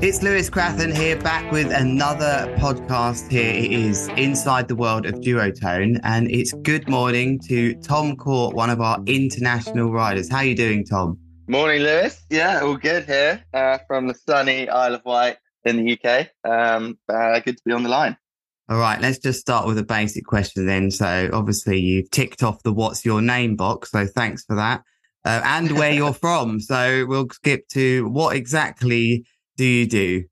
It's 0.00 0.22
Lewis 0.22 0.48
Crathern 0.48 0.96
here, 0.96 1.16
back 1.16 1.50
with 1.50 1.72
another 1.72 2.54
podcast. 2.56 3.28
Here 3.32 3.52
it 3.52 3.72
is 3.72 4.06
inside 4.10 4.68
the 4.68 4.76
world 4.76 5.06
of 5.06 5.16
duotone, 5.16 5.98
and 6.04 6.30
it's 6.30 6.52
good 6.52 6.88
morning 6.88 7.40
to 7.48 7.74
Tom 7.80 8.14
Court, 8.14 8.54
one 8.54 8.70
of 8.70 8.80
our 8.80 9.02
international 9.06 9.90
riders. 9.90 10.30
How 10.30 10.36
are 10.36 10.44
you 10.44 10.54
doing, 10.54 10.84
Tom? 10.84 11.18
Morning, 11.48 11.82
Lewis. 11.82 12.24
Yeah, 12.30 12.60
all 12.60 12.76
good 12.76 13.06
here 13.06 13.42
uh, 13.52 13.78
from 13.88 14.06
the 14.06 14.14
sunny 14.14 14.68
Isle 14.68 14.94
of 14.94 15.04
Wight 15.04 15.38
in 15.64 15.84
the 15.84 15.98
UK. 15.98 16.28
Um, 16.48 16.96
uh, 17.08 17.40
good 17.40 17.56
to 17.56 17.62
be 17.64 17.72
on 17.72 17.82
the 17.82 17.88
line. 17.88 18.16
All 18.68 18.78
right, 18.78 19.00
let's 19.00 19.18
just 19.18 19.40
start 19.40 19.66
with 19.66 19.78
a 19.78 19.84
basic 19.84 20.24
question 20.24 20.64
then. 20.64 20.92
So, 20.92 21.28
obviously, 21.32 21.80
you've 21.80 22.10
ticked 22.12 22.44
off 22.44 22.62
the 22.62 22.72
"What's 22.72 23.04
your 23.04 23.20
name" 23.20 23.56
box, 23.56 23.90
so 23.90 24.06
thanks 24.06 24.44
for 24.44 24.54
that, 24.54 24.84
uh, 25.24 25.40
and 25.42 25.72
where 25.72 25.92
you're 25.92 26.14
from. 26.14 26.60
So, 26.60 27.04
we'll 27.08 27.28
skip 27.30 27.66
to 27.70 28.08
what 28.08 28.36
exactly 28.36 29.24
do 29.58 29.64
you 29.64 29.86
do? 29.86 30.24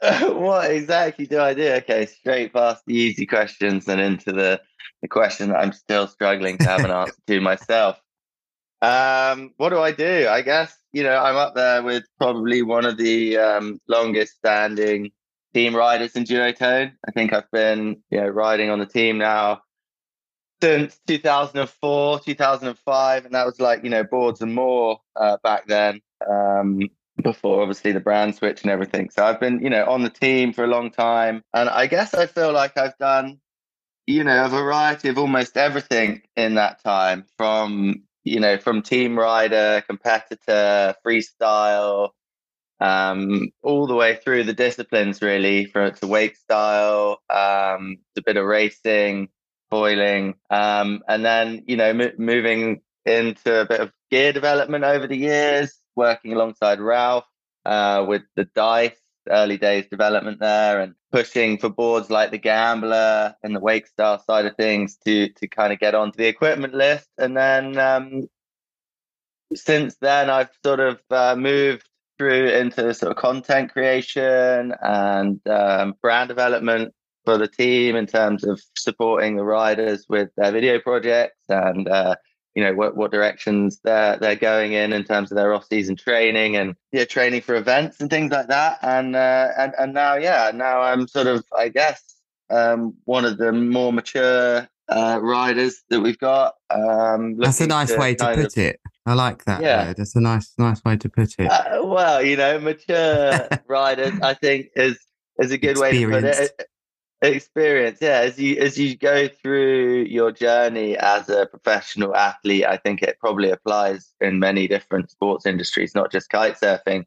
what 0.22 0.70
exactly 0.70 1.26
do 1.26 1.40
I 1.40 1.52
do? 1.52 1.68
Okay, 1.74 2.06
straight 2.06 2.52
past 2.52 2.82
the 2.86 2.94
easy 2.94 3.26
questions 3.26 3.88
and 3.88 4.00
into 4.00 4.32
the, 4.32 4.60
the 5.02 5.08
question 5.08 5.48
that 5.48 5.58
I'm 5.58 5.72
still 5.72 6.06
struggling 6.06 6.56
to 6.58 6.68
have 6.68 6.84
an 6.84 6.90
answer 6.90 7.14
to 7.26 7.40
myself. 7.40 8.00
Um, 8.80 9.52
what 9.56 9.70
do 9.70 9.78
I 9.80 9.90
do? 9.90 10.28
I 10.30 10.42
guess, 10.42 10.76
you 10.92 11.02
know, 11.02 11.16
I'm 11.16 11.36
up 11.36 11.54
there 11.54 11.82
with 11.82 12.04
probably 12.18 12.62
one 12.62 12.84
of 12.84 12.96
the 12.96 13.36
um, 13.36 13.80
longest 13.88 14.36
standing 14.36 15.10
team 15.52 15.74
riders 15.74 16.12
in 16.12 16.24
duotone. 16.24 16.92
I 17.06 17.10
think 17.10 17.32
I've 17.32 17.50
been, 17.50 18.02
you 18.10 18.20
know, 18.20 18.28
riding 18.28 18.70
on 18.70 18.78
the 18.78 18.86
team 18.86 19.18
now 19.18 19.62
since 20.62 21.00
2004, 21.08 22.20
2005. 22.20 23.24
And 23.24 23.34
that 23.34 23.46
was 23.46 23.58
like, 23.58 23.82
you 23.82 23.90
know, 23.90 24.04
boards 24.04 24.40
and 24.40 24.54
more 24.54 25.00
uh, 25.16 25.38
back 25.42 25.66
then. 25.66 26.00
Um, 26.30 26.90
before 27.22 27.62
obviously 27.62 27.92
the 27.92 28.00
brand 28.00 28.34
switch 28.34 28.62
and 28.62 28.70
everything. 28.70 29.10
So 29.10 29.24
I've 29.24 29.40
been, 29.40 29.60
you 29.62 29.70
know, 29.70 29.84
on 29.86 30.02
the 30.02 30.10
team 30.10 30.52
for 30.52 30.64
a 30.64 30.68
long 30.68 30.90
time. 30.90 31.42
And 31.54 31.68
I 31.68 31.86
guess 31.86 32.14
I 32.14 32.26
feel 32.26 32.52
like 32.52 32.76
I've 32.76 32.96
done, 32.98 33.40
you 34.06 34.24
know, 34.24 34.44
a 34.44 34.48
variety 34.48 35.08
of 35.08 35.18
almost 35.18 35.56
everything 35.56 36.22
in 36.36 36.54
that 36.56 36.82
time 36.82 37.24
from, 37.36 38.02
you 38.24 38.40
know, 38.40 38.58
from 38.58 38.82
team 38.82 39.18
rider, 39.18 39.82
competitor, 39.86 40.94
freestyle, 41.04 42.10
um, 42.80 43.48
all 43.62 43.86
the 43.86 43.94
way 43.94 44.16
through 44.16 44.44
the 44.44 44.52
disciplines 44.52 45.22
really, 45.22 45.64
from 45.64 45.92
to 45.94 46.06
wake 46.06 46.36
style, 46.36 47.22
um, 47.30 47.98
a 48.16 48.22
bit 48.24 48.36
of 48.36 48.44
racing, 48.44 49.28
foiling, 49.70 50.34
um, 50.50 51.02
and 51.08 51.24
then, 51.24 51.64
you 51.66 51.76
know, 51.76 51.88
m- 51.88 52.12
moving 52.18 52.82
into 53.06 53.60
a 53.62 53.64
bit 53.64 53.80
of 53.80 53.92
gear 54.10 54.32
development 54.32 54.84
over 54.84 55.06
the 55.06 55.16
years 55.16 55.80
working 55.96 56.32
alongside 56.32 56.80
Ralf 56.80 57.24
uh, 57.64 58.04
with 58.06 58.22
the 58.36 58.44
Dice 58.54 58.96
early 59.28 59.58
days 59.58 59.86
development 59.90 60.38
there 60.38 60.80
and 60.80 60.94
pushing 61.10 61.58
for 61.58 61.68
boards 61.68 62.10
like 62.10 62.30
the 62.30 62.38
Gambler 62.38 63.34
and 63.42 63.56
the 63.56 63.60
Wake 63.60 63.86
Style 63.86 64.22
side 64.24 64.46
of 64.46 64.56
things 64.56 64.96
to 65.04 65.28
to 65.30 65.48
kind 65.48 65.72
of 65.72 65.80
get 65.80 65.94
onto 65.94 66.16
the 66.16 66.28
equipment 66.28 66.74
list. 66.74 67.08
And 67.18 67.36
then 67.36 67.78
um, 67.78 68.28
since 69.54 69.96
then, 70.00 70.30
I've 70.30 70.50
sort 70.64 70.80
of 70.80 71.00
uh, 71.10 71.36
moved 71.36 71.88
through 72.18 72.48
into 72.48 72.94
sort 72.94 73.12
of 73.12 73.18
content 73.18 73.72
creation 73.72 74.74
and 74.80 75.40
um, 75.48 75.94
brand 76.00 76.28
development 76.28 76.94
for 77.24 77.36
the 77.36 77.48
team 77.48 77.96
in 77.96 78.06
terms 78.06 78.44
of 78.44 78.60
supporting 78.76 79.36
the 79.36 79.44
riders 79.44 80.06
with 80.08 80.30
their 80.36 80.52
video 80.52 80.78
projects 80.78 81.42
and 81.48 81.88
uh, 81.88 82.14
you 82.56 82.64
know 82.64 82.74
what 82.74 82.96
what 82.96 83.12
directions 83.12 83.78
they're 83.84 84.16
they're 84.16 84.34
going 84.34 84.72
in 84.72 84.92
in 84.92 85.04
terms 85.04 85.30
of 85.30 85.36
their 85.36 85.52
off 85.52 85.66
season 85.66 85.94
training 85.94 86.56
and 86.56 86.74
yeah 86.90 87.04
training 87.04 87.42
for 87.42 87.54
events 87.54 88.00
and 88.00 88.08
things 88.08 88.32
like 88.32 88.48
that 88.48 88.78
and 88.82 89.14
uh, 89.14 89.48
and 89.58 89.74
and 89.78 89.92
now 89.92 90.16
yeah 90.16 90.50
now 90.52 90.80
I'm 90.80 91.06
sort 91.06 91.26
of 91.26 91.44
I 91.56 91.68
guess 91.68 92.02
um, 92.48 92.94
one 93.04 93.24
of 93.24 93.36
the 93.36 93.52
more 93.52 93.92
mature 93.92 94.66
uh, 94.88 95.18
riders 95.20 95.82
that 95.90 96.00
we've 96.00 96.18
got. 96.18 96.54
Um, 96.70 97.36
That's 97.38 97.60
a 97.60 97.66
nice 97.66 97.90
to 97.90 97.98
way 97.98 98.14
to 98.14 98.34
put 98.36 98.56
of, 98.56 98.58
it. 98.58 98.80
I 99.04 99.14
like 99.14 99.44
that. 99.46 99.60
Yeah, 99.60 99.88
word. 99.88 99.96
that's 99.96 100.14
a 100.14 100.20
nice 100.20 100.52
nice 100.56 100.82
way 100.84 100.96
to 100.96 101.08
put 101.08 101.34
it. 101.38 101.50
Uh, 101.50 101.80
well, 101.82 102.22
you 102.22 102.36
know, 102.36 102.60
mature 102.60 103.48
riders, 103.68 104.12
I 104.22 104.34
think 104.34 104.68
is 104.76 104.96
is 105.40 105.50
a 105.50 105.58
good 105.58 105.78
way 105.78 105.98
to 105.98 106.08
put 106.08 106.24
it 106.24 106.68
experience. 107.22 107.98
Yeah 108.00 108.20
as 108.20 108.38
you 108.38 108.56
as 108.56 108.78
you 108.78 108.96
go 108.96 109.28
through 109.28 110.04
your 110.08 110.32
journey 110.32 110.96
as 110.96 111.28
a 111.28 111.46
professional 111.46 112.14
athlete 112.14 112.64
i 112.66 112.76
think 112.76 113.02
it 113.02 113.18
probably 113.18 113.50
applies 113.50 114.14
in 114.20 114.38
many 114.38 114.68
different 114.68 115.10
sports 115.10 115.46
industries 115.46 115.94
not 115.94 116.12
just 116.12 116.30
kite 116.30 116.56
surfing. 116.60 117.04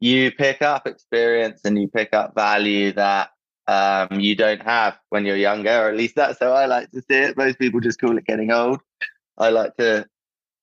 You 0.00 0.32
pick 0.32 0.62
up 0.62 0.86
experience 0.86 1.60
and 1.64 1.78
you 1.78 1.88
pick 1.88 2.14
up 2.14 2.34
value 2.34 2.92
that 2.92 3.30
um, 3.68 4.18
you 4.18 4.34
don't 4.34 4.62
have 4.62 4.98
when 5.10 5.24
you're 5.24 5.36
younger 5.36 5.70
or 5.70 5.88
at 5.88 5.96
least 5.96 6.16
that's 6.16 6.40
how 6.40 6.52
i 6.52 6.66
like 6.66 6.90
to 6.90 7.00
see 7.02 7.18
it. 7.18 7.36
Most 7.36 7.58
people 7.58 7.80
just 7.80 8.00
call 8.00 8.16
it 8.16 8.26
getting 8.26 8.50
old. 8.50 8.80
I 9.38 9.50
like 9.50 9.76
to 9.76 10.06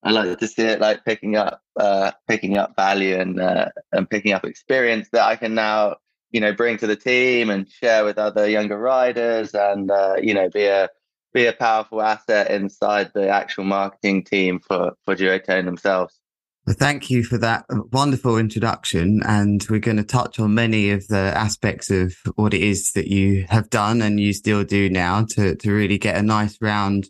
I 0.03 0.11
like 0.11 0.39
to 0.39 0.47
see 0.47 0.63
it 0.63 0.79
like 0.79 1.03
picking 1.03 1.35
up, 1.35 1.61
uh, 1.77 2.11
picking 2.27 2.57
up 2.57 2.75
value 2.75 3.17
and 3.17 3.39
uh, 3.39 3.69
and 3.91 4.09
picking 4.09 4.31
up 4.31 4.45
experience 4.45 5.09
that 5.11 5.25
I 5.25 5.35
can 5.35 5.55
now 5.55 5.97
you 6.31 6.39
know 6.39 6.53
bring 6.53 6.77
to 6.77 6.87
the 6.87 6.95
team 6.95 7.49
and 7.49 7.69
share 7.69 8.05
with 8.05 8.17
other 8.17 8.47
younger 8.47 8.77
riders 8.77 9.53
and 9.53 9.91
uh, 9.91 10.15
you 10.21 10.33
know 10.33 10.49
be 10.49 10.65
a 10.65 10.89
be 11.33 11.45
a 11.45 11.53
powerful 11.53 12.01
asset 12.01 12.49
inside 12.49 13.11
the 13.13 13.29
actual 13.29 13.63
marketing 13.63 14.23
team 14.23 14.59
for 14.59 14.93
for 15.05 15.15
duotone 15.15 15.65
themselves. 15.65 16.19
Thank 16.67 17.09
you 17.09 17.23
for 17.23 17.39
that 17.39 17.65
wonderful 17.91 18.37
introduction 18.37 19.21
and 19.25 19.65
we're 19.71 19.79
going 19.79 19.97
to 19.97 20.03
touch 20.03 20.39
on 20.39 20.53
many 20.53 20.91
of 20.91 21.07
the 21.07 21.33
aspects 21.35 21.89
of 21.89 22.13
what 22.35 22.53
it 22.53 22.61
is 22.61 22.91
that 22.91 23.07
you 23.07 23.45
have 23.49 23.71
done 23.71 24.03
and 24.03 24.19
you 24.19 24.33
still 24.33 24.63
do 24.63 24.87
now 24.87 25.25
to 25.31 25.55
to 25.55 25.71
really 25.71 25.97
get 25.97 26.15
a 26.15 26.21
nice 26.21 26.57
round 26.61 27.07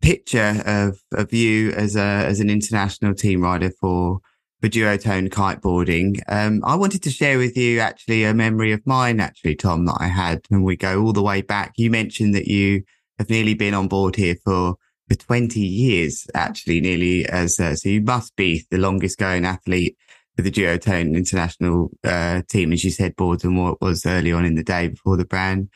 picture 0.00 0.62
of 0.64 0.98
of 1.12 1.32
you 1.32 1.72
as 1.72 1.96
a 1.96 2.00
as 2.00 2.40
an 2.40 2.48
international 2.48 3.14
team 3.14 3.42
rider 3.42 3.70
for 3.80 4.20
for 4.60 4.68
duotone 4.68 5.28
kiteboarding. 5.28 6.20
Um, 6.28 6.62
I 6.64 6.74
wanted 6.76 7.02
to 7.04 7.10
share 7.10 7.38
with 7.38 7.56
you 7.56 7.80
actually 7.80 8.24
a 8.24 8.34
memory 8.34 8.72
of 8.72 8.86
mine, 8.86 9.20
actually, 9.20 9.56
Tom, 9.56 9.84
that 9.86 9.98
I 10.00 10.08
had 10.08 10.42
when 10.48 10.62
we 10.62 10.76
go 10.76 11.02
all 11.02 11.12
the 11.12 11.22
way 11.22 11.42
back. 11.42 11.74
You 11.76 11.90
mentioned 11.90 12.34
that 12.34 12.46
you 12.46 12.82
have 13.18 13.30
nearly 13.30 13.54
been 13.54 13.74
on 13.74 13.88
board 13.88 14.16
here 14.16 14.36
for 14.44 14.76
for 15.08 15.14
20 15.14 15.60
years, 15.60 16.26
actually, 16.34 16.80
nearly 16.80 17.24
as 17.26 17.60
uh, 17.60 17.76
so 17.76 17.88
you 17.88 18.00
must 18.00 18.34
be 18.34 18.64
the 18.70 18.78
longest 18.78 19.18
going 19.18 19.44
athlete 19.44 19.96
for 20.34 20.42
the 20.42 20.50
duotone 20.50 21.14
international 21.14 21.90
uh, 22.02 22.42
team, 22.48 22.72
as 22.72 22.82
you 22.82 22.90
said, 22.90 23.14
boards 23.14 23.44
and 23.44 23.56
what 23.56 23.80
was 23.80 24.04
early 24.04 24.32
on 24.32 24.44
in 24.44 24.56
the 24.56 24.64
day 24.64 24.88
before 24.88 25.16
the 25.16 25.24
brand 25.24 25.68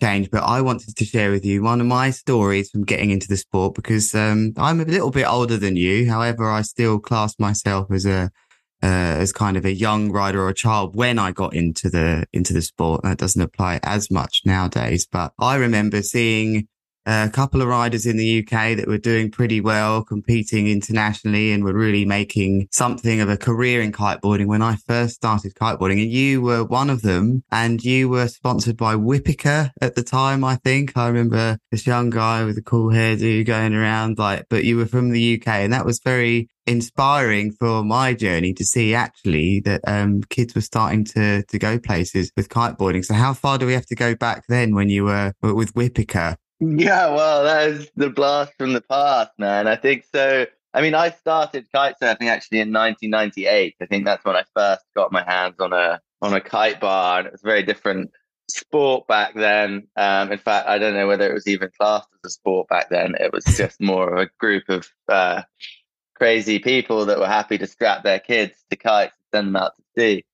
change, 0.00 0.30
but 0.30 0.42
I 0.42 0.60
wanted 0.60 0.96
to 0.96 1.04
share 1.04 1.30
with 1.30 1.44
you 1.44 1.62
one 1.62 1.80
of 1.80 1.86
my 1.86 2.10
stories 2.10 2.70
from 2.70 2.84
getting 2.84 3.10
into 3.10 3.28
the 3.28 3.36
sport 3.36 3.74
because 3.74 4.14
um, 4.14 4.52
I'm 4.56 4.80
a 4.80 4.84
little 4.84 5.10
bit 5.10 5.26
older 5.26 5.56
than 5.56 5.76
you. 5.76 6.08
However, 6.08 6.50
I 6.50 6.62
still 6.62 6.98
class 6.98 7.38
myself 7.38 7.90
as 7.90 8.06
a 8.06 8.30
uh, 8.82 9.16
as 9.18 9.32
kind 9.32 9.56
of 9.56 9.64
a 9.64 9.72
young 9.72 10.12
rider 10.12 10.42
or 10.42 10.50
a 10.50 10.54
child 10.54 10.94
when 10.94 11.18
I 11.18 11.32
got 11.32 11.54
into 11.54 11.88
the 11.88 12.26
into 12.32 12.52
the 12.52 12.62
sport. 12.62 13.02
That 13.02 13.18
doesn't 13.18 13.40
apply 13.40 13.80
as 13.82 14.10
much 14.10 14.42
nowadays, 14.44 15.06
but 15.10 15.32
I 15.38 15.56
remember 15.56 16.02
seeing 16.02 16.68
a 17.06 17.30
couple 17.32 17.62
of 17.62 17.68
riders 17.68 18.04
in 18.04 18.16
the 18.16 18.40
UK 18.40 18.76
that 18.76 18.88
were 18.88 18.98
doing 18.98 19.30
pretty 19.30 19.60
well, 19.60 20.02
competing 20.02 20.66
internationally 20.66 21.52
and 21.52 21.62
were 21.62 21.72
really 21.72 22.04
making 22.04 22.68
something 22.72 23.20
of 23.20 23.28
a 23.28 23.36
career 23.36 23.80
in 23.80 23.92
kiteboarding 23.92 24.46
when 24.46 24.62
I 24.62 24.76
first 24.76 25.14
started 25.14 25.54
kiteboarding. 25.54 26.02
And 26.02 26.10
you 26.10 26.42
were 26.42 26.64
one 26.64 26.90
of 26.90 27.02
them 27.02 27.44
and 27.50 27.82
you 27.84 28.08
were 28.08 28.26
sponsored 28.26 28.76
by 28.76 28.96
Wipika 28.96 29.70
at 29.80 29.94
the 29.94 30.02
time, 30.02 30.42
I 30.42 30.56
think. 30.56 30.96
I 30.96 31.06
remember 31.06 31.58
this 31.70 31.86
young 31.86 32.10
guy 32.10 32.44
with 32.44 32.58
a 32.58 32.62
cool 32.62 32.90
hairdo 32.90 33.46
going 33.46 33.74
around 33.74 34.18
like, 34.18 34.46
but 34.50 34.64
you 34.64 34.76
were 34.76 34.86
from 34.86 35.10
the 35.10 35.40
UK 35.40 35.48
and 35.48 35.72
that 35.72 35.86
was 35.86 36.00
very 36.04 36.48
inspiring 36.66 37.52
for 37.52 37.84
my 37.84 38.12
journey 38.12 38.52
to 38.52 38.64
see 38.64 38.92
actually 38.94 39.60
that 39.60 39.80
um, 39.86 40.22
kids 40.24 40.54
were 40.54 40.60
starting 40.60 41.04
to 41.04 41.44
to 41.44 41.58
go 41.58 41.78
places 41.78 42.32
with 42.36 42.48
kiteboarding. 42.48 43.04
So 43.04 43.14
how 43.14 43.32
far 43.32 43.58
do 43.58 43.66
we 43.66 43.74
have 43.74 43.86
to 43.86 43.94
go 43.94 44.16
back 44.16 44.44
then 44.48 44.74
when 44.74 44.88
you 44.88 45.04
were 45.04 45.32
with 45.42 45.74
Wipika? 45.74 46.36
Yeah, 46.60 47.14
well, 47.14 47.44
that 47.44 47.68
is 47.68 47.90
the 47.96 48.08
blast 48.08 48.52
from 48.56 48.72
the 48.72 48.80
past, 48.80 49.32
man. 49.38 49.66
I 49.66 49.76
think 49.76 50.04
so. 50.12 50.46
I 50.72 50.82
mean, 50.82 50.94
I 50.94 51.10
started 51.10 51.66
kite 51.72 51.96
surfing 52.02 52.28
actually 52.28 52.60
in 52.60 52.72
1998. 52.72 53.76
I 53.80 53.86
think 53.86 54.04
that's 54.04 54.24
when 54.24 54.36
I 54.36 54.44
first 54.54 54.82
got 54.94 55.12
my 55.12 55.22
hands 55.22 55.56
on 55.60 55.72
a 55.72 56.00
on 56.22 56.32
a 56.32 56.40
kite 56.40 56.80
bar, 56.80 57.18
and 57.18 57.26
it 57.26 57.32
was 57.32 57.42
a 57.42 57.46
very 57.46 57.62
different 57.62 58.10
sport 58.50 59.06
back 59.06 59.34
then. 59.34 59.86
Um, 59.96 60.32
in 60.32 60.38
fact, 60.38 60.68
I 60.68 60.78
don't 60.78 60.94
know 60.94 61.06
whether 61.06 61.28
it 61.28 61.34
was 61.34 61.46
even 61.46 61.70
classed 61.78 62.08
as 62.14 62.30
a 62.30 62.32
sport 62.32 62.68
back 62.68 62.88
then. 62.88 63.14
It 63.20 63.32
was 63.32 63.44
just 63.56 63.80
more 63.80 64.14
of 64.14 64.18
a 64.18 64.30
group 64.38 64.68
of 64.68 64.88
uh, 65.08 65.42
crazy 66.14 66.58
people 66.58 67.06
that 67.06 67.18
were 67.18 67.26
happy 67.26 67.58
to 67.58 67.66
strap 67.66 68.02
their 68.02 68.18
kids 68.18 68.54
to 68.70 68.76
kites 68.76 69.14
and 69.32 69.38
send 69.38 69.48
them 69.48 69.56
out 69.56 69.76
to 69.76 69.82
sea. 69.96 70.24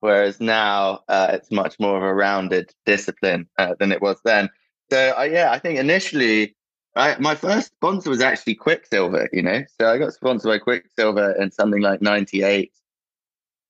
Whereas 0.00 0.40
now 0.40 1.00
uh, 1.08 1.28
it's 1.32 1.50
much 1.50 1.78
more 1.78 1.96
of 1.96 2.02
a 2.02 2.14
rounded 2.14 2.70
discipline 2.86 3.48
uh, 3.58 3.74
than 3.78 3.92
it 3.92 4.02
was 4.02 4.18
then. 4.24 4.50
So 4.90 5.14
uh, 5.16 5.22
yeah, 5.22 5.50
I 5.52 5.58
think 5.58 5.78
initially, 5.78 6.56
I, 6.96 7.16
my 7.18 7.34
first 7.34 7.68
sponsor 7.68 8.10
was 8.10 8.20
actually 8.20 8.56
Quiksilver. 8.56 9.28
You 9.32 9.42
know, 9.42 9.62
so 9.78 9.88
I 9.88 9.98
got 9.98 10.12
sponsored 10.12 10.50
by 10.50 10.58
Quiksilver 10.58 11.32
in 11.40 11.50
something 11.50 11.82
like 11.82 12.02
'98 12.02 12.72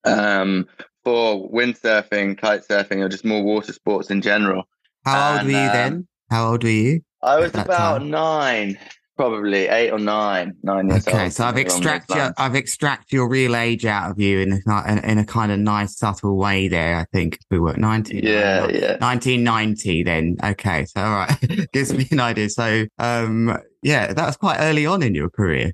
um, 0.05 0.67
for 1.05 1.51
windsurfing, 1.51 2.39
kite 2.39 2.67
surfing, 2.67 3.05
or 3.05 3.09
just 3.09 3.25
more 3.25 3.43
water 3.43 3.73
sports 3.73 4.11
in 4.11 4.23
general. 4.23 4.65
How 5.05 5.35
old 5.35 5.45
were 5.45 5.51
you 5.51 5.67
um, 5.69 5.73
then? 5.73 6.09
How 6.31 6.51
old 6.51 6.63
were 6.63 6.71
you? 6.71 7.01
I 7.23 7.39
was 7.39 7.55
about 7.55 7.99
time? 7.99 8.11
nine, 8.11 8.79
probably 9.21 9.69
eight 9.69 9.91
or 9.91 9.99
nine, 9.99 10.57
nine 10.63 10.89
years 10.89 11.07
okay, 11.07 11.13
old. 11.13 11.21
Okay, 11.21 11.31
so 11.31 11.45
I've 11.45 11.59
extracted 11.59 12.17
your, 12.17 12.33
I've 12.39 12.57
extracted 12.57 13.13
your 13.13 13.29
real 13.29 13.55
age 13.55 13.85
out 13.85 14.11
of 14.11 14.19
you 14.19 14.39
in 14.39 14.63
a, 14.67 14.91
in, 14.91 14.99
in 14.99 15.19
a 15.19 15.27
kind 15.27 15.53
of 15.53 15.59
nice, 15.59 15.99
subtle 15.99 16.39
way. 16.39 16.69
There, 16.69 16.97
I 16.97 17.05
think 17.13 17.39
we 17.51 17.59
were 17.59 17.77
nineteen. 17.77 18.25
Yeah, 18.25 18.69
yeah. 18.69 18.97
Nineteen 18.99 19.45
ninety. 19.45 20.03
Then, 20.03 20.39
okay, 20.43 20.87
so 20.87 21.03
all 21.03 21.11
right, 21.11 21.71
gives 21.75 21.93
me 21.93 22.09
an 22.11 22.21
idea. 22.21 22.49
So, 22.49 22.87
um, 22.99 23.59
yeah, 23.83 24.15
that 24.15 24.27
was 24.27 24.39
quite 24.39 24.57
early 24.59 24.87
on 24.87 25.03
in 25.03 25.15
your 25.15 25.29
career. 25.29 25.73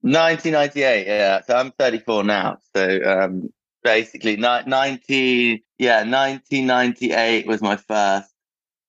1998, 0.00 1.06
yeah. 1.06 1.40
So 1.42 1.56
I'm 1.56 1.72
34 1.72 2.24
now. 2.24 2.58
So 2.74 3.00
um, 3.04 3.50
basically, 3.82 4.36
ni- 4.36 4.62
19, 4.66 5.60
yeah, 5.78 5.98
1998 6.04 7.46
was 7.46 7.60
my 7.60 7.76
first 7.76 8.30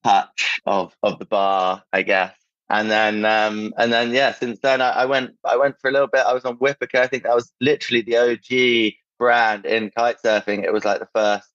touch 0.06 0.62
of 0.66 0.96
of 1.04 1.20
the 1.20 1.26
bar, 1.26 1.84
I 1.92 2.04
guess. 2.04 2.39
And 2.70 2.92
then, 2.92 3.26
um, 3.26 3.74
and 3.78 3.92
then, 3.92 4.12
yeah. 4.12 4.34
Since 4.34 4.60
then, 4.60 4.82
I, 4.82 4.90
I, 4.92 5.06
went. 5.06 5.32
I 5.44 5.58
went 5.58 5.80
for 5.82 5.90
a 5.90 5.92
little 5.92 6.08
bit. 6.08 6.26
I 6.26 6.34
was 6.34 6.46
on 6.46 6.58
Wipika. 6.58 6.96
I 6.96 7.08
think 7.08 7.24
that 7.24 7.36
was 7.36 7.52
literally 7.60 8.02
the 8.02 8.18
OG 8.18 8.94
brand 9.18 9.66
in 9.66 9.92
kite 9.92 10.18
surfing. 10.24 10.64
It 10.64 10.72
was 10.72 10.86
like 10.86 11.00
the 11.00 11.10
first 11.14 11.50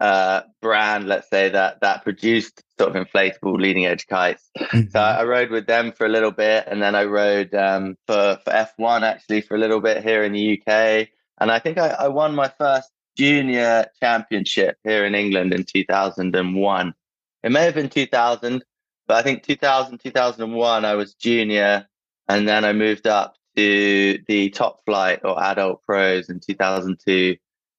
uh, 0.00 0.42
brand, 0.62 1.06
let's 1.06 1.28
say 1.28 1.50
that 1.50 1.80
that 1.82 2.02
produced 2.02 2.62
sort 2.78 2.96
of 2.96 3.06
inflatable 3.06 3.60
leading 3.60 3.86
edge 3.86 4.06
kites. 4.06 4.50
Mm-hmm. 4.58 4.88
So 4.90 5.00
I 5.00 5.24
rode 5.24 5.50
with 5.50 5.66
them 5.66 5.92
for 5.92 6.06
a 6.06 6.08
little 6.08 6.30
bit, 6.30 6.64
and 6.66 6.82
then 6.82 6.94
I 6.94 7.04
rode 7.04 7.54
um, 7.54 7.96
for 8.06 8.38
for 8.42 8.52
F-One 8.52 9.04
actually 9.04 9.42
for 9.42 9.56
a 9.56 9.58
little 9.58 9.80
bit 9.80 10.02
here 10.02 10.24
in 10.24 10.32
the 10.32 10.60
UK. 10.60 11.08
And 11.38 11.50
I 11.50 11.58
think 11.58 11.78
I, 11.78 11.88
I 11.88 12.08
won 12.08 12.34
my 12.34 12.50
first 12.58 12.90
junior 13.16 13.86
championship 14.00 14.76
here 14.84 15.04
in 15.04 15.14
England 15.14 15.52
in 15.52 15.64
2001. 15.64 16.94
It 17.42 17.52
may 17.52 17.64
have 17.64 17.74
been 17.74 17.88
2000, 17.88 18.64
but 19.10 19.16
I 19.16 19.22
think 19.22 19.42
2000, 19.42 19.98
2001, 19.98 20.84
I 20.84 20.94
was 20.94 21.14
junior. 21.14 21.84
And 22.28 22.46
then 22.46 22.64
I 22.64 22.72
moved 22.72 23.08
up 23.08 23.34
to 23.56 24.20
the 24.28 24.50
top 24.50 24.84
flight 24.84 25.18
or 25.24 25.42
adult 25.42 25.82
pros 25.82 26.28
in 26.28 26.38
2002, 26.38 27.36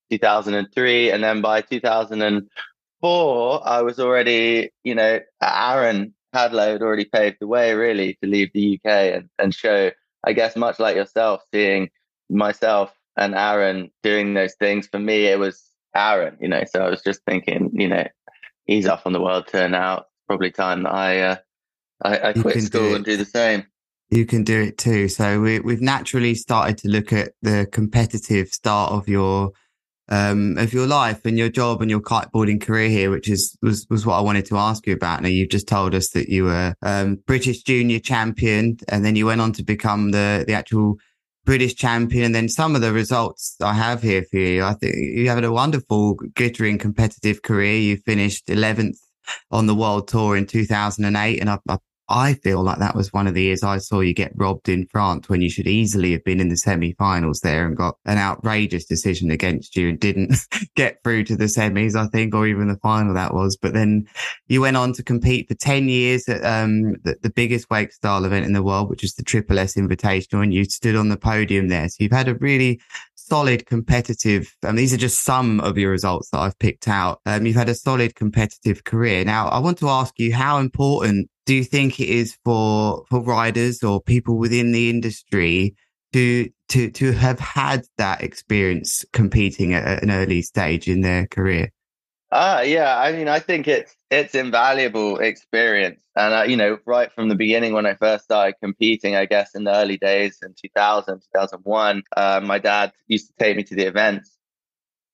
2003. 0.10 1.10
And 1.10 1.24
then 1.24 1.40
by 1.40 1.62
2004, 1.62 3.62
I 3.66 3.82
was 3.82 3.98
already, 3.98 4.72
you 4.84 4.94
know, 4.94 5.22
Aaron 5.42 6.14
Hadlow 6.36 6.74
had 6.74 6.82
already 6.82 7.06
paved 7.06 7.38
the 7.40 7.48
way 7.48 7.76
really 7.76 8.18
to 8.22 8.28
leave 8.28 8.50
the 8.54 8.78
UK 8.78 8.92
and, 8.92 9.30
and 9.40 9.56
show, 9.56 9.90
I 10.26 10.34
guess, 10.34 10.58
much 10.58 10.80
like 10.80 10.98
yourself, 10.98 11.44
seeing 11.54 11.92
myself 12.30 12.94
and 13.16 13.36
Aaron 13.36 13.90
doing 14.04 14.34
those 14.34 14.56
things. 14.56 14.86
For 14.86 15.00
me, 15.00 15.28
it 15.28 15.40
was 15.40 15.64
Aaron, 15.96 16.38
you 16.42 16.50
know. 16.50 16.66
So 16.70 16.82
I 16.82 16.90
was 16.90 17.02
just 17.02 17.22
thinking, 17.24 17.70
you 17.72 17.88
know, 17.88 18.06
he's 18.66 18.86
off 18.86 19.06
on 19.06 19.14
the 19.14 19.22
world 19.22 19.48
tour 19.48 19.70
now. 19.70 20.08
Probably 20.32 20.52
time 20.52 20.84
that 20.84 20.94
I 20.94 21.20
uh, 21.20 21.36
I, 22.02 22.30
I 22.30 22.34
quit 22.34 22.64
school 22.64 22.92
do 22.92 22.96
and 22.96 23.04
do 23.04 23.18
the 23.18 23.26
same. 23.26 23.66
You 24.12 24.26
can 24.26 24.46
do 24.46 24.62
it 24.62 24.78
too. 24.78 25.10
So 25.10 25.42
we, 25.42 25.60
we've 25.60 25.82
naturally 25.82 26.36
started 26.36 26.78
to 26.78 26.88
look 26.88 27.12
at 27.12 27.34
the 27.42 27.68
competitive 27.70 28.48
start 28.48 28.94
of 28.94 29.10
your 29.10 29.52
um, 30.08 30.58
of 30.58 30.72
your 30.72 30.88
life 30.88 31.26
and 31.26 31.38
your 31.38 31.50
job 31.50 31.82
and 31.82 31.92
your 31.92 32.00
kiteboarding 32.00 32.62
career 32.62 32.88
here, 32.88 33.12
which 33.12 33.30
is 33.30 33.58
was 33.62 33.86
was 33.90 34.06
what 34.06 34.16
I 34.16 34.22
wanted 34.22 34.46
to 34.46 34.58
ask 34.58 34.88
you 34.88 34.94
about. 34.94 35.22
Now 35.22 35.28
you've 35.28 35.50
just 35.50 35.68
told 35.68 35.94
us 35.94 36.12
that 36.12 36.30
you 36.30 36.46
were 36.46 36.76
um, 36.82 37.18
British 37.28 37.64
junior 37.64 38.00
champion, 38.00 38.78
and 38.88 39.04
then 39.04 39.18
you 39.18 39.26
went 39.26 39.42
on 39.42 39.52
to 39.52 39.64
become 39.64 40.12
the 40.12 40.46
the 40.48 40.54
actual 40.54 40.96
British 41.44 41.76
champion. 41.76 42.24
And 42.24 42.36
then 42.36 42.48
some 42.48 42.74
of 42.74 42.80
the 42.80 42.94
results 42.94 43.58
I 43.60 43.74
have 43.74 44.02
here 44.02 44.24
for 44.24 44.38
you, 44.38 44.64
I 44.64 44.76
think 44.76 44.96
you 44.96 45.28
had 45.28 45.44
a 45.44 45.52
wonderful, 45.52 46.14
glittering 46.36 46.78
competitive 46.78 47.42
career. 47.42 47.76
You 47.76 47.98
finished 47.98 48.48
11th 48.48 48.96
on 49.52 49.68
the 49.68 49.76
world 49.76 50.08
tour 50.08 50.36
in 50.36 50.46
2008. 50.46 51.40
And 51.40 51.50
I, 51.50 51.60
I 51.68 51.78
I 52.12 52.34
feel 52.34 52.62
like 52.62 52.80
that 52.80 52.96
was 52.96 53.14
one 53.14 53.26
of 53.26 53.34
the 53.34 53.42
years 53.42 53.64
I 53.64 53.78
saw 53.78 54.02
you 54.02 54.14
get 54.14 54.34
robbed 54.36 54.68
in 54.68 54.86
France 54.88 55.30
when 55.30 55.42
you 55.42 55.50
should 55.50 55.68
easily 55.68 56.12
have 56.12 56.24
been 56.26 56.42
in 56.42 56.50
the 56.50 56.58
semi-finals 56.58 57.40
there 57.40 57.66
and 57.66 57.78
got 57.78 57.96
an 58.06 58.18
outrageous 58.18 58.86
decision 58.86 59.32
against 59.32 59.78
you 59.78 59.90
and 59.90 60.00
didn't 60.00 60.36
get 60.76 61.02
through 61.04 61.24
to 61.26 61.38
the 61.38 61.46
semis, 61.46 61.96
I 61.96 62.08
think, 62.08 62.36
or 62.36 62.46
even 62.48 62.68
the 62.68 62.78
final 62.78 63.14
that 63.14 63.34
was. 63.34 63.56
But 63.56 63.74
then 63.74 64.08
you 64.48 64.60
went 64.60 64.78
on 64.78 64.92
to 64.94 65.04
compete 65.04 65.48
for 65.48 65.56
10 65.56 65.88
years 65.88 66.28
at 66.28 66.44
um, 66.44 66.96
the, 67.04 67.16
the 67.22 67.30
biggest 67.30 67.70
wake 67.70 67.94
style 67.94 68.26
event 68.26 68.46
in 68.46 68.54
the 68.54 68.64
world, 68.64 68.90
which 68.90 69.06
is 69.06 69.14
the 69.14 69.24
Triple 69.24 69.60
S 69.60 69.76
Invitational, 69.76 70.44
and 70.44 70.54
you 70.54 70.66
stood 70.66 70.98
on 70.98 71.08
the 71.08 71.18
podium 71.18 71.70
there. 71.70 71.88
So 71.88 71.98
you've 72.00 72.12
had 72.12 72.28
a 72.28 72.36
really 72.36 72.82
solid 73.32 73.66
competitive, 73.66 74.54
and 74.62 74.78
these 74.78 74.94
are 74.94 74.98
just 74.98 75.22
some 75.22 75.62
of 75.62 75.78
your 75.78 75.90
results 75.90 76.30
that 76.32 76.40
I've 76.40 76.60
picked 76.60 76.90
out. 76.90 77.22
Um, 77.26 77.46
you've 77.46 77.56
had 77.56 77.70
a 77.70 77.76
solid 77.76 78.14
competitive 78.14 78.84
career. 78.84 79.24
Now, 79.24 79.48
I 79.48 79.60
want 79.60 79.78
to 79.78 79.88
ask 79.88 80.20
you 80.20 80.34
how 80.34 80.58
important 80.58 81.30
do 81.46 81.54
you 81.54 81.64
think 81.64 82.02
it 82.02 82.10
is 82.10 82.38
for 82.44 83.06
for 83.10 83.22
riders 83.22 83.84
or 83.84 84.02
people 84.02 84.38
within 84.38 84.74
the 84.74 84.90
industry 84.90 85.76
to 86.12 86.50
to 86.74 86.92
to 86.92 87.14
have 87.14 87.40
had 87.40 87.86
that 87.98 88.22
experience 88.22 89.06
competing 89.14 89.74
at 89.74 90.04
an 90.04 90.12
early 90.12 90.42
stage 90.42 90.90
in 90.90 91.00
their 91.00 91.26
career? 91.28 91.72
Uh, 92.34 92.62
yeah, 92.66 93.00
I 93.00 93.14
mean, 93.14 93.30
I 93.30 93.40
think 93.40 93.66
it's 93.66 93.96
it's 94.12 94.36
invaluable 94.36 95.18
experience, 95.20 96.02
and 96.18 96.34
uh, 96.34 96.44
you 96.44 96.58
know, 96.58 96.78
right 96.86 97.12
from 97.14 97.30
the 97.30 97.36
beginning 97.36 97.74
when 97.74 97.86
I 97.86 97.96
first 97.96 98.26
started 98.26 98.56
competing, 98.62 99.16
I 99.16 99.26
guess 99.26 99.56
in 99.56 99.64
the 99.64 99.74
early 99.74 99.98
days 99.98 100.40
in 100.44 100.54
2000, 100.54 101.22
2001, 101.34 102.04
uh, 102.16 102.42
my 102.44 102.60
dad 102.60 102.92
used 103.08 103.28
to 103.28 103.34
take 103.40 103.56
me 103.56 103.64
to 103.64 103.76
the 103.76 103.86
events, 103.86 104.38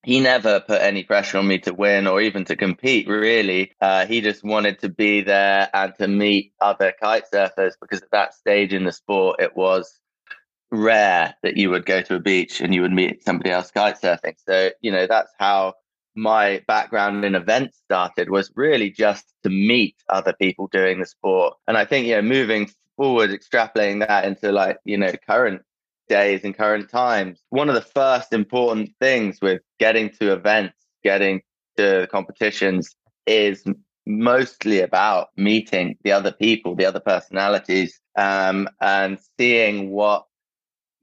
he 0.03 0.19
never 0.19 0.59
put 0.59 0.81
any 0.81 1.03
pressure 1.03 1.37
on 1.37 1.47
me 1.47 1.59
to 1.59 1.73
win 1.73 2.07
or 2.07 2.21
even 2.21 2.45
to 2.45 2.55
compete, 2.55 3.07
really. 3.07 3.73
Uh, 3.79 4.07
he 4.07 4.21
just 4.21 4.43
wanted 4.43 4.79
to 4.79 4.89
be 4.89 5.21
there 5.21 5.69
and 5.73 5.93
to 5.95 6.07
meet 6.07 6.53
other 6.59 6.93
kite 6.99 7.25
surfers 7.31 7.73
because 7.79 8.01
at 8.01 8.11
that 8.11 8.33
stage 8.33 8.73
in 8.73 8.83
the 8.83 8.91
sport, 8.91 9.39
it 9.39 9.55
was 9.55 9.99
rare 10.71 11.35
that 11.43 11.57
you 11.57 11.69
would 11.69 11.85
go 11.85 12.01
to 12.01 12.15
a 12.15 12.19
beach 12.19 12.61
and 12.61 12.73
you 12.73 12.81
would 12.81 12.91
meet 12.91 13.23
somebody 13.23 13.51
else 13.51 13.69
kite 13.69 14.01
surfing. 14.01 14.35
So, 14.45 14.71
you 14.81 14.91
know, 14.91 15.07
that's 15.07 15.31
how 15.37 15.75
my 16.17 16.63
background 16.67 17.23
in 17.23 17.35
events 17.35 17.77
started 17.85 18.29
was 18.29 18.51
really 18.55 18.89
just 18.89 19.23
to 19.43 19.49
meet 19.49 19.95
other 20.09 20.33
people 20.33 20.67
doing 20.67 20.99
the 20.99 21.05
sport. 21.05 21.53
And 21.67 21.77
I 21.77 21.85
think, 21.85 22.07
you 22.07 22.15
know, 22.15 22.23
moving 22.23 22.69
forward, 22.97 23.29
extrapolating 23.29 24.05
that 24.05 24.25
into 24.25 24.51
like, 24.51 24.79
you 24.83 24.97
know, 24.97 25.13
current 25.27 25.61
days 26.09 26.43
and 26.43 26.57
current 26.57 26.89
times. 26.89 27.39
One 27.49 27.69
of 27.69 27.75
the 27.75 27.81
first 27.81 28.33
important 28.33 28.91
things 28.99 29.39
with 29.41 29.61
getting 29.79 30.09
to 30.19 30.33
events, 30.33 30.75
getting 31.03 31.41
to 31.77 32.07
competitions 32.11 32.95
is 33.25 33.63
mostly 34.07 34.79
about 34.79 35.27
meeting 35.35 35.97
the 36.03 36.13
other 36.13 36.31
people, 36.31 36.75
the 36.75 36.85
other 36.85 37.01
personalities, 37.01 37.99
um, 38.17 38.67
and 38.81 39.19
seeing 39.37 39.91
what 39.91 40.25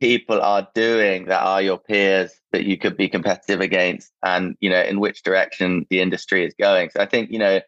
people 0.05 0.41
are 0.41 0.69
doing 0.75 1.27
that 1.27 1.43
are 1.43 1.63
your 1.63 1.79
peers 1.79 2.31
that 2.53 2.65
you 2.65 2.77
could 2.77 2.97
be 2.97 3.09
competitive 3.09 3.61
against 3.61 4.13
and 4.23 4.55
you 4.61 4.69
know 4.69 4.83
in 4.83 5.01
which 5.01 5.23
direction 5.23 5.87
the 5.89 6.01
industry 6.01 6.45
is 6.45 6.55
going. 6.59 6.91
So 6.91 7.01
i 7.01 7.07
think 7.07 7.31
you 7.31 7.39
know 7.39 7.61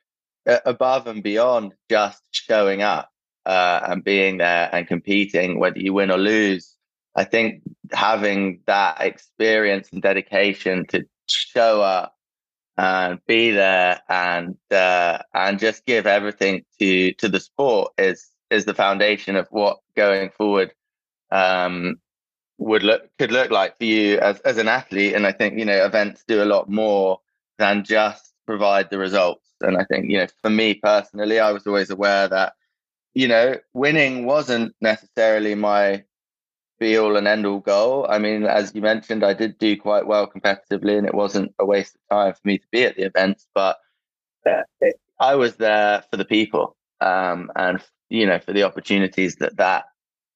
above 0.65 1.07
and 1.07 1.23
beyond 1.23 1.73
just 1.91 2.23
showing 2.31 2.83
up 2.83 3.11
uh, 3.47 3.81
and 3.89 4.05
being 4.05 4.39
there 4.39 4.69
and 4.73 4.87
competing 4.87 5.59
whether 5.59 5.79
you 5.79 5.93
win 5.93 6.11
or 6.11 6.19
lose 6.19 6.77
I 7.17 7.25
think 7.25 7.63
having 7.93 8.61
that 8.67 9.01
experience 9.01 9.89
and 9.91 10.03
dedication 10.03 10.87
to 10.89 11.07
show 11.29 11.81
up 11.81 12.15
and 12.77 13.19
be 13.27 13.53
there 13.53 14.03
and 14.09 14.57
uh, 14.71 15.19
and 15.33 15.59
just 15.59 15.87
give 15.87 16.07
everything 16.07 16.65
to 16.79 17.15
to 17.15 17.29
the 17.31 17.41
sport 17.41 17.93
is 17.97 18.29
is 18.51 18.67
the 18.67 18.75
foundation 18.75 19.35
of 19.37 19.49
what 19.51 19.79
going 19.97 20.29
forward 20.37 20.75
um, 21.31 21.97
would 22.59 22.83
look 22.83 23.09
could 23.19 23.33
look 23.33 23.51
like 23.51 23.77
for 23.77 23.85
you 23.85 24.19
as 24.19 24.41
as 24.41 24.59
an 24.59 24.69
athlete. 24.69 25.15
And 25.15 25.27
I 25.27 25.33
think 25.33 25.59
you 25.59 25.65
know 25.65 25.85
events 25.85 26.25
do 26.27 26.43
a 26.43 26.45
lot 26.45 26.69
more 26.69 27.21
than 27.59 27.85
just 27.85 28.33
provide 28.47 28.91
the 28.91 28.99
results. 28.99 29.49
And 29.61 29.77
I 29.77 29.85
think 29.85 30.11
you 30.11 30.19
know 30.19 30.27
for 30.43 30.51
me 30.51 30.75
personally, 30.75 31.41
I 31.41 31.53
was 31.53 31.67
always 31.67 31.91
aware 31.91 32.29
that 32.29 32.55
you 33.15 33.29
know 33.29 33.57
winning 33.75 34.27
wasn't 34.27 34.75
necessarily 34.81 35.55
my 35.55 36.05
be 36.79 36.99
all 36.99 37.17
and 37.17 37.27
end 37.27 37.47
all 37.47 37.61
goal. 37.61 38.07
I 38.09 38.19
mean, 38.19 38.45
as 38.45 38.75
you 38.75 38.83
mentioned, 38.83 39.25
I 39.25 39.33
did 39.33 39.59
do 39.59 39.77
quite 39.77 40.07
well 40.07 40.27
competitively, 40.27 40.99
and 40.99 41.07
it 41.07 41.15
wasn't 41.15 41.55
a 41.59 41.65
waste 41.65 41.97
of 41.97 42.17
time 42.17 42.35
for 42.35 42.41
me 42.45 42.59
to 42.59 42.67
be 42.71 42.85
at 42.85 42.97
the 42.97 43.05
events. 43.05 43.47
But 43.55 43.79
uh, 44.49 44.63
I 45.19 45.35
was 45.35 45.57
there 45.57 46.05
for 46.11 46.17
the 46.17 46.25
people, 46.25 46.77
um, 47.01 47.51
and 47.57 47.83
you 48.09 48.27
know, 48.27 48.39
for 48.39 48.53
the 48.53 48.65
opportunities 48.65 49.37
that 49.37 49.57
that 49.57 49.87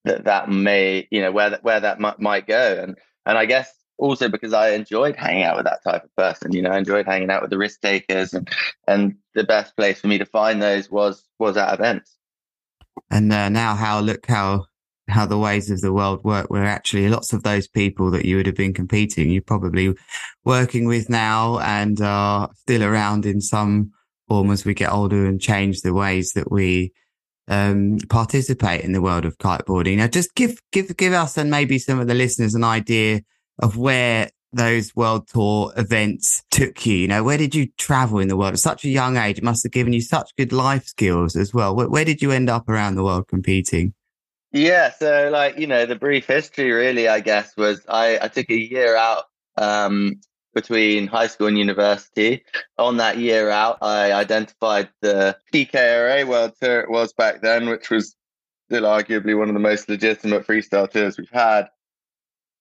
that 0.05 0.25
that 0.25 0.49
may, 0.49 1.07
you 1.11 1.21
know, 1.21 1.31
where 1.31 1.51
that 1.51 1.63
where 1.63 1.79
that 1.79 2.03
m- 2.03 2.15
might 2.19 2.47
go, 2.47 2.79
and 2.81 2.97
and 3.25 3.37
I 3.37 3.45
guess 3.45 3.71
also 3.97 4.29
because 4.29 4.53
I 4.53 4.71
enjoyed 4.71 5.15
hanging 5.15 5.43
out 5.43 5.57
with 5.57 5.65
that 5.65 5.83
type 5.83 6.03
of 6.03 6.15
person. 6.15 6.53
You 6.53 6.63
know, 6.63 6.71
I 6.71 6.77
enjoyed 6.77 7.05
hanging 7.05 7.29
out 7.29 7.41
with 7.41 7.51
the 7.51 7.57
risk 7.57 7.81
takers, 7.81 8.33
and 8.33 8.49
and 8.87 9.15
the 9.35 9.43
best 9.43 9.75
place 9.75 10.01
for 10.01 10.07
me 10.07 10.17
to 10.17 10.25
find 10.25 10.61
those 10.61 10.89
was 10.89 11.23
was 11.39 11.57
at 11.57 11.73
events. 11.73 12.17
And 13.09 13.31
uh, 13.31 13.49
now, 13.49 13.75
how 13.75 13.99
look 13.99 14.25
how 14.25 14.65
how 15.07 15.25
the 15.25 15.37
ways 15.37 15.69
of 15.69 15.81
the 15.81 15.93
world 15.93 16.23
work, 16.23 16.49
where 16.49 16.65
actually 16.65 17.09
lots 17.09 17.33
of 17.33 17.43
those 17.43 17.67
people 17.67 18.09
that 18.11 18.25
you 18.25 18.37
would 18.37 18.45
have 18.45 18.55
been 18.55 18.73
competing, 18.73 19.29
you're 19.29 19.41
probably 19.41 19.93
working 20.45 20.85
with 20.85 21.09
now 21.09 21.59
and 21.59 22.01
are 22.01 22.49
still 22.55 22.83
around 22.83 23.25
in 23.25 23.41
some 23.41 23.91
form 24.27 24.49
as 24.49 24.65
we 24.65 24.73
get 24.73 24.91
older 24.91 25.25
and 25.25 25.41
change 25.41 25.81
the 25.81 25.93
ways 25.93 26.33
that 26.33 26.51
we 26.51 26.93
um, 27.51 27.97
participate 28.09 28.81
in 28.81 28.93
the 28.93 29.01
world 29.01 29.25
of 29.25 29.37
kiteboarding. 29.37 29.97
Now, 29.97 30.07
just 30.07 30.33
give 30.35 30.59
give 30.71 30.95
give 30.95 31.13
us 31.13 31.37
and 31.37 31.51
maybe 31.51 31.77
some 31.77 31.99
of 31.99 32.07
the 32.07 32.13
listeners 32.13 32.55
an 32.55 32.63
idea 32.63 33.21
of 33.59 33.77
where 33.77 34.31
those 34.53 34.95
world 34.95 35.27
tour 35.27 35.73
events 35.75 36.43
took 36.49 36.85
you? 36.85 36.95
You 36.95 37.07
know, 37.09 37.23
where 37.23 37.37
did 37.37 37.53
you 37.53 37.67
travel 37.77 38.19
in 38.19 38.29
the 38.29 38.37
world 38.37 38.53
at 38.53 38.59
such 38.59 38.85
a 38.85 38.89
young 38.89 39.17
age? 39.17 39.37
It 39.37 39.43
must 39.43 39.63
have 39.63 39.71
given 39.71 39.93
you 39.93 40.01
such 40.01 40.35
good 40.37 40.53
life 40.53 40.85
skills 40.85 41.35
as 41.35 41.53
well. 41.53 41.75
Where, 41.75 41.89
where, 41.89 42.05
did 42.05 42.21
you 42.21 42.31
end 42.31 42.49
up 42.49 42.69
around 42.69 42.95
the 42.95 43.03
world 43.03 43.27
competing? 43.27 43.93
Yeah, 44.53 44.91
so 44.91 45.29
like 45.31 45.57
you 45.57 45.67
know, 45.67 45.85
the 45.85 45.95
brief 45.95 46.27
history 46.27 46.71
really, 46.71 47.09
I 47.09 47.19
guess, 47.19 47.55
was 47.57 47.81
I, 47.87 48.17
I 48.21 48.27
took 48.29 48.49
a 48.49 48.59
year 48.59 48.95
out 48.95 49.25
um, 49.57 50.21
between 50.53 51.07
high 51.07 51.27
school 51.27 51.47
and 51.47 51.57
university. 51.57 52.43
On 52.77 52.97
that 52.97 53.17
year 53.17 53.49
out, 53.49 53.77
I 53.81 54.11
identified 54.11 54.89
the 55.01 55.37
PKRA 55.53 56.27
World 56.27 56.53
Tour 56.61 56.81
it 56.81 56.89
was 56.89 57.13
back 57.13 57.41
then, 57.41 57.69
which 57.69 57.89
was 57.89 58.15
still 58.67 58.83
arguably 58.83 59.37
one 59.37 59.49
of 59.49 59.53
the 59.53 59.59
most 59.59 59.89
legitimate 59.89 60.45
freestyle 60.45 60.89
tours 60.89 61.17
we've 61.17 61.29
had. 61.29 61.67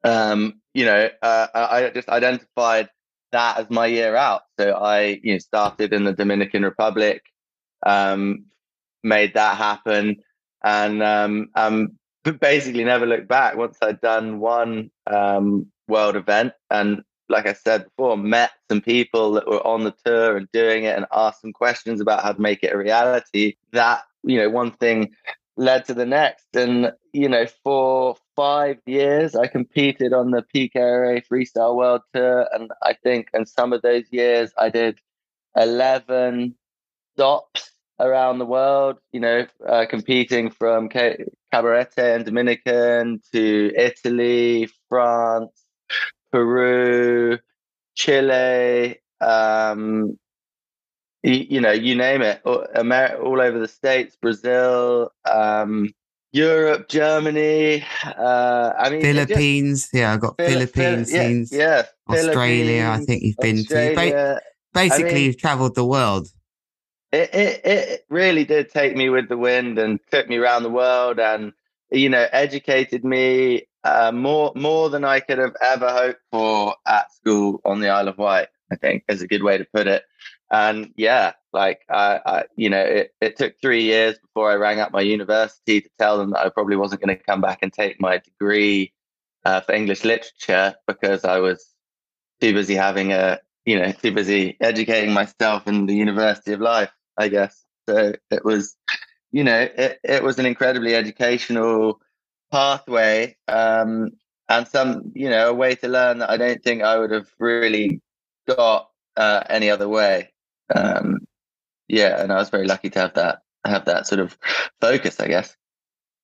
Um, 0.05 0.61
you 0.75 0.85
know, 0.85 1.09
uh, 1.23 1.47
I 1.55 1.91
just 1.95 2.09
identified 2.09 2.89
that 3.33 3.59
as 3.59 3.71
my 3.71 3.87
year 3.87 4.17
out. 4.17 4.43
So 4.59 4.73
I, 4.73 5.21
you 5.23 5.33
know, 5.33 5.39
started 5.39 5.93
in 5.93 6.05
the 6.05 6.13
Dominican 6.13 6.63
Republic, 6.63 7.23
um, 7.85 8.47
made 9.03 9.35
that 9.35 9.57
happen, 9.57 10.17
and 10.63 11.03
um, 11.03 11.49
um, 11.55 11.99
basically 12.41 12.85
never 12.85 13.07
looked 13.07 13.29
back. 13.29 13.57
Once 13.57 13.79
I'd 13.83 14.01
done 14.01 14.41
one 14.41 14.91
um, 15.07 15.67
world 15.89 16.17
event, 16.17 16.53
and 16.71 17.03
like 17.31 17.47
I 17.47 17.53
said 17.53 17.85
before, 17.85 18.17
met 18.17 18.51
some 18.69 18.81
people 18.81 19.33
that 19.33 19.47
were 19.47 19.67
on 19.67 19.85
the 19.85 19.95
tour 20.05 20.37
and 20.37 20.49
doing 20.53 20.85
it, 20.85 20.97
and 20.97 21.07
asked 21.13 21.41
some 21.41 21.53
questions 21.53 22.01
about 22.01 22.23
how 22.23 22.33
to 22.33 22.41
make 22.41 22.63
it 22.63 22.73
a 22.73 22.79
reality. 22.79 23.55
That 23.73 24.03
you 24.23 24.37
know, 24.39 24.51
one 24.51 24.73
thing 24.73 25.15
led 25.57 25.85
to 25.87 25.95
the 25.95 26.07
next, 26.07 26.47
and 26.55 26.93
you 27.13 27.29
know, 27.29 27.47
for 27.63 28.17
five 28.37 28.79
years, 28.87 29.35
I 29.35 29.47
competed 29.47 30.13
on 30.13 30.31
the 30.31 30.45
PKRA 30.55 31.23
Freestyle 31.27 31.77
World 31.77 32.03
Tour, 32.15 32.49
and 32.53 32.71
I 32.83 32.95
think 32.95 33.29
in 33.33 33.47
some 33.47 33.73
of 33.73 33.83
those 33.83 34.05
years 34.11 34.53
I 34.59 34.69
did 34.69 34.99
eleven 35.57 36.57
stops 37.15 37.71
around 37.99 38.39
the 38.39 38.47
world. 38.47 38.99
You 39.13 39.21
know, 39.21 39.47
uh, 39.67 39.87
competing 39.89 40.51
from 40.51 40.89
Cabarete 40.89 42.17
and 42.17 42.25
Dominican 42.25 43.21
to 43.33 43.73
Italy, 43.77 44.69
France, 44.89 45.53
Peru, 46.33 47.39
Chile. 47.95 49.01
Um, 49.21 50.19
you, 51.23 51.47
you 51.51 51.61
know, 51.61 51.73
you 51.73 51.95
name 51.95 52.23
it, 52.23 52.41
all, 52.45 52.67
America, 52.75 53.19
all 53.19 53.41
over 53.41 53.59
the 53.59 53.69
states, 53.69 54.17
Brazil. 54.21 55.13
Um, 55.31 55.91
Europe, 56.33 56.89
Germany. 56.89 57.85
Uh, 58.05 58.73
I 58.79 58.91
mean, 58.91 59.01
Philippines. 59.01 59.83
Just, 59.83 59.95
yeah, 59.95 60.13
I 60.13 60.17
got 60.17 60.37
Phil- 60.37 60.49
Philippines. 60.49 61.11
Phil- 61.11 61.59
yeah, 61.59 61.85
yeah, 62.09 62.17
Australia. 62.17 62.89
I 62.91 63.05
think 63.05 63.23
you've 63.23 63.37
been 63.37 63.59
Australia. 63.59 64.13
to. 64.13 64.41
Basically, 64.73 65.11
I 65.11 65.15
mean, 65.15 65.25
you've 65.25 65.39
travelled 65.39 65.75
the 65.75 65.85
world. 65.85 66.29
It, 67.13 67.35
it 67.35 67.61
it 67.65 68.05
really 68.09 68.45
did 68.45 68.71
take 68.71 68.95
me 68.95 69.09
with 69.11 69.29
the 69.29 69.37
wind 69.37 69.79
and 69.81 69.99
took 70.13 70.29
me 70.29 70.37
around 70.37 70.63
the 70.63 70.71
world, 70.71 71.19
and 71.19 71.53
you 71.91 72.09
know, 72.09 72.27
educated 72.31 73.05
me 73.05 73.67
uh, 73.85 74.13
more 74.13 74.53
more 74.55 74.91
than 74.91 75.05
I 75.05 75.21
could 75.21 75.39
have 75.39 75.55
ever 75.61 75.89
hoped 75.89 76.21
for 76.31 76.75
at 76.87 77.13
school 77.13 77.61
on 77.65 77.81
the 77.81 77.89
Isle 77.89 78.09
of 78.09 78.19
Wight. 78.19 78.49
I 78.73 78.77
think 78.77 79.05
is 79.09 79.23
a 79.23 79.27
good 79.27 79.43
way 79.43 79.59
to 79.59 79.65
put 79.65 79.87
it. 79.87 80.05
And 80.51 80.93
yeah, 80.97 81.33
like 81.53 81.81
I, 81.89 82.21
I, 82.25 82.45
you 82.57 82.71
know, 82.71 82.81
it, 82.81 83.15
it 83.21 83.37
took 83.37 83.55
three 83.61 83.83
years 83.85 84.19
before 84.19 84.51
I 84.51 84.57
rang 84.57 84.81
up 84.81 84.93
my 84.93 85.01
university 85.01 85.81
to 85.81 85.91
tell 85.99 86.19
them 86.19 86.31
that 86.31 86.45
I 86.45 86.49
probably 86.49 86.77
wasn't 86.77 87.03
going 87.03 87.17
to 87.17 87.23
come 87.23 87.41
back 87.41 87.61
and 87.63 87.73
take 87.73 88.01
my 88.01 88.19
degree 88.19 88.93
uh, 89.45 89.61
for 89.61 89.73
English 89.73 90.05
literature 90.05 90.75
because 90.87 91.25
I 91.25 91.39
was 91.39 91.65
too 92.41 92.53
busy 92.53 92.75
having 92.75 93.13
a, 93.13 93.41
you 93.65 93.79
know, 93.79 93.93
too 93.93 94.13
busy 94.13 94.57
educating 94.61 95.13
myself 95.13 95.67
in 95.67 95.87
the 95.87 95.95
University 95.95 96.53
of 96.53 96.61
Life, 96.61 96.91
I 97.17 97.29
guess. 97.29 97.65
So 97.89 98.13
it 98.31 98.45
was, 98.45 98.77
you 99.31 99.45
know, 99.45 99.61
it, 99.61 99.99
it 100.03 100.23
was 100.23 100.39
an 100.39 100.47
incredibly 100.47 100.95
educational 100.95 102.01
pathway 102.51 103.37
um, 103.49 104.11
and 104.49 104.67
some, 104.67 105.13
you 105.15 105.31
know, 105.31 105.51
a 105.51 105.55
way 105.55 105.75
to 105.77 105.89
learn 105.89 106.19
that 106.19 106.31
I 106.31 106.37
don't 106.37 106.63
think 106.63 106.83
I 106.83 106.99
would 106.99 107.11
have 107.11 107.29
really 107.39 108.01
got 108.49 108.89
uh, 109.17 109.43
any 109.49 109.71
other 109.71 109.89
way. 109.89 110.33
Um, 110.75 111.19
yeah, 111.89 112.23
and 112.23 112.33
I 112.33 112.37
was 112.37 112.51
very 112.51 112.67
lucky 112.67 112.91
to 112.91 113.01
have 113.01 113.15
that 113.15 113.41
have 113.65 113.85
that 113.85 114.07
sort 114.07 114.21
of 114.21 114.39
focus, 114.81 115.21
I 115.21 115.29
guess. 115.29 115.57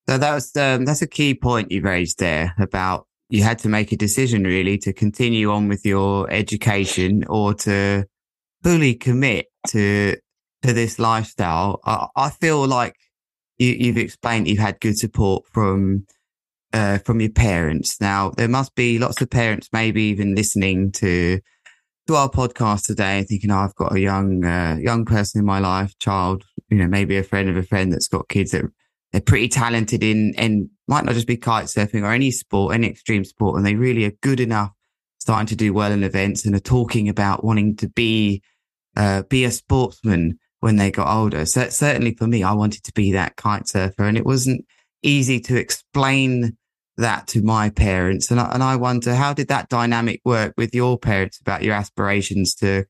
So 0.09 0.19
that 0.19 0.35
was 0.35 0.55
um, 0.57 0.85
that's 0.85 1.03
a 1.03 1.07
key 1.07 1.35
point 1.35 1.73
you 1.73 1.83
raised 1.83 2.19
there 2.19 2.55
about 2.59 3.07
you 3.29 3.43
had 3.43 3.59
to 3.61 3.69
make 3.69 3.91
a 3.93 3.97
decision 3.97 4.45
really 4.45 4.79
to 4.79 4.93
continue 4.93 5.51
on 5.51 5.69
with 5.69 5.85
your 5.85 6.31
education 6.31 7.25
or 7.29 7.55
to 7.55 8.05
fully 8.63 8.95
commit 8.95 9.47
to 9.69 10.17
to 10.63 10.73
this 10.73 10.99
lifestyle. 10.99 11.81
I, 11.85 12.07
I 12.17 12.31
feel 12.31 12.67
like 12.67 12.95
you, 13.59 13.89
have 13.89 13.97
explained 13.97 14.49
you've 14.49 14.59
had 14.59 14.81
good 14.81 14.97
support 14.97 15.47
from 15.47 16.07
uh, 16.77 16.99
from 16.99 17.21
your 17.21 17.31
parents. 17.31 18.01
Now 18.01 18.31
there 18.37 18.49
must 18.49 18.75
be 18.75 18.99
lots 18.99 19.23
of 19.23 19.31
parents 19.31 19.71
maybe 19.73 20.03
even 20.05 20.35
listening 20.35 20.93
to 20.93 21.41
to 22.07 22.15
our 22.15 22.29
podcast 22.29 22.87
today 22.87 23.25
thinking, 23.25 23.51
oh, 23.51 23.57
I've 23.57 23.75
got 23.75 23.95
a 23.95 23.99
young, 23.99 24.45
uh, 24.45 24.77
young 24.81 25.05
person 25.05 25.41
in 25.41 25.45
my 25.45 25.59
life, 25.59 25.99
child, 25.99 26.45
you 26.69 26.77
know, 26.77 26.87
maybe 26.87 27.17
a 27.17 27.25
friend 27.25 27.49
of 27.49 27.57
a 27.57 27.65
friend 27.65 27.93
that's 27.93 28.07
got 28.07 28.29
kids 28.29 28.53
that 28.53 28.63
they're 29.11 29.21
pretty 29.21 29.49
talented 29.49 30.05
in 30.05 30.33
and 30.37 30.69
might 30.87 31.05
not 31.05 31.15
just 31.15 31.27
be 31.27 31.37
kite 31.37 31.65
surfing 31.65 32.03
or 32.03 32.13
any 32.13 32.31
sport, 32.31 32.75
any 32.75 32.89
extreme 32.89 33.25
sport. 33.25 33.57
And 33.57 33.67
they 33.67 33.75
really 33.75 34.05
are 34.05 34.13
good 34.23 34.39
enough 34.39 34.71
starting 35.19 35.49
to 35.49 35.57
do 35.57 35.73
well 35.73 35.91
in 35.91 36.05
events 36.05 36.45
and 36.45 36.55
are 36.55 36.61
talking 36.61 37.09
about 37.09 37.43
wanting 37.43 37.75
to 37.77 37.89
be, 37.89 38.41
uh, 38.97 39.23
be 39.23 39.45
a 39.45 39.51
sportsman 39.51 40.39
when 40.61 40.77
they 40.77 40.93
got 40.93 41.13
older. 41.13 41.45
So 41.45 41.69
certainly 41.71 42.15
for 42.15 42.29
me, 42.29 42.45
I 42.45 42.53
wanted 42.53 42.85
to 42.85 42.93
be 42.93 43.13
that 43.13 43.35
kite 43.35 43.67
surfer 43.67 44.05
and 44.05 44.17
it 44.17 44.27
wasn't 44.27 44.65
easy 45.03 45.41
to 45.41 45.57
explain 45.57 46.57
that 46.97 47.27
to 47.29 47.43
my 47.43 47.71
parents. 47.71 48.31
And 48.31 48.41
I, 48.41 48.51
and 48.53 48.63
I 48.63 48.77
wonder, 48.77 49.15
how 49.15 49.33
did 49.33 49.49
that 49.49 49.69
dynamic 49.69 50.21
work 50.25 50.55
with 50.57 50.75
your 50.75 50.99
parents 50.99 51.39
about 51.41 51.63
your 51.63 51.75
aspirations 51.75 52.55
to, 52.57 52.85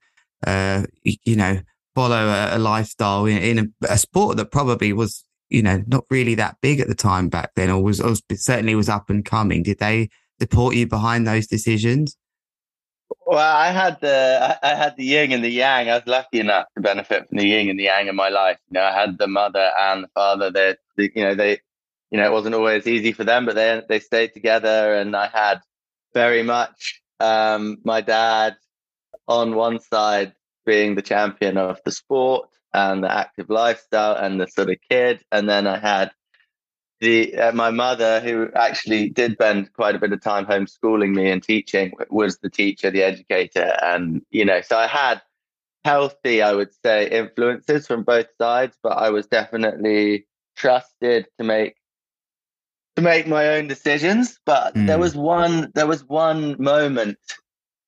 uh, 0.47 0.85
you 1.03 1.37
know, 1.37 1.61
follow 1.95 2.29
a, 2.29 2.57
a 2.57 2.59
lifestyle 2.59 3.27
in, 3.27 3.39
in 3.39 3.59
a, 3.59 3.93
a, 3.95 3.99
sport 3.99 4.37
that 4.37 4.51
probably 4.51 4.93
was, 4.93 5.25
you 5.49 5.63
know, 5.63 5.83
not 5.87 6.05
really 6.11 6.35
that 6.35 6.57
big 6.61 6.79
at 6.79 6.89
the 6.89 6.95
time 6.95 7.29
back 7.29 7.53
then, 7.57 7.71
or 7.71 7.83
was, 7.83 8.01
or 8.01 8.15
certainly 8.35 8.75
was 8.75 8.89
up 8.89 9.11
and 9.11 9.25
coming. 9.25 9.63
Did 9.63 9.79
they 9.79 10.11
support 10.41 10.75
you 10.77 10.87
behind 10.87 11.27
those 11.27 11.47
decisions? 11.47 12.17
Well, 13.25 13.39
I 13.39 13.71
had 13.71 14.01
the 14.01 14.59
I 14.63 14.75
had 14.75 14.97
the 14.97 15.05
yin 15.05 15.33
and 15.33 15.45
the 15.45 15.49
yang. 15.49 15.89
I 15.89 15.95
was 15.95 16.07
lucky 16.07 16.41
enough 16.41 16.67
to 16.75 16.81
benefit 16.81 17.29
from 17.29 17.39
the 17.39 17.47
yin 17.47 17.69
and 17.69 17.79
the 17.79 17.85
yang 17.85 18.09
in 18.09 18.17
my 18.17 18.29
life. 18.29 18.59
You 18.69 18.75
know, 18.75 18.85
I 18.85 18.93
had 18.93 19.19
the 19.19 19.29
mother 19.29 19.71
and 19.79 20.05
the 20.05 20.09
father. 20.09 20.51
That 20.51 20.79
you 20.97 21.23
know 21.23 21.35
they 21.35 21.61
you 22.11 22.19
know, 22.19 22.27
it 22.27 22.33
wasn't 22.33 22.55
always 22.55 22.87
easy 22.87 23.13
for 23.13 23.25
them, 23.25 23.47
but 23.47 23.55
they 23.55 23.83
they 23.89 24.01
stayed 24.01 24.33
together, 24.33 24.95
and 24.95 25.17
I 25.17 25.29
had 25.29 25.61
very 26.15 26.43
much 26.43 27.03
um, 27.21 27.79
my 27.85 28.01
dad 28.01 28.57
on 29.29 29.55
one 29.55 29.81
side 29.81 30.33
being 30.65 30.95
the 30.95 31.03
champion 31.03 31.57
of 31.57 31.81
the 31.85 31.93
sport 31.93 32.49
and 32.73 33.03
the 33.03 33.13
active 33.13 33.49
lifestyle 33.51 34.17
and 34.17 34.41
the 34.41 34.47
sort 34.47 34.71
of 34.71 34.77
kid, 34.91 35.23
and 35.33 35.49
then 35.49 35.67
I 35.67 35.79
had 35.79 36.11
the 37.01 37.37
uh, 37.37 37.53
my 37.53 37.71
mother 37.71 38.21
who 38.21 38.49
actually 38.55 39.09
did 39.11 39.33
spend 39.33 39.73
quite 39.73 39.95
a 39.95 39.99
bit 39.99 40.13
of 40.13 40.23
time 40.23 40.47
homeschooling 40.47 41.15
me 41.15 41.31
and 41.31 41.43
teaching 41.43 41.93
was 42.11 42.39
the 42.39 42.51
teacher, 42.51 42.91
the 42.91 43.03
educator, 43.03 43.77
and 43.83 44.23
you 44.31 44.45
know, 44.45 44.61
so 44.61 44.77
I 44.79 44.87
had 44.87 45.23
healthy, 45.85 46.43
I 46.43 46.53
would 46.53 46.73
say, 46.85 47.09
influences 47.09 47.87
from 47.87 48.03
both 48.03 48.27
sides, 48.41 48.77
but 48.83 48.99
I 48.99 49.11
was 49.11 49.27
definitely 49.27 50.27
trusted 50.57 51.27
to 51.39 51.45
make 51.45 51.76
to 52.97 53.03
make 53.03 53.27
my 53.27 53.49
own 53.49 53.69
decisions. 53.69 54.39
But 54.45 54.75
mm. 54.75 54.87
there 54.87 54.99
was 54.99 55.15
one 55.15 55.71
there 55.75 55.87
was 55.87 56.05
one 56.05 56.57
moment 56.59 57.19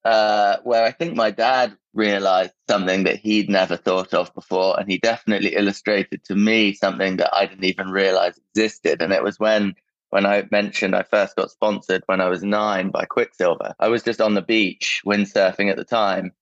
uh, 0.05 0.59
where 0.65 0.85
I 0.85 0.93
think 0.93 1.17
my 1.17 1.31
dad 1.31 1.77
realized 1.95 2.53
something 2.69 3.05
that 3.05 3.17
he'd 3.17 3.51
never 3.51 3.77
thought 3.77 4.15
of 4.15 4.33
before, 4.35 4.79
and 4.79 4.89
he 4.89 4.99
definitely 4.99 5.55
illustrated 5.55 6.25
to 6.25 6.35
me 6.35 6.73
something 6.73 7.17
that 7.17 7.35
I 7.35 7.47
didn't 7.47 7.65
even 7.65 7.91
realize 7.91 8.39
existed. 8.55 9.03
And 9.03 9.13
it 9.13 9.23
was 9.23 9.39
when 9.39 9.75
when 10.11 10.25
I 10.25 10.47
mentioned 10.51 10.95
I 10.95 11.03
first 11.03 11.37
got 11.37 11.51
sponsored 11.51 12.03
when 12.07 12.21
I 12.21 12.29
was 12.29 12.43
nine 12.43 12.91
by 12.91 13.05
Quiksilver. 13.05 13.75
I 13.79 13.89
was 13.89 14.03
just 14.03 14.21
on 14.21 14.35
the 14.35 14.43
beach 14.43 15.03
windsurfing 15.05 15.71
at 15.71 15.77
the 15.77 15.85
time, 15.85 16.33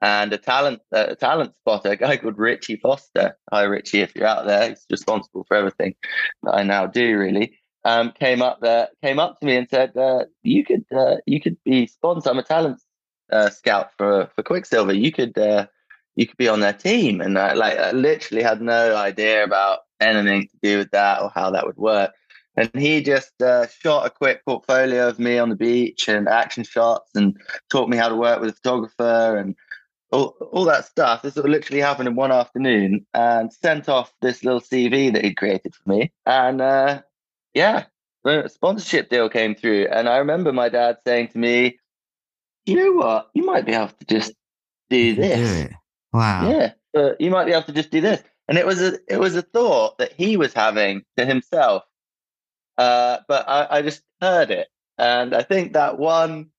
and 0.00 0.32
a 0.32 0.38
talent 0.38 0.80
a 0.92 1.16
talent 1.16 1.54
spotter, 1.60 1.92
a 1.92 1.96
guy 1.96 2.16
called 2.16 2.38
Richie 2.38 2.76
Foster. 2.76 3.36
Hi 3.50 3.62
Richie, 3.62 4.00
if 4.00 4.14
you're 4.14 4.26
out 4.26 4.46
there, 4.46 4.68
he's 4.68 4.86
responsible 4.90 5.44
for 5.48 5.56
everything 5.56 5.94
that 6.42 6.54
I 6.54 6.62
now 6.62 6.86
do. 6.86 7.18
Really, 7.18 7.57
um, 7.84 8.12
came 8.12 8.42
up 8.42 8.60
there, 8.60 8.88
came 9.02 9.18
up 9.18 9.38
to 9.38 9.46
me 9.46 9.56
and 9.56 9.68
said, 9.68 9.96
uh, 9.96 10.24
"You 10.42 10.64
could, 10.64 10.84
uh, 10.94 11.16
you 11.26 11.40
could 11.40 11.56
be 11.64 11.86
sponsored. 11.86 12.30
I'm 12.30 12.38
a 12.38 12.42
talent 12.42 12.80
uh, 13.30 13.50
scout 13.50 13.90
for 13.96 14.30
for 14.34 14.42
Quiksilver. 14.42 14.92
You 14.92 15.12
could, 15.12 15.36
uh, 15.38 15.66
you 16.16 16.26
could 16.26 16.36
be 16.36 16.48
on 16.48 16.60
their 16.60 16.72
team." 16.72 17.20
And 17.20 17.38
I, 17.38 17.54
like, 17.54 17.78
I 17.78 17.92
literally 17.92 18.42
had 18.42 18.60
no 18.60 18.96
idea 18.96 19.44
about 19.44 19.80
anything 20.00 20.48
to 20.48 20.58
do 20.62 20.78
with 20.78 20.90
that 20.90 21.22
or 21.22 21.30
how 21.34 21.50
that 21.50 21.66
would 21.66 21.76
work. 21.76 22.12
And 22.56 22.70
he 22.74 23.02
just 23.02 23.40
uh, 23.40 23.68
shot 23.68 24.06
a 24.06 24.10
quick 24.10 24.44
portfolio 24.44 25.08
of 25.08 25.20
me 25.20 25.38
on 25.38 25.48
the 25.48 25.54
beach 25.54 26.08
and 26.08 26.28
action 26.28 26.64
shots, 26.64 27.12
and 27.14 27.36
taught 27.70 27.88
me 27.88 27.96
how 27.96 28.08
to 28.08 28.16
work 28.16 28.40
with 28.40 28.50
a 28.50 28.54
photographer 28.54 29.36
and 29.36 29.54
all, 30.10 30.34
all 30.52 30.64
that 30.64 30.84
stuff. 30.84 31.22
This 31.22 31.36
literally 31.36 31.80
happened 31.80 32.08
in 32.08 32.16
one 32.16 32.32
afternoon, 32.32 33.06
and 33.14 33.52
sent 33.52 33.88
off 33.88 34.12
this 34.22 34.42
little 34.42 34.60
CV 34.60 35.12
that 35.12 35.24
he'd 35.24 35.36
created 35.36 35.74
for 35.74 35.88
me. 35.88 36.10
And 36.26 36.60
uh, 36.60 37.02
yeah, 37.58 37.84
the 38.22 38.48
sponsorship 38.48 39.10
deal 39.10 39.28
came 39.28 39.54
through. 39.56 39.88
And 39.90 40.08
I 40.08 40.18
remember 40.18 40.52
my 40.52 40.68
dad 40.68 40.98
saying 41.04 41.28
to 41.28 41.38
me, 41.38 41.78
you 42.66 42.76
know 42.76 42.92
what? 42.92 43.30
You 43.34 43.44
might 43.44 43.66
be 43.66 43.72
able 43.72 43.88
to 43.88 44.04
just 44.06 44.32
do 44.90 45.14
this. 45.14 45.68
Wow. 46.12 46.48
Yeah. 46.48 46.72
But 46.92 47.20
you 47.20 47.30
might 47.30 47.46
be 47.46 47.52
able 47.52 47.64
to 47.64 47.72
just 47.72 47.90
do 47.90 48.00
this. 48.00 48.22
And 48.46 48.56
it 48.56 48.64
was 48.64 48.80
a 48.80 48.98
it 49.08 49.18
was 49.18 49.34
a 49.34 49.42
thought 49.42 49.98
that 49.98 50.12
he 50.12 50.36
was 50.36 50.54
having 50.54 51.02
to 51.16 51.26
himself. 51.26 51.82
Uh, 52.78 53.18
but 53.26 53.48
I, 53.48 53.78
I 53.78 53.82
just 53.82 54.02
heard 54.20 54.50
it. 54.50 54.68
And 54.96 55.34
I 55.34 55.42
think 55.42 55.72
that 55.72 55.98
one 55.98 56.50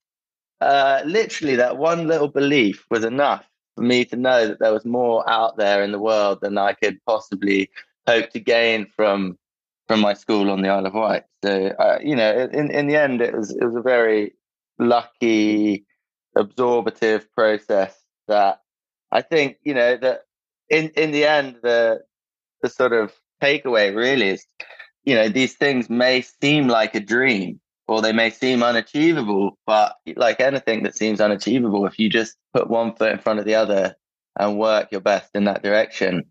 uh, 0.61 1.01
literally 1.05 1.55
that 1.55 1.77
one 1.77 2.07
little 2.07 2.27
belief 2.27 2.85
was 2.91 3.05
enough 3.05 3.45
for 3.75 3.83
me 3.83 4.03
to 4.05 4.17
know 4.17 4.47
that 4.47 4.59
there 4.59 4.73
was 4.73 4.85
more 4.85 5.27
out 5.29 5.55
there 5.55 5.81
in 5.81 5.93
the 5.93 5.99
world 5.99 6.39
than 6.41 6.57
I 6.57 6.73
could 6.73 6.99
possibly 7.05 7.69
hope 8.05 8.29
to 8.31 8.39
gain 8.39 8.85
from 8.95 9.37
from 9.89 10.01
my 10.01 10.13
school 10.13 10.51
on 10.51 10.61
the 10.61 10.69
Isle 10.69 10.85
of 10.85 10.93
Wight. 10.93 11.23
So, 11.43 11.73
uh, 11.79 11.97
you 12.03 12.15
know, 12.15 12.47
in 12.53 12.69
in 12.69 12.85
the 12.85 12.95
end, 12.95 13.21
it 13.21 13.35
was 13.35 13.49
it 13.49 13.65
was 13.65 13.75
a 13.75 13.81
very 13.81 14.33
lucky, 14.77 15.87
absorbative 16.37 17.25
process 17.33 17.99
that 18.27 18.59
I 19.11 19.23
think 19.23 19.57
you 19.63 19.73
know 19.73 19.97
that 19.97 20.25
in 20.69 20.89
in 20.89 21.09
the 21.11 21.25
end 21.25 21.55
the 21.63 22.01
the 22.61 22.69
sort 22.69 22.93
of 22.93 23.11
takeaway 23.41 23.95
really 23.95 24.29
is 24.29 24.45
you 25.05 25.15
know 25.15 25.27
these 25.27 25.55
things 25.55 25.89
may 25.89 26.21
seem 26.21 26.67
like 26.67 26.93
a 26.93 26.99
dream 26.99 27.59
or 27.87 28.03
they 28.03 28.13
may 28.13 28.29
seem 28.29 28.61
unachievable 28.61 29.57
but 29.65 29.95
like 30.15 30.39
anything 30.39 30.83
that 30.83 30.95
seems 30.95 31.19
unachievable 31.19 31.87
if 31.87 31.97
you 31.97 32.09
just 32.09 32.35
put 32.53 32.69
one 32.69 32.93
foot 32.93 33.13
in 33.13 33.17
front 33.17 33.39
of 33.39 33.45
the 33.45 33.55
other 33.55 33.95
and 34.37 34.59
work 34.59 34.89
your 34.91 35.01
best 35.01 35.31
in 35.33 35.45
that 35.45 35.63
direction 35.63 36.25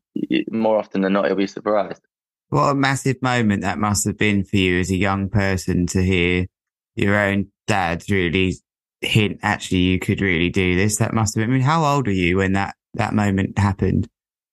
more 0.52 0.78
often 0.78 1.00
than 1.00 1.14
not 1.14 1.26
you'll 1.26 1.36
be 1.36 1.46
surprised 1.46 2.02
what 2.48 2.70
a 2.70 2.74
massive 2.74 3.20
moment 3.22 3.62
that 3.62 3.78
must 3.78 4.06
have 4.06 4.16
been 4.16 4.44
for 4.44 4.56
you 4.56 4.80
as 4.80 4.90
a 4.90 4.96
young 4.96 5.28
person 5.28 5.86
to 5.88 6.02
hear 6.02 6.46
your 6.96 7.16
own 7.16 7.48
dad 7.66 8.02
really 8.10 8.56
hint, 9.00 9.38
actually, 9.42 9.78
you 9.78 9.98
could 9.98 10.20
really 10.20 10.50
do 10.50 10.76
this. 10.76 10.96
That 10.96 11.14
must 11.14 11.34
have 11.34 11.42
been, 11.42 11.50
I 11.50 11.52
mean, 11.54 11.62
how 11.62 11.84
old 11.84 12.06
were 12.06 12.12
you 12.12 12.38
when 12.38 12.52
that, 12.54 12.74
that 12.94 13.14
moment 13.14 13.58
happened? 13.58 14.08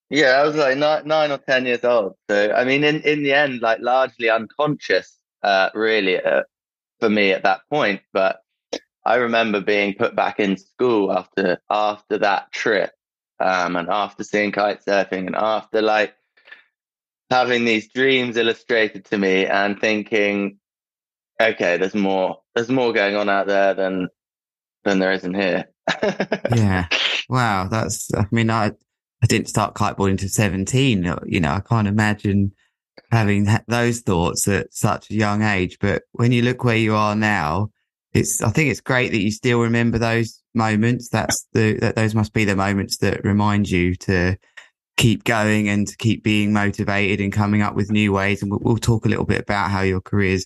Yeah, 0.09 0.39
I 0.39 0.43
was 0.43 0.55
like 0.55 0.77
nine, 0.77 1.07
nine 1.07 1.31
or 1.31 1.39
10 1.39 1.65
years 1.65 1.83
old. 1.83 2.13
So, 2.29 2.51
I 2.51 2.63
mean, 2.63 2.83
in, 2.83 3.01
in 3.01 3.23
the 3.23 3.33
end, 3.33 3.61
like 3.61 3.79
largely 3.81 4.29
unconscious, 4.29 5.17
uh, 5.41 5.69
really, 5.73 6.21
uh, 6.21 6.43
for 6.99 7.09
me 7.09 7.31
at 7.31 7.43
that 7.43 7.61
point. 7.69 8.01
But 8.13 8.39
I 9.05 9.15
remember 9.15 9.61
being 9.61 9.95
put 9.95 10.15
back 10.15 10.39
in 10.39 10.57
school 10.57 11.11
after, 11.11 11.59
after 11.69 12.17
that 12.19 12.51
trip. 12.51 12.91
Um, 13.37 13.75
and 13.75 13.89
after 13.89 14.23
seeing 14.23 14.53
kite 14.53 14.85
surfing 14.85 15.27
and 15.27 15.35
after 15.35 15.81
like 15.81 16.15
having 17.29 17.65
these 17.65 17.91
dreams 17.91 18.37
illustrated 18.37 19.05
to 19.05 19.17
me 19.17 19.45
and 19.45 19.79
thinking, 19.79 20.57
okay, 21.41 21.77
there's 21.77 21.95
more, 21.95 22.39
there's 22.53 22.69
more 22.69 22.93
going 22.93 23.15
on 23.15 23.29
out 23.29 23.47
there 23.47 23.73
than, 23.73 24.09
than 24.83 24.99
there 24.99 25.11
is 25.11 25.23
in 25.23 25.33
here. 25.33 25.65
yeah. 26.55 26.87
Wow. 27.29 27.67
That's, 27.67 28.13
I 28.13 28.25
mean, 28.31 28.49
I, 28.49 28.71
I 29.23 29.27
didn't 29.27 29.49
start 29.49 29.75
kiteboarding 29.75 30.11
until 30.11 30.29
17. 30.29 31.05
Uh, 31.05 31.19
you 31.25 31.39
know, 31.39 31.51
I 31.51 31.61
can't 31.61 31.87
imagine 31.87 32.51
having 33.11 33.47
those 33.67 34.01
thoughts 34.01 34.47
at 34.47 34.73
such 34.73 35.09
a 35.09 35.15
young 35.15 35.41
age. 35.41 35.77
But 35.79 36.03
when 36.11 36.31
you 36.31 36.41
look 36.41 36.63
where 36.63 36.77
you 36.77 36.95
are 36.95 37.15
now, 37.15 37.71
it's, 38.13 38.41
I 38.41 38.49
think 38.49 38.69
it's 38.69 38.81
great 38.81 39.11
that 39.11 39.21
you 39.21 39.31
still 39.31 39.59
remember 39.59 39.97
those 39.97 40.41
moments. 40.53 41.09
That's 41.09 41.47
the, 41.53 41.77
that 41.79 41.95
those 41.95 42.15
must 42.15 42.33
be 42.33 42.45
the 42.45 42.55
moments 42.55 42.97
that 42.97 43.23
remind 43.25 43.69
you 43.69 43.95
to, 43.95 44.37
keep 44.97 45.23
going 45.23 45.67
and 45.69 45.87
to 45.87 45.97
keep 45.97 46.23
being 46.23 46.53
motivated 46.53 47.19
and 47.19 47.33
coming 47.33 47.61
up 47.61 47.75
with 47.75 47.91
new 47.91 48.13
ways. 48.13 48.41
And 48.41 48.51
we'll, 48.51 48.61
we'll, 48.61 48.77
talk 48.77 49.05
a 49.05 49.09
little 49.09 49.25
bit 49.25 49.41
about 49.41 49.69
how 49.69 49.81
your 49.81 50.01
career's 50.01 50.45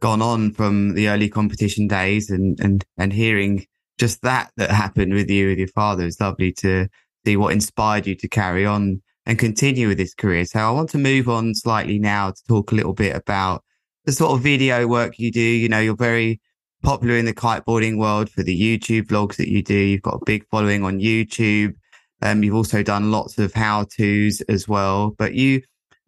gone 0.00 0.22
on 0.22 0.52
from 0.52 0.94
the 0.94 1.08
early 1.08 1.28
competition 1.28 1.86
days 1.86 2.30
and, 2.30 2.58
and, 2.60 2.84
and 2.96 3.12
hearing 3.12 3.66
just 3.98 4.22
that 4.22 4.50
that 4.56 4.70
happened 4.70 5.12
with 5.12 5.28
you, 5.28 5.48
with 5.48 5.58
your 5.58 5.68
father. 5.68 6.06
It's 6.06 6.20
lovely 6.20 6.52
to 6.54 6.88
see 7.26 7.36
what 7.36 7.52
inspired 7.52 8.06
you 8.06 8.14
to 8.16 8.28
carry 8.28 8.64
on 8.64 9.02
and 9.26 9.38
continue 9.38 9.88
with 9.88 9.98
this 9.98 10.14
career. 10.14 10.46
So 10.46 10.58
I 10.58 10.70
want 10.70 10.88
to 10.90 10.98
move 10.98 11.28
on 11.28 11.54
slightly 11.54 11.98
now 11.98 12.30
to 12.30 12.42
talk 12.48 12.72
a 12.72 12.74
little 12.74 12.94
bit 12.94 13.14
about 13.14 13.62
the 14.06 14.12
sort 14.12 14.32
of 14.32 14.42
video 14.42 14.86
work 14.86 15.18
you 15.18 15.30
do. 15.30 15.40
You 15.40 15.68
know, 15.68 15.80
you're 15.80 15.94
very 15.94 16.40
popular 16.82 17.16
in 17.16 17.26
the 17.26 17.34
kiteboarding 17.34 17.98
world 17.98 18.30
for 18.30 18.42
the 18.42 18.58
YouTube 18.58 19.06
vlogs 19.08 19.36
that 19.36 19.48
you 19.48 19.62
do. 19.62 19.74
You've 19.74 20.02
got 20.02 20.22
a 20.22 20.24
big 20.24 20.46
following 20.50 20.82
on 20.82 20.98
YouTube. 20.98 21.74
Um, 22.22 22.42
you've 22.44 22.54
also 22.54 22.82
done 22.82 23.10
lots 23.10 23.38
of 23.38 23.54
how 23.54 23.84
to's 23.84 24.40
as 24.42 24.68
well, 24.68 25.14
but 25.18 25.34
you 25.34 25.62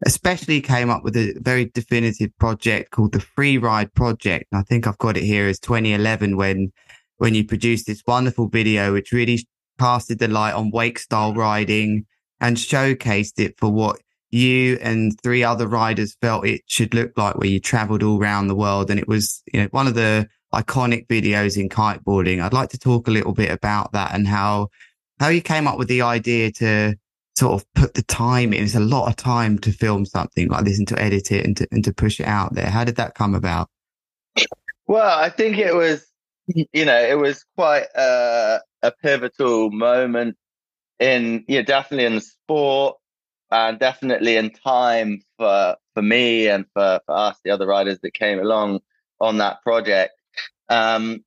especially 0.05 0.61
came 0.61 0.90
up 0.90 1.05
with 1.05 1.16
a 1.16 1.35
very 1.40 1.66
definitive 1.66 2.37
project 2.38 2.90
called 2.90 3.12
the 3.12 3.20
Free 3.20 3.59
Ride 3.59 3.92
Project. 3.94 4.46
And 4.51 4.61
I 4.61 4.62
think 4.62 4.87
I've 4.87 4.98
got 4.98 5.16
it 5.16 5.22
here 5.22 5.46
as 5.46 5.61
2011 5.61 6.37
when, 6.37 6.72
when 7.18 7.35
you 7.35 7.46
produced 7.46 7.87
this 7.87 8.03
wonderful 8.07 8.48
video, 8.48 8.92
which 8.92 9.12
really 9.12 9.46
casted 9.79 10.18
the 10.18 10.29
light 10.29 10.55
on 10.55 10.70
wake 10.70 10.98
style 10.98 11.35
riding 11.35 12.07
and 12.40 12.57
showcased 12.57 13.38
it 13.38 13.59
for 13.59 13.70
what 13.70 14.01
you 14.31 14.79
and 14.81 15.20
three 15.22 15.44
other 15.44 15.68
riders 15.68 16.16
felt 16.20 16.46
it 16.46 16.62
should 16.66 16.94
look 16.94 17.12
like 17.16 17.37
where 17.37 17.48
you 17.48 17.61
traveled 17.61 18.03
all 18.03 18.18
around 18.18 18.48
the 18.48 18.57
world. 18.57 18.90
And 18.90 18.98
it 18.98 19.07
was, 19.07 19.42
you 19.53 19.61
know, 19.61 19.68
one 19.70 19.87
of 19.87 19.94
the 19.94 20.27
iconic 20.53 21.07
videos 21.07 21.57
in 21.57 21.68
kiteboarding. 21.68 22.42
I'd 22.42 22.53
like 22.53 22.70
to 22.70 22.79
talk 22.79 23.07
a 23.07 23.12
little 23.12 23.33
bit 23.33 23.51
about 23.51 23.92
that 23.92 24.14
and 24.14 24.27
how 24.27 24.68
how 25.23 25.29
you 25.29 25.41
came 25.41 25.69
up 25.69 25.79
with 25.79 25.87
the 25.87 26.03
idea 26.03 26.51
to 26.51 26.97
sort 27.39 27.53
of 27.55 27.73
put 27.75 27.95
the 27.95 28.03
time 28.03 28.53
in. 28.53 28.65
It's 28.65 28.75
a 28.75 28.81
lot 28.81 29.07
of 29.07 29.15
time 29.15 29.57
to 29.61 29.71
film 29.71 30.05
something 30.05 30.49
like 30.49 30.65
this 30.65 30.79
and 30.79 30.89
to 30.89 31.01
edit 31.01 31.31
it 31.31 31.47
and 31.47 31.57
to, 31.59 31.69
and 31.71 31.85
to 31.85 31.95
push 31.95 32.19
it 32.19 32.27
out 32.27 32.55
there. 32.55 32.69
How 32.69 32.83
did 32.83 32.97
that 32.97 33.15
come 33.15 33.37
about? 33.37 33.69
Well, 34.89 35.17
I 35.17 35.31
think 35.31 35.59
it 35.59 35.77
was, 35.77 36.05
you 36.47 36.85
know, 36.85 36.99
it 36.99 37.17
was 37.17 37.45
quite 37.57 37.87
a, 37.95 38.63
a 38.83 38.91
pivotal 39.01 39.71
moment 39.71 40.37
in, 40.99 41.45
yeah, 41.47 41.63
definitely 41.63 42.07
in 42.07 42.17
the 42.17 42.21
sport 42.21 42.97
and 43.53 43.79
definitely 43.79 44.37
in 44.37 44.51
time 44.51 45.23
for, 45.39 45.77
for 45.95 46.03
me 46.03 46.49
and 46.49 46.67
for, 46.75 47.01
for 47.07 47.15
us, 47.15 47.39
the 47.45 47.53
other 47.53 47.67
riders 47.67 48.01
that 48.03 48.13
came 48.13 48.41
along 48.41 48.81
on 49.21 49.39
that 49.39 49.63
project. 49.63 50.15
Um, 50.69 51.25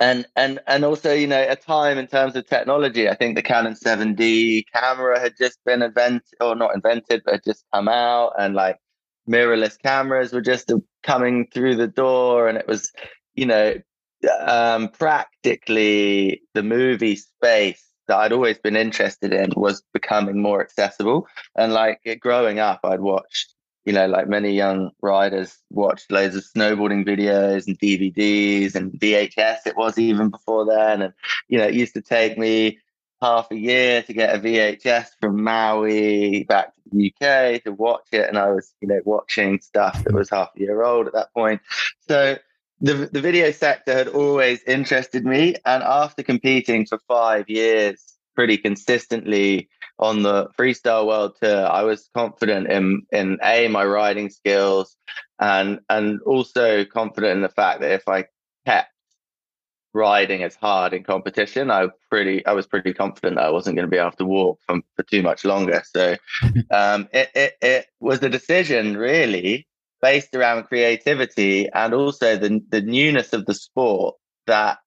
and 0.00 0.26
and 0.36 0.60
and 0.66 0.84
also 0.84 1.12
you 1.12 1.26
know 1.26 1.44
a 1.48 1.56
time 1.56 1.98
in 1.98 2.06
terms 2.06 2.36
of 2.36 2.46
technology 2.46 3.08
i 3.08 3.14
think 3.14 3.34
the 3.36 3.42
canon 3.42 3.74
7d 3.74 4.64
camera 4.72 5.18
had 5.18 5.34
just 5.38 5.58
been 5.64 5.82
invented 5.82 6.22
or 6.40 6.54
not 6.54 6.74
invented 6.74 7.22
but 7.24 7.34
had 7.34 7.44
just 7.44 7.64
come 7.74 7.88
out 7.88 8.32
and 8.38 8.54
like 8.54 8.78
mirrorless 9.28 9.80
cameras 9.80 10.32
were 10.32 10.40
just 10.40 10.72
coming 11.02 11.46
through 11.52 11.76
the 11.76 11.88
door 11.88 12.48
and 12.48 12.56
it 12.58 12.66
was 12.66 12.92
you 13.34 13.46
know 13.46 13.74
um, 14.40 14.88
practically 14.88 16.42
the 16.54 16.62
movie 16.62 17.16
space 17.16 17.84
that 18.08 18.16
I'd 18.16 18.32
always 18.32 18.58
been 18.58 18.76
interested 18.76 19.32
in 19.32 19.52
was 19.56 19.82
becoming 19.92 20.40
more 20.40 20.60
accessible. 20.60 21.26
And 21.56 21.72
like 21.72 22.00
growing 22.20 22.58
up, 22.58 22.80
I'd 22.84 23.00
watched 23.00 23.54
you 23.84 23.92
know, 23.92 24.06
like 24.06 24.28
many 24.28 24.52
young 24.52 24.90
riders, 25.00 25.56
watched 25.70 26.10
loads 26.10 26.36
of 26.36 26.44
snowboarding 26.44 27.06
videos 27.06 27.66
and 27.66 27.78
DVDs 27.78 28.74
and 28.74 28.92
VHS. 28.92 29.66
It 29.66 29.76
was 29.76 29.98
even 29.98 30.30
before 30.30 30.66
then, 30.66 31.02
and 31.02 31.14
you 31.48 31.58
know, 31.58 31.64
it 31.64 31.74
used 31.74 31.94
to 31.94 32.02
take 32.02 32.36
me 32.38 32.78
half 33.20 33.50
a 33.50 33.56
year 33.56 34.02
to 34.02 34.12
get 34.12 34.34
a 34.34 34.38
VHS 34.38 35.08
from 35.20 35.42
Maui 35.42 36.44
back 36.44 36.74
to 36.74 36.80
the 36.92 37.12
UK 37.12 37.64
to 37.64 37.72
watch 37.72 38.06
it, 38.12 38.28
and 38.28 38.38
I 38.38 38.50
was, 38.50 38.72
you 38.80 38.88
know, 38.88 39.00
watching 39.04 39.60
stuff 39.60 40.04
that 40.04 40.14
was 40.14 40.30
half 40.30 40.50
a 40.56 40.60
year 40.60 40.82
old 40.82 41.06
at 41.06 41.14
that 41.14 41.32
point. 41.32 41.60
So 42.08 42.38
the 42.80 43.08
the 43.12 43.20
video 43.20 43.50
sector 43.50 43.92
had 43.92 44.08
always 44.08 44.62
interested 44.64 45.24
me, 45.24 45.56
and 45.64 45.82
after 45.82 46.22
competing 46.22 46.86
for 46.86 46.98
five 47.08 47.48
years 47.48 48.14
pretty 48.34 48.56
consistently 48.56 49.68
on 49.98 50.22
the 50.22 50.48
freestyle 50.58 51.06
world 51.06 51.36
tour, 51.42 51.66
I 51.66 51.82
was 51.82 52.08
confident 52.14 52.70
in 52.70 53.02
in 53.12 53.38
a 53.42 53.68
my 53.68 53.84
riding 53.84 54.30
skills, 54.30 54.96
and 55.38 55.80
and 55.88 56.20
also 56.22 56.84
confident 56.84 57.36
in 57.36 57.42
the 57.42 57.48
fact 57.48 57.80
that 57.80 57.92
if 57.92 58.08
I 58.08 58.26
kept 58.66 58.92
riding 59.94 60.42
as 60.42 60.54
hard 60.54 60.92
in 60.92 61.02
competition, 61.02 61.70
I 61.70 61.88
pretty 62.10 62.44
I 62.46 62.52
was 62.52 62.66
pretty 62.66 62.92
confident 62.92 63.36
that 63.36 63.46
I 63.46 63.50
wasn't 63.50 63.76
going 63.76 63.86
to 63.86 63.90
be 63.90 63.98
able 63.98 64.12
to 64.12 64.24
walk 64.24 64.60
for, 64.66 64.80
for 64.94 65.02
too 65.02 65.22
much 65.22 65.44
longer. 65.44 65.82
So 65.84 66.16
um, 66.70 67.08
it, 67.12 67.30
it 67.34 67.54
it 67.60 67.86
was 68.00 68.22
a 68.22 68.28
decision 68.28 68.96
really 68.96 69.66
based 70.00 70.34
around 70.34 70.64
creativity 70.64 71.68
and 71.70 71.94
also 71.94 72.36
the 72.36 72.62
the 72.68 72.80
newness 72.80 73.32
of 73.32 73.46
the 73.46 73.54
sport 73.54 74.16
that 74.46 74.78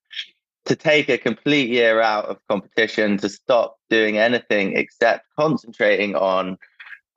to 0.66 0.76
take 0.76 1.10
a 1.10 1.18
complete 1.18 1.70
year 1.70 2.02
out 2.02 2.26
of 2.26 2.38
competition 2.48 3.18
to 3.18 3.30
stop 3.30 3.78
doing 3.90 4.18
anything 4.18 4.78
except 4.78 5.26
concentrating 5.38 6.16
on 6.16 6.58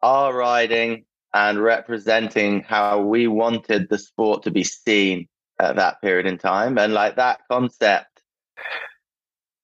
our 0.03 0.35
riding 0.35 1.05
and 1.33 1.63
representing 1.63 2.63
how 2.63 3.01
we 3.01 3.27
wanted 3.27 3.89
the 3.89 3.99
sport 3.99 4.45
to 4.45 4.51
be 4.51 4.65
seen 4.65 5.29
at 5.61 5.77
that 5.77 6.01
period 6.01 6.27
in 6.27 6.39
time. 6.39 6.79
And 6.79 6.95
like 6.95 7.17
that 7.17 7.41
concept 7.51 8.15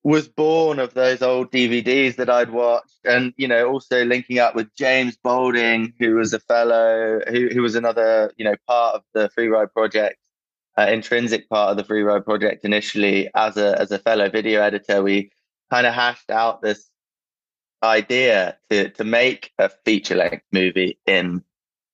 was 0.03 0.27
born 0.27 0.79
of 0.79 0.93
those 0.93 1.21
old 1.21 1.51
DVDs 1.51 2.15
that 2.15 2.29
I'd 2.29 2.49
watched, 2.49 3.05
and 3.05 3.33
you 3.37 3.47
know, 3.47 3.69
also 3.69 4.03
linking 4.03 4.39
up 4.39 4.55
with 4.55 4.73
James 4.75 5.15
Boulding, 5.23 5.93
who 5.99 6.15
was 6.15 6.33
a 6.33 6.39
fellow, 6.39 7.21
who 7.27 7.49
who 7.49 7.61
was 7.61 7.75
another 7.75 8.31
you 8.37 8.45
know 8.45 8.55
part 8.67 8.95
of 8.95 9.03
the 9.13 9.29
Free 9.29 9.47
Ride 9.47 9.71
project, 9.73 10.17
uh, 10.77 10.87
intrinsic 10.89 11.49
part 11.49 11.71
of 11.71 11.77
the 11.77 11.83
Free 11.83 12.01
Ride 12.01 12.25
project 12.25 12.65
initially 12.65 13.29
as 13.35 13.57
a 13.57 13.79
as 13.79 13.91
a 13.91 13.99
fellow 13.99 14.29
video 14.29 14.61
editor. 14.61 15.03
We 15.03 15.31
kind 15.69 15.87
of 15.87 15.93
hashed 15.93 16.29
out 16.29 16.61
this 16.61 16.89
idea 17.83 18.57
to 18.69 18.89
to 18.89 19.03
make 19.03 19.51
a 19.57 19.69
feature 19.85 20.15
length 20.15 20.45
movie 20.51 20.99
in 21.05 21.43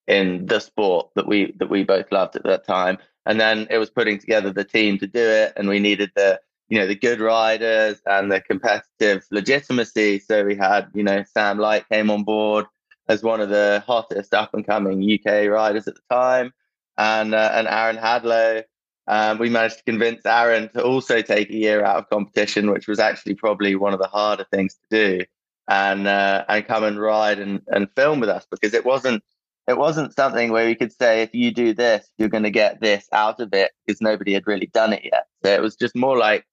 in 0.06 0.46
the 0.46 0.60
sport 0.60 1.10
that 1.16 1.26
we 1.26 1.52
that 1.58 1.70
we 1.70 1.84
both 1.84 2.10
loved 2.12 2.36
at 2.36 2.44
that 2.44 2.66
time, 2.66 2.98
and 3.26 3.40
then 3.40 3.66
it 3.70 3.78
was 3.78 3.90
putting 3.90 4.18
together 4.18 4.52
the 4.52 4.64
team 4.64 4.98
to 4.98 5.06
do 5.06 5.20
it, 5.20 5.52
and 5.56 5.68
we 5.68 5.80
needed 5.80 6.10
the 6.14 6.40
you 6.68 6.78
know, 6.78 6.86
the 6.86 6.94
good 6.94 7.20
riders 7.20 8.00
and 8.06 8.30
the 8.30 8.40
competitive 8.40 9.24
legitimacy. 9.30 10.18
So 10.18 10.44
we 10.44 10.54
had, 10.54 10.88
you 10.94 11.02
know, 11.02 11.24
Sam 11.32 11.58
Light 11.58 11.88
came 11.88 12.10
on 12.10 12.24
board 12.24 12.66
as 13.08 13.22
one 13.22 13.40
of 13.40 13.48
the 13.48 13.82
hottest 13.86 14.34
up 14.34 14.52
and 14.52 14.66
coming 14.66 15.02
UK 15.02 15.48
riders 15.48 15.88
at 15.88 15.94
the 15.94 16.14
time, 16.14 16.52
and 16.98 17.34
uh, 17.34 17.50
and 17.54 17.66
Aaron 17.66 17.96
Hadlow. 17.96 18.64
Um, 19.06 19.38
we 19.38 19.48
managed 19.48 19.78
to 19.78 19.84
convince 19.84 20.26
Aaron 20.26 20.68
to 20.74 20.84
also 20.84 21.22
take 21.22 21.48
a 21.48 21.54
year 21.54 21.82
out 21.82 21.96
of 21.96 22.10
competition, 22.10 22.70
which 22.70 22.86
was 22.86 22.98
actually 22.98 23.36
probably 23.36 23.74
one 23.74 23.94
of 23.94 24.00
the 24.00 24.06
harder 24.06 24.44
things 24.52 24.74
to 24.74 25.18
do, 25.18 25.24
and 25.66 26.06
uh, 26.06 26.44
and 26.46 26.66
come 26.66 26.84
and 26.84 27.00
ride 27.00 27.38
and, 27.38 27.62
and 27.68 27.88
film 27.96 28.20
with 28.20 28.28
us 28.28 28.46
because 28.50 28.74
it 28.74 28.84
wasn't 28.84 29.22
it 29.66 29.78
wasn't 29.78 30.14
something 30.14 30.50
where 30.50 30.66
we 30.66 30.74
could 30.74 30.92
say 30.92 31.22
if 31.22 31.34
you 31.34 31.52
do 31.52 31.72
this, 31.72 32.10
you're 32.18 32.28
going 32.28 32.42
to 32.42 32.50
get 32.50 32.80
this 32.80 33.06
out 33.12 33.40
of 33.40 33.50
it 33.52 33.70
because 33.86 34.00
nobody 34.00 34.32
had 34.32 34.46
really 34.46 34.70
done 34.72 34.92
it 34.92 35.04
yet. 35.04 35.26
So 35.44 35.54
it 35.54 35.62
was 35.62 35.76
just 35.76 35.94
more 35.96 36.18
like 36.18 36.44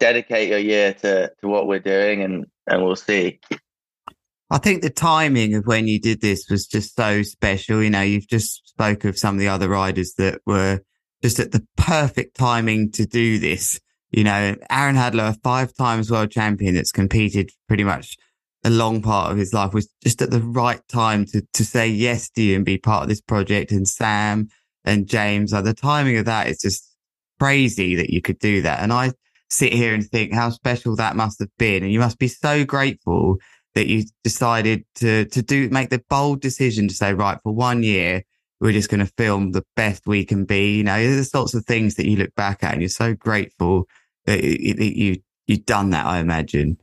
dedicate 0.00 0.48
your 0.48 0.58
year 0.58 0.92
to 0.94 1.32
to 1.40 1.48
what 1.48 1.66
we're 1.66 1.78
doing, 1.78 2.22
and 2.22 2.46
and 2.66 2.84
we'll 2.84 2.96
see. 2.96 3.40
I 4.50 4.58
think 4.58 4.82
the 4.82 4.90
timing 4.90 5.54
of 5.54 5.66
when 5.66 5.88
you 5.88 5.98
did 5.98 6.20
this 6.20 6.50
was 6.50 6.66
just 6.66 6.94
so 6.94 7.22
special. 7.22 7.82
You 7.82 7.88
know, 7.88 8.02
you've 8.02 8.28
just 8.28 8.71
spoke 8.82 9.04
of 9.04 9.18
some 9.18 9.36
of 9.36 9.38
the 9.40 9.48
other 9.48 9.68
riders 9.68 10.14
that 10.14 10.40
were 10.44 10.80
just 11.22 11.38
at 11.38 11.52
the 11.52 11.64
perfect 11.76 12.36
timing 12.36 12.90
to 12.92 13.06
do 13.06 13.38
this. 13.38 13.78
You 14.10 14.24
know, 14.24 14.56
Aaron 14.70 14.96
Hadlow, 14.96 15.28
a 15.28 15.34
five 15.42 15.72
times 15.74 16.10
world 16.10 16.30
champion 16.30 16.74
that's 16.74 16.92
competed 16.92 17.50
pretty 17.68 17.84
much 17.84 18.16
a 18.64 18.70
long 18.70 19.02
part 19.02 19.30
of 19.30 19.38
his 19.38 19.54
life, 19.54 19.72
was 19.72 19.88
just 20.02 20.20
at 20.20 20.30
the 20.30 20.40
right 20.40 20.80
time 20.88 21.24
to, 21.26 21.42
to 21.54 21.64
say 21.64 21.88
yes 21.88 22.28
to 22.30 22.42
you 22.42 22.56
and 22.56 22.64
be 22.64 22.76
part 22.76 23.04
of 23.04 23.08
this 23.08 23.20
project. 23.20 23.70
And 23.70 23.86
Sam 23.86 24.48
and 24.84 25.06
James, 25.06 25.52
like 25.52 25.64
the 25.64 25.74
timing 25.74 26.18
of 26.18 26.24
that 26.26 26.48
is 26.48 26.58
just 26.60 26.84
crazy 27.38 27.94
that 27.94 28.10
you 28.10 28.20
could 28.20 28.38
do 28.38 28.62
that. 28.62 28.80
And 28.80 28.92
I, 28.92 29.12
sit 29.48 29.74
here 29.74 29.92
and 29.92 30.02
think 30.08 30.32
how 30.32 30.48
special 30.48 30.96
that 30.96 31.14
must 31.14 31.38
have 31.38 31.50
been. 31.58 31.82
And 31.82 31.92
you 31.92 31.98
must 31.98 32.18
be 32.18 32.26
so 32.26 32.64
grateful 32.64 33.36
that 33.74 33.86
you 33.86 34.04
decided 34.24 34.82
to, 34.94 35.26
to 35.26 35.42
do, 35.42 35.68
make 35.68 35.90
the 35.90 36.02
bold 36.08 36.40
decision 36.40 36.88
to 36.88 36.94
say, 36.94 37.12
right, 37.12 37.38
for 37.42 37.52
one 37.52 37.82
year, 37.82 38.22
we're 38.62 38.72
just 38.72 38.88
going 38.88 39.04
to 39.04 39.12
film 39.18 39.50
the 39.50 39.64
best 39.74 40.06
we 40.06 40.24
can 40.24 40.44
be. 40.44 40.76
You 40.76 40.84
know, 40.84 40.96
there's 40.96 41.34
lots 41.34 41.52
of 41.52 41.64
things 41.66 41.96
that 41.96 42.06
you 42.06 42.16
look 42.16 42.32
back 42.36 42.62
at 42.62 42.72
and 42.72 42.80
you're 42.80 42.88
so 42.88 43.12
grateful 43.12 43.88
that, 44.26 44.42
you, 44.44 45.16
you've 45.48 45.66
done 45.66 45.90
that, 45.90 46.06
I 46.06 46.20
imagine. 46.20 46.78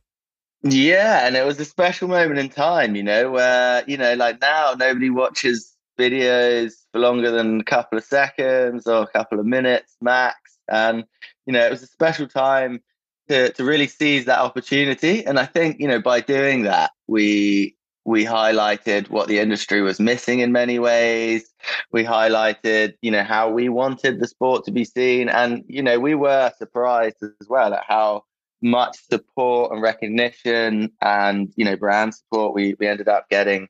Yeah. 0.62 1.26
And 1.26 1.36
it 1.36 1.46
was 1.46 1.58
a 1.58 1.64
special 1.64 2.06
moment 2.06 2.38
in 2.38 2.50
time, 2.50 2.96
you 2.96 3.02
know, 3.02 3.30
where, 3.30 3.82
you 3.86 3.96
know, 3.96 4.12
like 4.12 4.42
now 4.42 4.74
nobody 4.78 5.08
watches 5.08 5.74
videos 5.98 6.72
for 6.92 6.98
longer 7.00 7.30
than 7.30 7.60
a 7.60 7.64
couple 7.64 7.96
of 7.96 8.04
seconds 8.04 8.86
or 8.86 9.02
a 9.02 9.06
couple 9.06 9.40
of 9.40 9.46
minutes 9.46 9.96
max. 10.02 10.36
And, 10.70 11.04
you 11.46 11.54
know, 11.54 11.64
it 11.64 11.70
was 11.70 11.82
a 11.82 11.86
special 11.86 12.28
time 12.28 12.82
to, 13.30 13.52
to 13.54 13.64
really 13.64 13.86
seize 13.86 14.26
that 14.26 14.40
opportunity. 14.40 15.24
And 15.24 15.38
I 15.38 15.46
think, 15.46 15.80
you 15.80 15.88
know, 15.88 16.00
by 16.02 16.20
doing 16.20 16.64
that, 16.64 16.90
we 17.06 17.74
we 18.04 18.24
highlighted 18.24 19.10
what 19.10 19.28
the 19.28 19.38
industry 19.38 19.82
was 19.82 20.00
missing 20.00 20.40
in 20.40 20.52
many 20.52 20.78
ways. 20.78 21.52
We 21.92 22.04
highlighted, 22.04 22.94
you 23.02 23.10
know, 23.10 23.22
how 23.22 23.50
we 23.50 23.68
wanted 23.68 24.20
the 24.20 24.26
sport 24.26 24.64
to 24.64 24.72
be 24.72 24.84
seen. 24.84 25.28
And, 25.28 25.64
you 25.68 25.82
know, 25.82 25.98
we 26.00 26.14
were 26.14 26.50
surprised 26.58 27.22
as 27.22 27.48
well 27.48 27.74
at 27.74 27.84
how 27.86 28.24
much 28.62 28.96
support 29.08 29.72
and 29.72 29.82
recognition 29.82 30.90
and, 31.00 31.52
you 31.56 31.64
know, 31.64 31.76
brand 31.76 32.14
support 32.14 32.54
we, 32.54 32.74
we 32.78 32.86
ended 32.86 33.08
up 33.08 33.28
getting, 33.28 33.68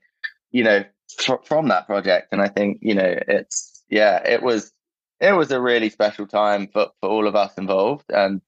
you 0.53 0.65
know, 0.65 0.85
fr- 1.17 1.43
from 1.45 1.69
that 1.69 1.87
project. 1.87 2.29
And 2.33 2.41
I 2.41 2.49
think, 2.49 2.79
you 2.83 2.95
know, 2.95 3.19
it's, 3.27 3.83
yeah, 3.89 4.23
it 4.27 4.43
was 4.43 4.73
it 5.21 5.33
was 5.33 5.51
a 5.51 5.61
really 5.61 5.91
special 5.91 6.27
time 6.27 6.67
for, 6.69 6.89
for 7.01 7.11
all 7.11 7.27
of 7.27 7.37
us 7.37 7.53
involved. 7.59 8.07
And 8.09 8.41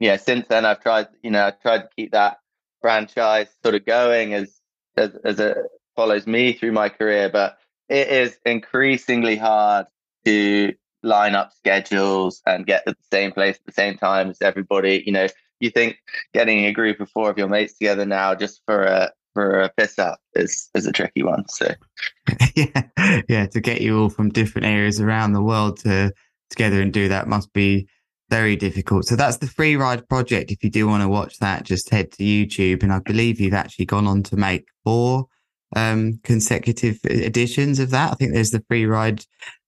yeah, 0.00 0.16
since 0.16 0.46
then 0.48 0.64
I've 0.64 0.80
tried, 0.80 1.08
you 1.22 1.30
know, 1.30 1.44
I've 1.44 1.60
tried 1.60 1.82
to 1.82 1.88
keep 1.96 2.12
that 2.12 2.38
franchise 2.80 3.48
sort 3.62 3.74
of 3.74 3.84
going 3.84 4.34
as 4.34 4.60
as 4.96 5.10
as 5.24 5.40
it 5.40 5.56
follows 5.96 6.26
me 6.26 6.52
through 6.52 6.72
my 6.72 6.88
career. 6.88 7.28
But 7.28 7.58
it 7.88 8.08
is 8.08 8.38
increasingly 8.44 9.36
hard 9.36 9.86
to 10.24 10.72
line 11.02 11.34
up 11.34 11.52
schedules 11.52 12.40
and 12.46 12.66
get 12.66 12.86
to 12.86 12.92
the 12.92 13.16
same 13.16 13.30
place 13.30 13.56
at 13.56 13.66
the 13.66 13.72
same 13.72 13.96
time 13.96 14.30
as 14.30 14.40
everybody. 14.40 15.02
You 15.06 15.12
know, 15.12 15.26
you 15.60 15.70
think 15.70 15.96
getting 16.32 16.64
a 16.64 16.72
group 16.72 17.00
of 17.00 17.10
four 17.10 17.30
of 17.30 17.38
your 17.38 17.48
mates 17.48 17.74
together 17.74 18.06
now 18.06 18.34
just 18.34 18.62
for 18.66 18.84
a 18.84 19.12
for 19.34 19.60
a 19.60 19.68
piss 19.76 19.98
up 19.98 20.20
is 20.34 20.70
is 20.74 20.86
a 20.86 20.92
tricky 20.92 21.22
one. 21.22 21.46
So 21.48 21.74
yeah, 22.54 23.22
yeah, 23.28 23.46
to 23.46 23.60
get 23.60 23.80
you 23.80 24.00
all 24.00 24.10
from 24.10 24.30
different 24.30 24.66
areas 24.66 25.00
around 25.00 25.32
the 25.32 25.42
world 25.42 25.78
to 25.80 26.12
together 26.50 26.80
and 26.80 26.92
do 26.92 27.08
that 27.08 27.28
must 27.28 27.52
be 27.52 27.88
very 28.30 28.56
difficult. 28.56 29.04
So 29.04 29.16
that's 29.16 29.38
the 29.38 29.46
free 29.46 29.76
ride 29.76 30.08
project. 30.08 30.50
If 30.50 30.64
you 30.64 30.70
do 30.70 30.86
want 30.88 31.02
to 31.02 31.08
watch 31.08 31.38
that, 31.38 31.64
just 31.64 31.90
head 31.90 32.10
to 32.12 32.24
YouTube. 32.24 32.82
And 32.82 32.92
I 32.92 33.00
believe 33.00 33.40
you've 33.40 33.54
actually 33.54 33.84
gone 33.84 34.06
on 34.06 34.22
to 34.24 34.36
make 34.36 34.66
four 34.84 35.26
um, 35.74 36.20
consecutive 36.22 36.98
editions 37.04 37.78
of 37.78 37.90
that. 37.90 38.12
I 38.12 38.14
think 38.14 38.32
there's 38.32 38.50
the 38.50 38.64
free 38.68 38.86
ride 38.86 39.24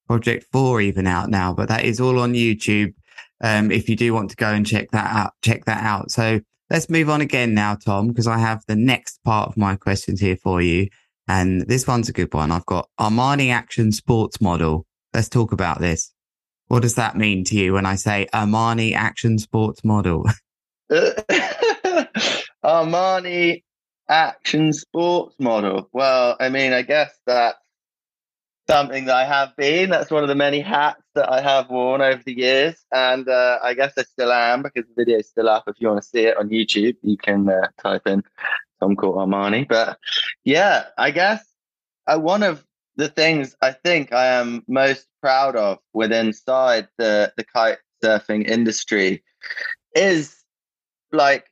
project 0.07 0.47
four 0.53 0.81
even 0.81 1.07
out 1.07 1.31
now, 1.31 1.53
but 1.53 1.69
that 1.69 1.85
is 1.85 2.01
all 2.01 2.21
on 2.21 2.35
YouTube. 2.35 2.95
Um, 3.43 3.71
if 3.71 3.89
you 3.89 3.97
do 3.97 4.15
want 4.15 4.31
to 4.31 4.37
go 4.37 4.51
and 4.53 4.67
check 4.67 4.91
that 4.93 5.15
out, 5.15 5.33
check 5.43 5.65
that 5.65 5.83
out. 5.83 6.11
So 6.11 6.41
Let's 6.69 6.91
move 6.91 7.09
on 7.09 7.21
again 7.21 7.55
now, 7.55 7.77
Tom, 7.77 8.09
because 8.09 8.27
I 8.27 8.39
have 8.39 8.65
the 8.67 8.75
next 8.75 9.23
part 9.23 9.49
of 9.49 9.57
my 9.57 9.77
questions 9.77 10.19
here 10.21 10.37
for 10.37 10.61
you. 10.61 10.89
And 11.29 11.63
this 11.63 11.87
one's 11.87 12.09
a 12.09 12.13
good 12.13 12.35
one. 12.35 12.51
I've 12.51 12.67
got 12.67 12.89
Armani 12.99 13.53
Action 13.53 13.93
Sports 13.93 14.41
Model. 14.41 14.85
Let's 15.15 15.29
talk 15.29 15.53
about 15.53 15.81
this. 15.81 16.13
What 16.67 16.83
does 16.83 16.97
that 16.97 17.17
mean 17.17 17.45
to 17.45 17.55
you 17.55 17.75
when 17.75 17.87
I 17.87 17.95
say 17.95 18.27
Armani 18.35 18.95
Action 18.95 19.39
Sports 19.39 19.85
Model? 19.85 20.27
Armani 22.65 23.63
Action 24.09 24.73
Sports 24.73 25.37
Model. 25.39 25.89
Well, 25.93 26.37
I 26.39 26.49
mean, 26.49 26.73
I 26.73 26.83
guess 26.83 27.19
that's 27.27 27.59
something 28.69 29.05
that 29.07 29.17
I 29.17 29.25
have 29.25 29.57
been. 29.57 29.91
That's 29.91 30.11
one 30.11 30.23
of 30.23 30.29
the 30.29 30.35
many 30.35 30.61
hats 30.61 31.03
that 31.15 31.31
I 31.31 31.41
have 31.41 31.71
worn 31.71 32.01
over 32.01 32.23
the 32.25 32.37
years. 32.37 32.75
And 32.93 33.29
uh, 33.29 33.59
I 33.63 33.75
guess 33.75 33.93
I 33.97 34.03
still 34.03 34.33
am 34.33 34.63
because 34.63 34.85
the 34.89 34.95
video 35.05 35.19
is 35.19 35.29
still 35.29 35.49
up. 35.49 35.65
If 35.67 35.81
you 35.81 35.89
want 35.89 36.03
to 36.03 36.09
see 36.09 36.27
it 36.27 36.37
on 36.37 36.49
YouTube, 36.49 36.97
you 37.03 37.17
can 37.17 37.49
uh, 37.49 37.69
type 37.81 38.07
in 38.07 38.23
Tom 38.81 38.97
Court 38.97 39.17
Armani. 39.17 39.69
But 39.69 39.99
yeah, 40.45 40.87
I 40.99 41.11
guess 41.11 41.45
uh, 42.07 42.19
one 42.19 42.43
of 42.43 42.65
the 42.97 43.09
things 43.09 43.55
I 43.63 43.73
think 43.73 44.13
I 44.13 44.27
am 44.27 44.65
most 44.69 45.07
proud 45.21 45.57
of 45.57 45.79
within 45.93 46.29
inside 46.29 46.89
the, 46.99 47.33
the 47.37 47.45
kite 47.45 47.79
surfing 48.03 48.49
industry 48.49 49.23
is 49.95 50.43
like 51.13 51.47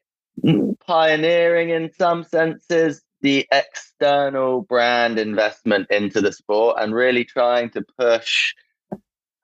pioneering 0.87 1.71
in 1.71 1.93
some 1.93 2.25
senses 2.25 3.03
the 3.21 3.47
external 3.51 4.61
brand 4.61 5.19
investment 5.19 5.91
into 5.91 6.21
the 6.21 6.31
sport 6.33 6.77
and 6.79 6.95
really 6.95 7.25
trying 7.25 7.71
to 7.71 7.83
push 7.99 8.53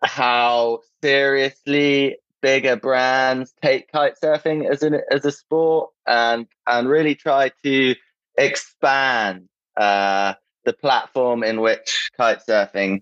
how 0.02 0.80
seriously 1.02 2.16
bigger 2.42 2.76
brands 2.76 3.54
take 3.62 3.90
kite 3.90 4.14
surfing 4.22 4.68
as 4.70 4.82
an 4.82 5.00
as 5.10 5.24
a 5.24 5.32
sport 5.32 5.90
and 6.06 6.46
and 6.66 6.88
really 6.88 7.14
try 7.14 7.50
to 7.62 7.94
expand 8.36 9.48
uh, 9.76 10.34
the 10.64 10.72
platform 10.72 11.42
in 11.42 11.60
which 11.60 12.10
kite 12.16 12.40
surfing 12.46 13.00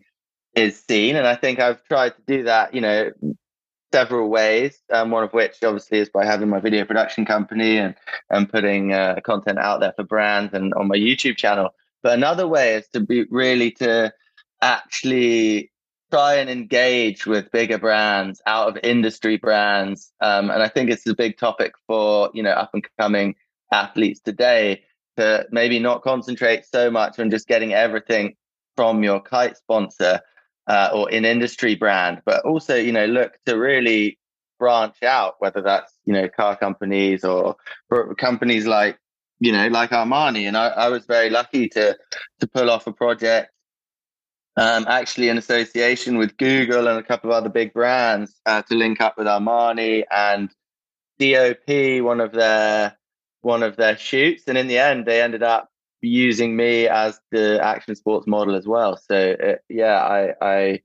is 0.55 0.81
seen. 0.89 1.17
And 1.17 1.27
i 1.27 1.35
think 1.35 1.61
i've 1.61 1.83
tried 1.85 2.11
to 2.11 2.23
do 2.27 2.45
that 2.45 2.75
you 2.75 2.81
know 2.81 3.11
several 3.93 4.29
ways. 4.29 4.79
Um, 4.93 5.11
one 5.11 5.25
of 5.25 5.33
which, 5.33 5.63
obviously, 5.63 5.99
is 5.99 6.09
by 6.09 6.25
having 6.25 6.49
my 6.49 6.61
video 6.61 6.85
production 6.85 7.25
company 7.25 7.79
and 7.79 7.95
and 8.31 8.49
putting 8.49 8.93
uh, 8.93 9.21
content 9.25 9.59
out 9.59 9.81
there 9.81 9.93
for 9.97 10.05
brands 10.05 10.55
and 10.55 10.75
on 10.75 10.89
my 10.89 10.97
YouTube 10.97 11.37
channel. 11.37 11.71
But 12.03 12.15
another 12.15 12.47
way 12.47 12.75
is 12.75 12.89
to 12.89 13.01
be 13.01 13.25
really 13.31 13.71
to 13.73 14.13
actually 14.61 15.71
try 16.11 16.35
and 16.37 16.49
engage 16.49 17.27
with 17.27 17.51
bigger 17.53 17.79
brands 17.79 18.41
out 18.47 18.69
of 18.69 18.79
industry 18.83 19.37
brands. 19.37 20.11
Um, 20.21 20.51
and 20.51 20.63
I 20.63 20.69
think 20.69 20.91
it's 20.91 21.07
a 21.07 21.15
big 21.15 21.37
topic 21.37 21.75
for, 21.87 22.31
you 22.33 22.43
know, 22.43 22.51
up 22.51 22.71
and 22.73 22.87
coming 22.99 23.35
athletes 23.73 24.21
today 24.21 24.85
to 25.17 25.47
maybe 25.51 25.79
not 25.79 26.03
concentrate 26.03 26.65
so 26.65 26.91
much 26.91 27.19
on 27.19 27.31
just 27.31 27.47
getting 27.47 27.75
everything 27.75 28.37
from 28.77 29.03
your 29.03 29.21
kite 29.21 29.57
sponsor 29.57 30.21
uh, 30.69 30.91
or 30.93 31.11
in 31.11 31.25
industry 31.25 31.75
brand, 31.75 32.23
but 32.25 32.45
also, 32.45 32.77
you 32.77 32.93
know, 32.93 33.07
look 33.07 33.33
to 33.47 33.59
really 33.59 34.19
branch 34.59 35.03
out, 35.03 35.37
whether 35.39 35.63
that's, 35.63 35.93
you 36.05 36.13
know, 36.13 36.29
car 36.29 36.57
companies 36.57 37.25
or 37.25 37.57
companies 38.19 38.67
like, 38.67 38.99
you 39.41 39.53
know, 39.53 39.69
like 39.69 39.91
Armani. 39.91 40.47
And 40.47 40.57
I, 40.57 40.69
I 40.69 40.89
was 40.89 41.07
very 41.07 41.31
lucky 41.31 41.69
to, 41.71 41.97
to 42.41 42.47
pull 42.47 42.71
off 42.71 42.87
a 42.87 42.93
project 42.93 43.51
um, 44.59 44.87
actually 44.89 45.29
in 45.29 45.39
association 45.39 46.19
with 46.19 46.37
Google 46.37 46.89
and 46.89 46.99
a 46.99 47.03
couple 47.03 47.31
of 47.31 47.37
other 47.37 47.49
big 47.49 47.73
brands 47.73 48.41
uh, 48.45 48.63
to 48.63 48.75
link 48.75 49.01
up 49.01 49.17
with 49.17 49.29
Armani 49.29 50.03
and 50.11 50.51
DOP, 51.19 52.03
one 52.05 52.21
of 52.21 52.33
their 52.33 52.97
one 53.41 53.63
of 53.63 53.77
their 53.77 53.97
shoots, 53.97 54.45
and 54.49 54.59
in 54.59 54.67
the 54.67 54.79
end, 54.79 55.07
they 55.07 55.23
ended 55.23 55.45
up 55.45 55.71
using 56.01 56.57
me 56.57 56.87
as 56.89 57.21
the 57.31 57.61
action 57.63 57.95
sports 57.97 58.27
model 58.27 58.55
as 58.55 58.67
well. 58.67 58.97
So 58.97 59.33
uh, 59.33 59.55
yeah, 59.69 60.01
I, 60.01 60.35
I 60.41 60.81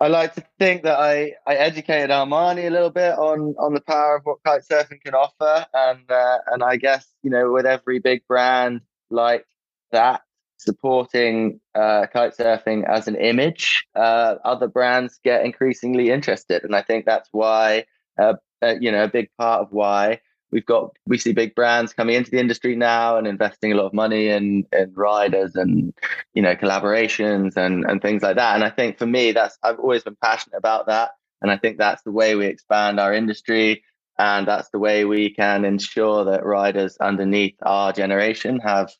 I 0.00 0.08
like 0.08 0.34
to 0.34 0.44
think 0.58 0.82
that 0.82 0.98
I 0.98 1.34
I 1.46 1.54
educated 1.54 2.10
Armani 2.10 2.66
a 2.66 2.70
little 2.70 2.90
bit 2.90 3.12
on 3.16 3.54
on 3.58 3.74
the 3.74 3.80
power 3.80 4.16
of 4.16 4.24
what 4.24 4.42
kite 4.44 4.62
surfing 4.70 5.00
can 5.00 5.14
offer, 5.14 5.66
and 5.72 6.10
uh, 6.10 6.38
and 6.48 6.62
I 6.62 6.76
guess 6.76 7.06
you 7.22 7.30
know 7.30 7.52
with 7.52 7.66
every 7.66 8.00
big 8.00 8.26
brand 8.26 8.82
like 9.10 9.46
that 9.92 10.22
supporting 10.58 11.60
uh, 11.74 12.06
kite 12.12 12.36
surfing 12.36 12.88
as 12.88 13.06
an 13.08 13.16
image, 13.16 13.86
uh, 13.94 14.36
other 14.44 14.66
brands 14.66 15.20
get 15.22 15.44
increasingly 15.44 16.10
interested, 16.10 16.64
and 16.64 16.74
I 16.74 16.82
think 16.82 17.06
that's 17.06 17.28
why, 17.32 17.86
uh, 18.18 18.34
uh, 18.62 18.74
you 18.80 18.90
know, 18.90 19.04
a 19.04 19.08
big 19.08 19.30
part 19.38 19.62
of 19.62 19.72
why 19.72 20.20
we've 20.54 20.64
got 20.64 20.96
we 21.04 21.18
see 21.18 21.32
big 21.32 21.54
brands 21.54 21.92
coming 21.92 22.14
into 22.14 22.30
the 22.30 22.38
industry 22.38 22.76
now 22.76 23.18
and 23.18 23.26
investing 23.26 23.72
a 23.72 23.74
lot 23.74 23.86
of 23.86 23.92
money 23.92 24.28
in 24.28 24.64
in 24.72 24.94
riders 24.94 25.56
and 25.56 25.92
you 26.32 26.40
know 26.40 26.54
collaborations 26.54 27.56
and 27.56 27.84
and 27.84 28.00
things 28.00 28.22
like 28.22 28.36
that. 28.36 28.54
And 28.54 28.64
I 28.64 28.70
think 28.70 28.96
for 28.96 29.06
me, 29.06 29.32
that's 29.32 29.58
I've 29.62 29.80
always 29.80 30.04
been 30.04 30.16
passionate 30.22 30.56
about 30.56 30.86
that, 30.86 31.10
and 31.42 31.50
I 31.50 31.58
think 31.58 31.76
that's 31.76 32.02
the 32.04 32.12
way 32.12 32.36
we 32.36 32.46
expand 32.46 32.98
our 32.98 33.12
industry. 33.12 33.84
And 34.16 34.46
that's 34.46 34.70
the 34.70 34.78
way 34.78 35.04
we 35.04 35.34
can 35.34 35.64
ensure 35.64 36.26
that 36.26 36.46
riders 36.46 36.96
underneath 36.98 37.56
our 37.62 37.92
generation 37.92 38.60
have 38.60 38.92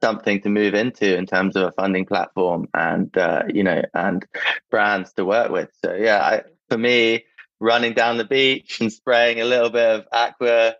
something 0.00 0.40
to 0.42 0.48
move 0.48 0.74
into 0.74 1.16
in 1.18 1.26
terms 1.26 1.56
of 1.56 1.64
a 1.64 1.72
funding 1.72 2.06
platform 2.06 2.68
and 2.72 3.18
uh, 3.18 3.42
you 3.52 3.64
know 3.64 3.82
and 3.94 4.24
brands 4.70 5.12
to 5.14 5.24
work 5.24 5.50
with. 5.50 5.70
So 5.84 5.92
yeah, 5.92 6.20
I, 6.22 6.42
for 6.68 6.78
me, 6.78 7.24
running 7.58 7.94
down 7.94 8.16
the 8.16 8.24
beach 8.24 8.80
and 8.80 8.92
spraying 8.92 9.40
a 9.40 9.44
little 9.44 9.70
bit 9.70 9.88
of 9.88 10.06
Acqua 10.12 10.76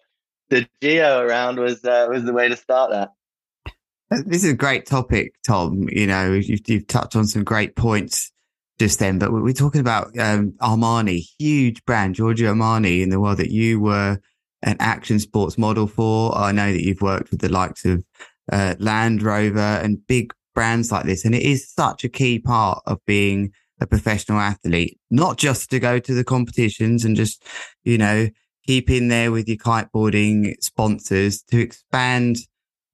di 0.51 0.67
Gio 0.83 1.21
around 1.21 1.59
was 1.59 1.85
uh, 1.85 2.07
was 2.11 2.25
the 2.25 2.33
way 2.33 2.49
to 2.49 2.57
start 2.57 2.91
that. 2.91 3.13
This 4.11 4.45
is 4.45 4.53
a 4.53 4.57
great 4.57 4.87
topic, 4.87 5.35
Tom. 5.47 5.89
You 5.89 6.07
know, 6.07 6.33
you've, 6.33 6.69
you've 6.69 6.87
touched 6.89 7.15
on 7.15 7.27
some 7.27 7.45
great 7.45 7.77
points 7.77 8.33
just 8.81 8.99
then, 8.99 9.19
but 9.19 9.31
we're 9.33 9.53
talking 9.53 9.81
about 9.81 10.19
um, 10.19 10.53
Armani, 10.61 11.25
huge 11.39 11.85
brand, 11.85 12.17
Giorgio 12.17 12.55
Armani, 12.55 13.03
in 13.03 13.11
the 13.11 13.21
world 13.21 13.39
that 13.39 13.51
you 13.51 13.79
were 13.79 14.19
an 14.63 14.77
action 14.81 15.21
sports 15.21 15.57
model 15.57 15.87
for. 15.87 16.37
I 16.37 16.51
know 16.53 16.73
that 16.73 16.83
you've 16.83 17.03
worked 17.03 17.31
with 17.31 17.41
the 17.41 17.49
likes 17.49 17.85
of 17.85 18.05
uh, 18.51 18.75
Land 18.79 19.23
Rover 19.23 19.59
and 19.59 20.05
big 20.07 20.33
brands 20.55 20.91
like 20.91 21.05
this. 21.05 21.25
And 21.25 21.35
it 21.35 21.43
is 21.43 21.71
such 21.71 22.05
a 22.05 22.09
key 22.09 22.39
part 22.39 22.83
of 22.87 22.99
being 23.07 23.53
a 23.81 23.87
professional 23.87 24.41
athlete, 24.41 24.99
not 25.11 25.39
just 25.39 25.71
to 25.71 25.79
go 25.79 25.99
to 25.99 26.15
the 26.15 26.25
competitions 26.25 27.05
and 27.05 27.17
just, 27.17 27.43
you 27.85 27.97
know, 27.97 28.29
keep 28.71 28.89
in 28.89 29.09
there 29.09 29.33
with 29.33 29.49
your 29.49 29.57
kiteboarding 29.57 30.55
sponsors 30.63 31.43
to 31.43 31.59
expand 31.59 32.37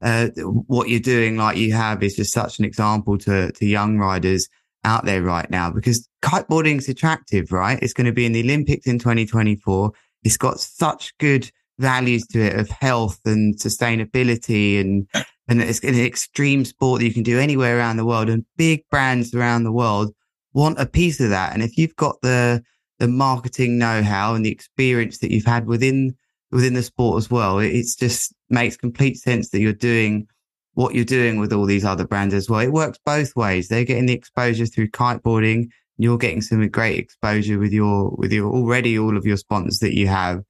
uh, 0.01 0.29
what 0.69 0.89
you're 0.89 0.99
doing 0.99 1.37
like 1.37 1.59
you 1.59 1.71
have 1.75 2.03
is 2.03 2.17
just 2.17 2.33
such 2.33 2.59
an 2.59 2.65
example 2.65 3.19
to, 3.19 3.53
to 3.53 3.67
young 3.67 3.99
riders 3.99 4.49
out 4.85 5.05
there 5.05 5.21
right 5.21 5.51
now 5.51 5.71
because 5.71 6.09
kiteboarding 6.23 6.79
is 6.79 6.89
attractive, 6.89 7.53
right? 7.53 7.79
It's 7.83 7.93
going 7.93 8.07
to 8.07 8.13
be 8.13 8.25
in 8.25 8.33
the 8.33 8.43
Olympics 8.43 8.87
in 8.87 8.99
2024. 8.99 9.93
It's 10.25 10.39
got 10.39 10.61
such 10.61 11.13
good 11.19 11.51
values 11.79 12.27
to 12.29 12.41
it 12.41 12.59
of 12.59 12.71
health 12.71 13.21
and 13.27 13.55
sustainability 13.59 14.81
and 14.81 15.07
and 15.47 15.61
it's 15.61 15.81
an 15.81 16.01
extreme 16.01 16.65
sport 16.65 17.01
that 17.01 17.07
you 17.07 17.13
can 17.13 17.23
do 17.23 17.39
anywhere 17.39 17.77
around 17.77 17.99
the 17.99 18.07
world 18.07 18.31
and 18.31 18.47
big 18.57 18.81
brands 18.91 19.35
around 19.35 19.65
the 19.65 19.73
world 19.73 20.11
want 20.55 20.81
a 20.81 20.87
piece 20.87 21.21
of 21.21 21.29
that 21.29 21.53
and 21.53 21.63
if 21.63 21.77
you've 21.77 21.95
got 21.97 22.17
the 22.23 22.63
the 22.99 23.09
marketing 23.09 23.79
know-how 23.79 24.35
and 24.35 24.45
the 24.45 24.51
experience 24.51 25.19
that 25.19 25.31
you've 25.31 25.45
had 25.45 25.67
within 25.67 26.15
within 26.51 26.75
the 26.75 26.83
sport 26.83 27.19
as 27.19 27.31
well 27.31 27.59
it 27.59 27.69
it's 27.69 27.95
just 27.97 28.35
makes 28.49 28.77
complete 28.77 29.17
sense 29.17 29.51
that 29.51 29.61
you're 29.61 29.73
doing 29.73 30.27
what 30.75 30.95
you're 30.95 31.05
doing 31.05 31.39
with 31.39 31.53
all 31.53 31.67
these 31.67 31.85
other 31.85 32.07
brands 32.07 32.35
as 32.35 32.49
well 32.49 32.61
it 32.61 32.73
works 32.73 32.99
both 33.05 33.35
ways 33.35 33.69
they're 33.69 33.85
getting 33.85 34.07
the 34.07 34.13
exposure 34.13 34.67
through 34.67 34.89
kiteboarding 34.89 35.69
you're 35.99 36.19
getting 36.19 36.43
some 36.43 36.67
great 36.69 36.99
exposure 36.99 37.59
with 37.59 37.73
your 37.73 38.11
with 38.17 38.33
your 38.33 38.53
already 38.53 38.99
all 38.99 39.17
of 39.17 39.25
your 39.25 39.37
sponsors 39.37 39.79
that 39.79 39.97
you 39.97 40.07
have 40.07 40.43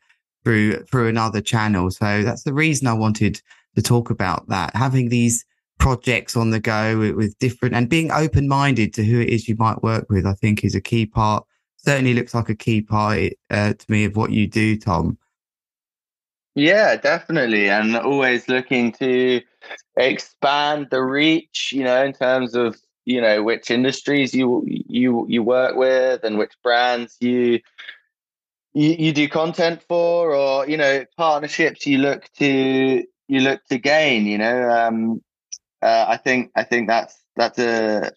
through 0.47 0.85
through 0.85 1.09
another 1.09 1.41
channel. 1.41 1.91
So 1.91 2.23
that's 2.23 2.45
the 2.45 2.55
reason 2.55 2.87
I 2.87 2.93
wanted 2.93 3.41
to 3.75 3.83
talk 3.83 4.11
about 4.11 4.49
that. 4.49 4.75
Having 4.77 5.09
these 5.09 5.45
projects 5.79 6.37
on 6.37 6.51
the 6.51 6.61
go 6.61 6.99
with, 6.99 7.17
with 7.17 7.39
different 7.39 7.75
and 7.75 7.89
being 7.89 8.11
open 8.11 8.49
minded 8.49 8.95
to 8.95 9.05
who 9.05 9.21
it 9.21 9.29
is 9.29 9.49
you 9.49 9.57
might 9.59 9.83
work 9.83 10.07
with, 10.09 10.25
I 10.25 10.35
think 10.35 10.65
is 10.65 10.75
a 10.75 10.81
key 10.81 11.05
part. 11.05 11.45
Certainly 11.87 12.15
looks 12.15 12.35
like 12.35 12.49
a 12.49 12.55
key 12.57 12.83
part 12.83 13.35
uh, 13.49 13.73
to 13.75 13.87
me 13.89 14.07
of 14.07 14.17
what 14.17 14.33
you 14.33 14.49
do, 14.49 14.77
Tom. 14.77 15.19
Yeah, 16.57 16.97
definitely, 16.97 17.69
and 17.69 17.97
always 17.97 18.49
looking 18.49 18.91
to 18.93 19.41
expand 19.97 20.89
the 20.91 21.01
reach. 21.01 21.71
You 21.73 21.85
know, 21.85 22.05
in 22.05 22.13
terms 22.13 22.57
of 22.57 22.77
you 23.05 23.21
know 23.21 23.41
which 23.45 23.71
industries 23.71 24.35
you 24.35 24.65
you 24.67 25.27
you 25.29 25.45
work 25.45 25.77
with 25.77 26.25
and 26.25 26.39
which 26.39 26.55
brands 26.61 27.17
you 27.21 27.61
you, 28.75 28.97
you 28.99 29.13
do 29.13 29.29
content 29.29 29.81
for 29.89 30.35
or 30.35 30.69
you 30.69 30.77
know 30.77 31.05
partnerships 31.17 31.87
you 31.87 31.99
look 31.99 32.29
to 32.39 33.05
you 33.29 33.41
look 33.41 33.65
to 33.67 33.79
gain 33.79 34.27
you 34.27 34.39
know 34.39 34.69
um, 34.69 35.23
uh, 35.83 36.07
i 36.09 36.17
think 36.17 36.51
i 36.57 36.65
think 36.65 36.89
that's 36.89 37.17
that's 37.37 37.59
a 37.59 38.11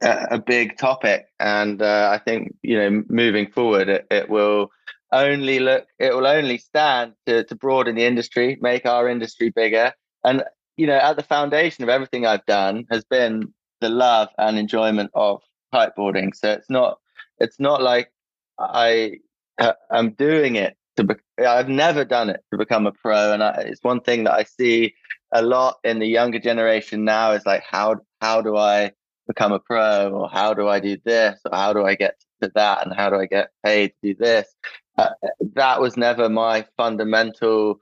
a, 0.00 0.38
big 0.38 0.76
topic 0.78 1.26
and 1.40 1.82
uh, 1.82 2.10
i 2.12 2.18
think 2.18 2.54
you 2.62 2.76
know 2.78 3.02
moving 3.08 3.50
forward 3.50 3.88
it, 3.88 4.06
it 4.10 4.28
will 4.28 4.70
only 5.12 5.58
look 5.58 5.86
it 5.98 6.14
will 6.14 6.26
only 6.26 6.58
stand 6.58 7.12
to, 7.26 7.44
to 7.44 7.54
broaden 7.56 7.96
the 7.96 8.04
industry 8.04 8.58
make 8.60 8.86
our 8.86 9.08
industry 9.08 9.50
bigger 9.50 9.92
and 10.24 10.44
you 10.76 10.86
know 10.86 10.96
at 10.96 11.16
the 11.16 11.22
foundation 11.22 11.82
of 11.82 11.88
everything 11.90 12.26
i've 12.26 12.46
done 12.46 12.84
has 12.90 13.04
been 13.04 13.52
the 13.80 13.88
love 13.88 14.28
and 14.38 14.58
enjoyment 14.58 15.10
of 15.14 15.40
kiteboarding 15.74 16.34
so 16.34 16.52
it's 16.52 16.70
not 16.70 16.98
it's 17.38 17.58
not 17.58 17.82
like 17.82 18.12
i 18.58 19.12
uh, 19.58 19.72
I'm 19.90 20.10
doing 20.10 20.56
it 20.56 20.76
to. 20.96 21.04
Be- 21.04 21.44
I've 21.44 21.68
never 21.68 22.04
done 22.04 22.30
it 22.30 22.44
to 22.52 22.58
become 22.58 22.86
a 22.86 22.92
pro, 22.92 23.32
and 23.32 23.42
I, 23.42 23.64
it's 23.66 23.82
one 23.82 24.00
thing 24.00 24.24
that 24.24 24.32
I 24.32 24.44
see 24.44 24.94
a 25.32 25.42
lot 25.42 25.76
in 25.84 25.98
the 25.98 26.06
younger 26.06 26.38
generation 26.38 27.04
now. 27.04 27.32
Is 27.32 27.44
like 27.46 27.62
how 27.62 27.96
how 28.20 28.40
do 28.40 28.56
I 28.56 28.92
become 29.28 29.52
a 29.52 29.60
pro, 29.60 30.10
or 30.10 30.28
how 30.28 30.54
do 30.54 30.66
I 30.68 30.80
do 30.80 30.96
this, 31.04 31.40
or 31.44 31.56
how 31.56 31.72
do 31.72 31.84
I 31.84 31.94
get 31.94 32.18
to 32.42 32.50
that, 32.54 32.84
and 32.84 32.94
how 32.94 33.10
do 33.10 33.16
I 33.16 33.26
get 33.26 33.50
paid 33.64 33.88
to 33.88 33.94
do 34.02 34.14
this? 34.14 34.54
Uh, 34.96 35.10
that 35.54 35.80
was 35.80 35.96
never 35.96 36.28
my 36.28 36.66
fundamental 36.76 37.80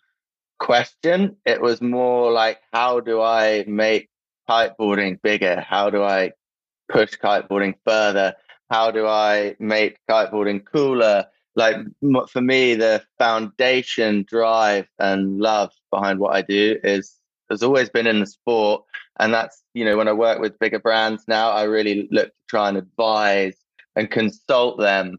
question. 0.58 1.36
It 1.46 1.62
was 1.62 1.80
more 1.80 2.30
like 2.30 2.58
how 2.72 3.00
do 3.00 3.22
I 3.22 3.64
make 3.66 4.10
kiteboarding 4.48 5.22
bigger? 5.22 5.60
How 5.60 5.88
do 5.88 6.02
I 6.02 6.32
push 6.90 7.14
kiteboarding 7.14 7.74
further? 7.86 8.34
How 8.70 8.90
do 8.90 9.06
I 9.06 9.56
make 9.58 9.98
kiteboarding 10.10 10.64
cooler? 10.66 11.26
like 11.56 11.76
for 12.28 12.40
me 12.40 12.74
the 12.74 13.02
foundation 13.18 14.24
drive 14.28 14.86
and 14.98 15.38
love 15.38 15.72
behind 15.90 16.20
what 16.20 16.34
i 16.34 16.42
do 16.42 16.78
is 16.84 17.16
has 17.50 17.62
always 17.62 17.88
been 17.88 18.06
in 18.06 18.20
the 18.20 18.26
sport 18.26 18.82
and 19.18 19.32
that's 19.32 19.62
you 19.74 19.84
know 19.84 19.96
when 19.96 20.08
i 20.08 20.12
work 20.12 20.38
with 20.38 20.58
bigger 20.58 20.78
brands 20.78 21.24
now 21.28 21.50
i 21.50 21.62
really 21.62 22.08
look 22.10 22.28
to 22.28 22.34
try 22.48 22.68
and 22.68 22.78
advise 22.78 23.56
and 23.94 24.10
consult 24.10 24.78
them 24.78 25.16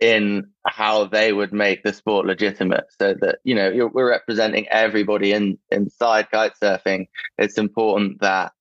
in 0.00 0.46
how 0.66 1.04
they 1.06 1.32
would 1.32 1.52
make 1.52 1.82
the 1.82 1.92
sport 1.92 2.26
legitimate 2.26 2.84
so 3.00 3.14
that 3.20 3.38
you 3.44 3.54
know 3.54 3.90
we're 3.92 4.10
representing 4.10 4.66
everybody 4.68 5.32
in 5.32 5.58
inside 5.70 6.30
kite 6.30 6.52
surfing 6.62 7.06
it's 7.38 7.56
important 7.56 8.20
that 8.20 8.52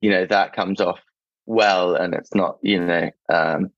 you 0.00 0.10
know 0.10 0.24
that 0.24 0.52
comes 0.52 0.80
off 0.80 1.00
well 1.46 1.94
and 1.94 2.14
it's 2.14 2.34
not 2.34 2.58
you 2.62 2.78
know 2.78 3.10
um, 3.28 3.70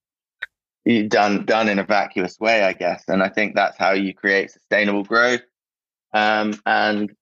done 1.09 1.45
done 1.45 1.69
in 1.69 1.79
a 1.79 1.85
vacuous 1.85 2.39
way, 2.39 2.63
I 2.63 2.73
guess. 2.73 3.05
And 3.09 3.23
I 3.23 3.29
think 3.29 3.55
that's 3.55 3.77
how 3.77 3.93
you 3.93 4.15
create 4.15 4.51
sustainable 4.51 5.03
growth. 5.03 5.43
Um, 6.13 6.55
and 6.65 7.13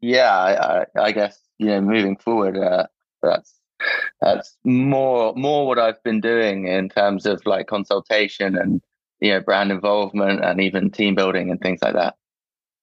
yeah, 0.00 0.32
I, 0.32 1.00
I, 1.00 1.12
guess 1.12 1.38
you 1.58 1.66
know 1.66 1.80
moving 1.80 2.16
forward, 2.16 2.56
uh, 2.56 2.86
that's 3.22 3.54
that's 4.20 4.56
more 4.64 5.34
more 5.34 5.66
what 5.66 5.78
I've 5.78 6.02
been 6.02 6.20
doing 6.20 6.66
in 6.66 6.88
terms 6.88 7.26
of 7.26 7.42
like 7.46 7.66
consultation 7.66 8.56
and 8.56 8.80
you 9.20 9.32
know 9.32 9.40
brand 9.40 9.70
involvement 9.70 10.44
and 10.44 10.60
even 10.60 10.90
team 10.90 11.14
building 11.14 11.50
and 11.50 11.60
things 11.60 11.80
like 11.82 11.94
that. 11.94 12.14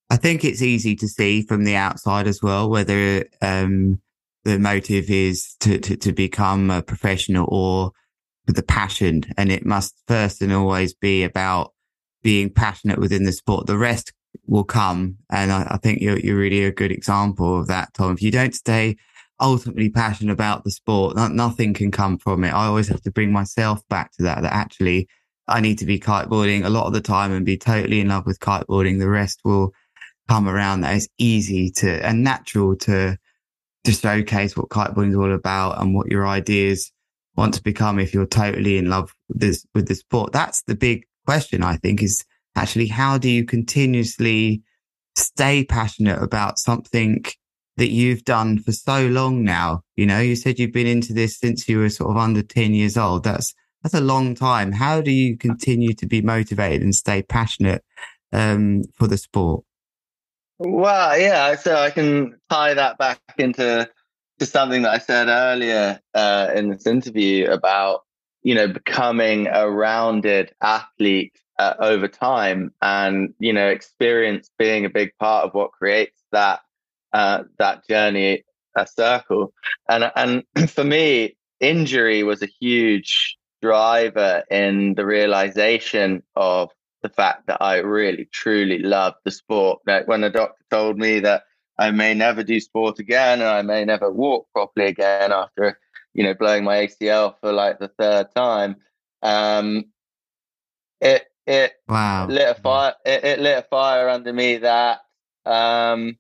I 0.10 0.18
think 0.18 0.46
it's 0.46 0.62
easy 0.62 0.96
to 0.96 1.08
see 1.08 1.42
from 1.42 1.64
the 1.64 1.76
outside 1.76 2.28
as 2.28 2.42
well 2.42 2.70
whether 2.70 3.26
um, 3.42 4.00
the 4.46 4.58
motive 4.58 5.10
is 5.10 5.56
to, 5.60 5.78
to, 5.80 5.98
to 5.98 6.14
become 6.14 6.72
a 6.72 6.82
professional 6.82 7.48
or 7.50 7.92
the 8.46 8.64
passion. 8.64 9.24
And 9.38 9.52
it 9.52 9.66
must 9.66 10.02
first 10.08 10.42
and 10.42 10.54
always 10.54 10.94
be 10.94 11.24
about 11.24 11.74
being 12.24 12.50
passionate 12.50 13.00
within 13.00 13.26
the 13.26 13.34
sport. 13.34 13.68
The 13.68 13.78
rest 13.78 14.14
will 14.46 14.64
come. 14.64 15.18
And 15.30 15.52
I, 15.52 15.68
I 15.72 15.78
think 15.78 16.02
you're, 16.02 16.20
you're 16.20 16.38
really 16.38 16.64
a 16.64 16.72
good 16.72 16.92
example 16.92 17.60
of 17.60 17.68
that, 17.68 17.94
Tom. 17.94 18.14
If 18.14 18.22
you 18.22 18.32
don't 18.32 18.56
stay 18.56 18.98
ultimately 19.40 19.90
passionate 19.90 20.34
about 20.34 20.64
the 20.64 20.72
sport, 20.72 21.16
not, 21.16 21.34
nothing 21.34 21.74
can 21.74 21.92
come 21.92 22.18
from 22.18 22.44
it. 22.44 22.54
I 22.54 22.66
always 22.66 22.88
have 22.88 23.02
to 23.02 23.12
bring 23.12 23.32
myself 23.32 23.82
back 23.90 24.12
to 24.14 24.24
that, 24.24 24.42
that 24.42 24.54
actually 24.54 25.08
I 25.48 25.62
need 25.62 25.78
to 25.80 25.86
be 25.86 26.00
kiteboarding 26.00 26.66
a 26.66 26.70
lot 26.70 26.88
of 26.88 26.94
the 26.94 27.02
time 27.02 27.32
and 27.32 27.46
be 27.46 27.58
totally 27.58 28.00
in 28.00 28.10
love 28.10 28.26
with 28.26 28.40
kiteboarding. 28.40 29.00
The 29.00 29.10
rest 29.10 29.42
will 29.44 29.74
come 30.28 30.50
around. 30.50 30.82
that 30.82 30.96
it's 30.96 31.08
easy 31.18 31.72
to 31.72 32.06
and 32.06 32.24
natural 32.24 32.76
to, 32.78 33.18
to 33.86 33.92
showcase 33.92 34.58
what 34.58 34.70
kiteboarding 34.70 35.12
is 35.12 35.16
all 35.16 35.34
about 35.34 35.82
and 35.82 35.96
what 35.96 36.12
your 36.12 36.28
ideas 36.28 36.92
want 37.36 37.54
to 37.54 37.64
become 37.64 38.00
if 38.00 38.14
you're 38.14 38.26
totally 38.26 38.78
in 38.78 38.90
love 38.90 39.14
with 39.30 39.40
this, 39.40 39.66
with 39.74 39.88
the 39.88 39.96
sport. 39.96 40.34
That's 40.34 40.64
the 40.64 40.76
big 40.76 41.06
question, 41.26 41.64
I 41.64 41.78
think, 41.78 42.02
is 42.02 42.26
actually 42.58 42.88
how 42.88 43.18
do 43.18 43.30
you 43.30 43.46
continuously 43.46 44.62
stay 45.16 45.64
passionate 45.64 46.22
about 46.22 46.60
something 46.60 47.24
that 47.78 47.90
you've 47.90 48.24
done 48.24 48.60
for 48.60 48.72
so 48.72 49.08
long 49.08 49.44
now? 49.44 49.82
You 49.96 50.06
know, 50.06 50.20
you 50.20 50.36
said 50.36 50.60
you've 50.60 50.74
been 50.74 50.88
into 50.88 51.14
this 51.14 51.38
since 51.38 51.70
you 51.70 51.80
were 51.80 51.90
sort 51.90 52.12
of 52.12 52.18
under 52.18 52.42
10 52.42 52.74
years 52.74 52.98
old. 52.98 53.24
That's, 53.24 53.54
that's 53.84 53.94
a 53.94 54.02
long 54.02 54.36
time. 54.36 54.72
How 54.72 55.02
do 55.02 55.12
you 55.12 55.38
continue 55.38 55.94
to 55.94 56.06
be 56.08 56.22
motivated 56.22 56.82
and 56.82 56.96
stay 56.96 57.22
passionate 57.22 57.84
um, 58.34 58.84
for 58.96 59.08
the 59.08 59.18
sport? 59.18 59.64
Well, 60.60 61.20
yeah, 61.20 61.56
so 61.56 61.76
I 61.76 61.92
can 61.92 62.40
tie 62.50 62.74
that 62.74 62.98
back 62.98 63.22
into 63.38 63.88
to 64.40 64.46
something 64.46 64.84
that 64.84 64.92
I 64.92 64.98
said 64.98 65.28
earlier 65.28 66.00
uh, 66.14 66.50
in 66.56 66.70
this 66.70 66.88
interview 66.88 67.50
about 67.50 68.04
you 68.44 68.56
know 68.56 68.68
becoming 68.68 69.48
a 69.48 69.70
rounded 69.70 70.54
athlete 70.62 71.40
uh, 71.60 71.74
over 71.80 72.08
time, 72.08 72.74
and 72.82 73.34
you 73.40 73.54
know 73.54 73.68
experience 73.68 74.50
being 74.58 74.86
a 74.86 74.90
big 74.90 75.12
part 75.20 75.46
of 75.46 75.54
what 75.54 75.72
creates 75.72 76.22
that 76.32 76.62
uh, 77.14 77.44
that 77.58 77.88
journey 77.88 78.44
a 78.78 78.88
circle. 78.88 79.54
And 79.90 80.12
and 80.16 80.44
for 80.70 80.84
me, 80.84 81.36
injury 81.60 82.24
was 82.24 82.42
a 82.42 82.48
huge 82.60 83.38
driver 83.62 84.44
in 84.52 84.94
the 84.94 85.06
realization 85.06 86.24
of 86.36 86.70
the 87.02 87.10
fact 87.10 87.48
that 87.48 87.62
I 87.62 87.78
really 87.78 88.30
truly 88.32 88.80
loved 88.80 89.18
the 89.24 89.32
sport. 89.32 89.82
Like 89.86 90.08
when 90.08 90.22
the 90.22 90.30
doctor 90.30 90.64
told 90.70 90.98
me 90.98 91.20
that 91.22 91.44
I 91.78 91.92
may 91.92 92.14
never 92.14 92.44
do 92.44 92.60
sport 92.60 93.00
again 93.00 93.42
and 93.42 93.50
I 93.50 93.62
may 93.62 93.86
never 93.86 94.12
walk 94.12 94.48
properly 94.54 94.88
again 94.88 95.32
after, 95.32 95.80
you 96.14 96.24
know, 96.24 96.34
blowing 96.34 96.64
my 96.64 96.88
ACL 96.88 97.36
for 97.40 97.52
like 97.52 97.80
the 97.80 97.92
third 98.00 98.28
time. 98.36 98.78
Um, 99.22 99.86
it, 101.02 101.28
it 101.48 101.74
wow. 101.88 102.28
lit 102.28 102.50
a 102.50 102.62
fire, 102.62 102.94
it, 103.06 103.24
it 103.24 103.40
lit 103.40 103.60
a 103.60 103.62
fire 103.64 104.10
under 104.10 104.34
me 104.34 104.58
that, 104.58 105.00
um, 105.46 106.18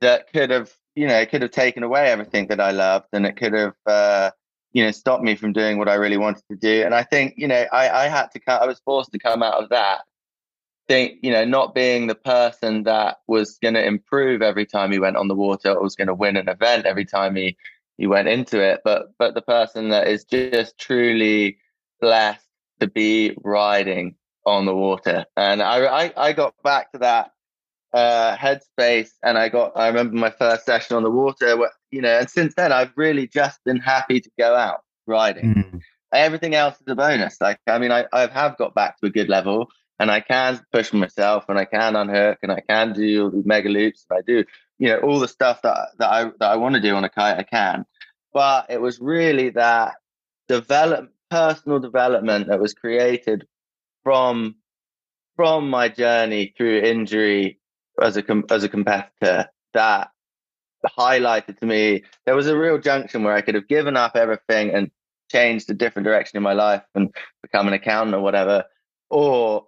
that 0.00 0.32
could 0.32 0.50
have, 0.50 0.72
you 0.94 1.06
know, 1.06 1.18
it 1.18 1.30
could 1.30 1.42
have 1.42 1.50
taken 1.50 1.82
away 1.82 2.10
everything 2.10 2.48
that 2.48 2.60
I 2.60 2.70
loved 2.70 3.06
and 3.12 3.26
it 3.26 3.36
could 3.36 3.52
have, 3.52 3.74
uh, 3.86 4.30
you 4.72 4.84
know, 4.84 4.90
stopped 4.90 5.22
me 5.22 5.36
from 5.36 5.52
doing 5.52 5.78
what 5.78 5.88
I 5.88 5.94
really 5.94 6.16
wanted 6.16 6.44
to 6.50 6.56
do. 6.56 6.82
And 6.84 6.94
I 6.94 7.02
think, 7.02 7.34
you 7.36 7.46
know, 7.46 7.66
I, 7.72 8.04
I 8.04 8.08
had 8.08 8.28
to 8.32 8.40
come, 8.40 8.60
I 8.62 8.66
was 8.66 8.80
forced 8.80 9.12
to 9.12 9.18
come 9.18 9.42
out 9.42 9.62
of 9.62 9.68
that 9.68 10.00
think, 10.90 11.20
you 11.22 11.30
know, 11.30 11.44
not 11.44 11.72
being 11.72 12.08
the 12.08 12.16
person 12.16 12.82
that 12.82 13.18
was 13.28 13.58
going 13.62 13.74
to 13.74 13.86
improve 13.86 14.42
every 14.42 14.66
time 14.66 14.90
he 14.90 14.98
went 14.98 15.16
on 15.16 15.28
the 15.28 15.36
water 15.36 15.70
or 15.70 15.84
was 15.84 15.94
going 15.94 16.08
to 16.08 16.14
win 16.14 16.36
an 16.36 16.48
event 16.48 16.84
every 16.84 17.04
time 17.04 17.36
he, 17.36 17.56
he 17.96 18.08
went 18.08 18.26
into 18.26 18.60
it, 18.60 18.80
but, 18.82 19.12
but 19.16 19.34
the 19.34 19.42
person 19.42 19.90
that 19.90 20.08
is 20.08 20.24
just 20.24 20.76
truly 20.78 21.58
blessed 22.00 22.44
to 22.80 22.88
be 22.88 23.36
riding 23.44 24.16
on 24.46 24.66
the 24.66 24.74
water. 24.74 25.26
And 25.36 25.62
I, 25.62 26.06
I, 26.06 26.12
I 26.16 26.32
got 26.32 26.54
back 26.62 26.92
to 26.92 26.98
that 26.98 27.30
uh, 27.92 28.36
headspace 28.36 29.10
and 29.22 29.36
I 29.36 29.48
got, 29.48 29.72
I 29.76 29.88
remember 29.88 30.16
my 30.16 30.30
first 30.30 30.64
session 30.64 30.96
on 30.96 31.02
the 31.02 31.10
water, 31.10 31.56
where, 31.56 31.72
you 31.90 32.02
know, 32.02 32.18
and 32.18 32.30
since 32.30 32.54
then 32.54 32.72
I've 32.72 32.92
really 32.96 33.26
just 33.26 33.62
been 33.64 33.78
happy 33.78 34.20
to 34.20 34.30
go 34.38 34.54
out 34.54 34.80
riding. 35.06 35.54
Mm. 35.54 35.80
Everything 36.12 36.54
else 36.54 36.76
is 36.76 36.86
a 36.88 36.94
bonus. 36.94 37.36
Like, 37.40 37.58
I 37.66 37.78
mean, 37.78 37.92
I, 37.92 38.06
I 38.12 38.26
have 38.26 38.56
got 38.56 38.74
back 38.74 38.98
to 39.00 39.06
a 39.06 39.10
good 39.10 39.28
level 39.28 39.68
and 39.98 40.10
I 40.10 40.20
can 40.20 40.60
push 40.72 40.92
myself 40.92 41.44
and 41.48 41.58
I 41.58 41.66
can 41.66 41.94
unhook 41.94 42.38
and 42.42 42.50
I 42.50 42.60
can 42.60 42.92
do 42.94 43.30
the 43.30 43.42
mega 43.44 43.68
loops. 43.68 44.06
I 44.10 44.22
do, 44.26 44.44
you 44.78 44.88
know, 44.88 44.98
all 45.00 45.20
the 45.20 45.28
stuff 45.28 45.62
that 45.62 45.90
that 45.98 46.10
I 46.10 46.24
that 46.24 46.50
I 46.50 46.56
want 46.56 46.74
to 46.74 46.80
do 46.80 46.94
on 46.94 47.04
a 47.04 47.10
kite, 47.10 47.38
I 47.38 47.42
can. 47.42 47.84
But 48.32 48.66
it 48.70 48.80
was 48.80 48.98
really 48.98 49.50
that 49.50 49.94
develop 50.48 51.10
personal 51.30 51.78
development 51.78 52.48
that 52.48 52.60
was 52.60 52.74
created 52.74 53.46
from 54.02 54.56
from 55.36 55.70
my 55.70 55.88
journey 55.88 56.52
through 56.56 56.80
injury 56.80 57.58
as 58.00 58.16
a 58.16 58.42
as 58.50 58.64
a 58.64 58.68
competitor 58.68 59.48
that 59.74 60.10
highlighted 60.98 61.58
to 61.58 61.66
me 61.66 62.02
there 62.24 62.34
was 62.34 62.46
a 62.46 62.56
real 62.56 62.78
junction 62.78 63.22
where 63.22 63.34
I 63.34 63.42
could 63.42 63.54
have 63.54 63.68
given 63.68 63.96
up 63.96 64.16
everything 64.16 64.70
and 64.70 64.90
changed 65.30 65.70
a 65.70 65.74
different 65.74 66.06
direction 66.06 66.36
in 66.36 66.42
my 66.42 66.54
life 66.54 66.82
and 66.94 67.14
become 67.42 67.68
an 67.68 67.74
accountant 67.74 68.14
or 68.14 68.20
whatever 68.20 68.64
or 69.10 69.66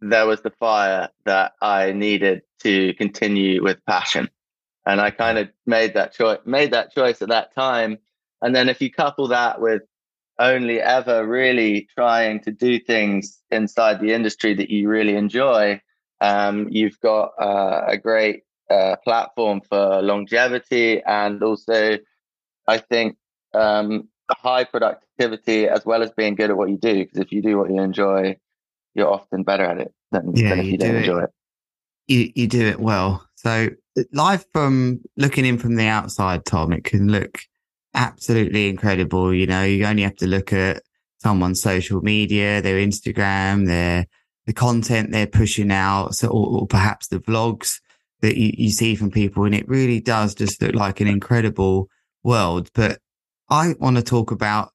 there 0.00 0.26
was 0.26 0.40
the 0.40 0.50
fire 0.50 1.08
that 1.24 1.52
I 1.60 1.92
needed 1.92 2.42
to 2.62 2.94
continue 2.94 3.62
with 3.62 3.84
passion. 3.86 4.28
And 4.86 5.00
I 5.00 5.10
kind 5.10 5.38
of 5.38 5.48
made 5.66 5.94
that 5.94 6.14
choice, 6.14 6.38
made 6.46 6.72
that 6.72 6.92
choice 6.92 7.20
at 7.22 7.28
that 7.28 7.54
time. 7.54 7.98
And 8.40 8.56
then 8.56 8.68
if 8.68 8.80
you 8.80 8.90
couple 8.90 9.28
that 9.28 9.60
with 9.60 9.82
only 10.40 10.80
ever 10.80 11.26
really 11.26 11.86
trying 11.94 12.40
to 12.40 12.50
do 12.50 12.80
things 12.80 13.40
inside 13.50 14.00
the 14.00 14.12
industry 14.12 14.54
that 14.54 14.70
you 14.70 14.88
really 14.88 15.14
enjoy, 15.14 15.80
um, 16.20 16.66
you've 16.70 16.98
got 17.00 17.32
uh, 17.40 17.82
a 17.86 17.96
great 17.96 18.42
uh, 18.70 18.96
platform 19.04 19.60
for 19.68 20.02
longevity 20.02 21.02
and 21.06 21.42
also, 21.42 21.98
I 22.66 22.78
think, 22.78 23.16
um, 23.54 24.08
high 24.30 24.64
productivity 24.64 25.68
as 25.68 25.84
well 25.84 26.02
as 26.02 26.10
being 26.12 26.34
good 26.34 26.50
at 26.50 26.56
what 26.56 26.70
you 26.70 26.78
do. 26.78 27.04
Because 27.04 27.18
if 27.18 27.32
you 27.32 27.42
do 27.42 27.58
what 27.58 27.70
you 27.70 27.80
enjoy, 27.80 28.36
you're 28.94 29.12
often 29.12 29.42
better 29.42 29.64
at 29.64 29.78
it 29.78 29.94
than, 30.10 30.34
yeah, 30.34 30.50
than 30.50 30.58
if 30.60 30.64
you, 30.66 30.72
you 30.72 30.78
don't 30.78 30.96
enjoy 30.96 31.22
it. 31.24 31.30
You 32.06 32.32
you 32.34 32.46
do 32.48 32.66
it 32.66 32.80
well. 32.80 33.24
So 33.36 33.68
live 34.12 34.44
from 34.52 35.00
looking 35.16 35.44
in 35.44 35.58
from 35.58 35.76
the 35.76 35.86
outside, 35.86 36.44
Tom, 36.44 36.72
it 36.72 36.84
can 36.84 37.08
look 37.08 37.40
absolutely 37.94 38.68
incredible. 38.68 39.32
You 39.34 39.46
know, 39.46 39.64
you 39.64 39.84
only 39.84 40.02
have 40.02 40.16
to 40.16 40.26
look 40.26 40.52
at 40.52 40.82
someone's 41.18 41.62
social 41.62 42.00
media, 42.00 42.62
their 42.62 42.78
Instagram, 42.78 43.66
their 43.66 44.06
the 44.46 44.52
content 44.52 45.12
they're 45.12 45.26
pushing 45.26 45.70
out, 45.70 46.14
so 46.14 46.28
or, 46.28 46.60
or 46.60 46.66
perhaps 46.66 47.08
the 47.08 47.20
vlogs 47.20 47.80
that 48.20 48.36
you, 48.36 48.52
you 48.56 48.70
see 48.70 48.94
from 48.94 49.10
people, 49.10 49.44
and 49.44 49.54
it 49.54 49.68
really 49.68 50.00
does 50.00 50.34
just 50.34 50.60
look 50.62 50.74
like 50.74 51.00
an 51.00 51.08
incredible 51.08 51.88
world. 52.22 52.70
But 52.74 53.00
I 53.48 53.74
want 53.78 53.96
to 53.96 54.02
talk 54.02 54.30
about 54.30 54.70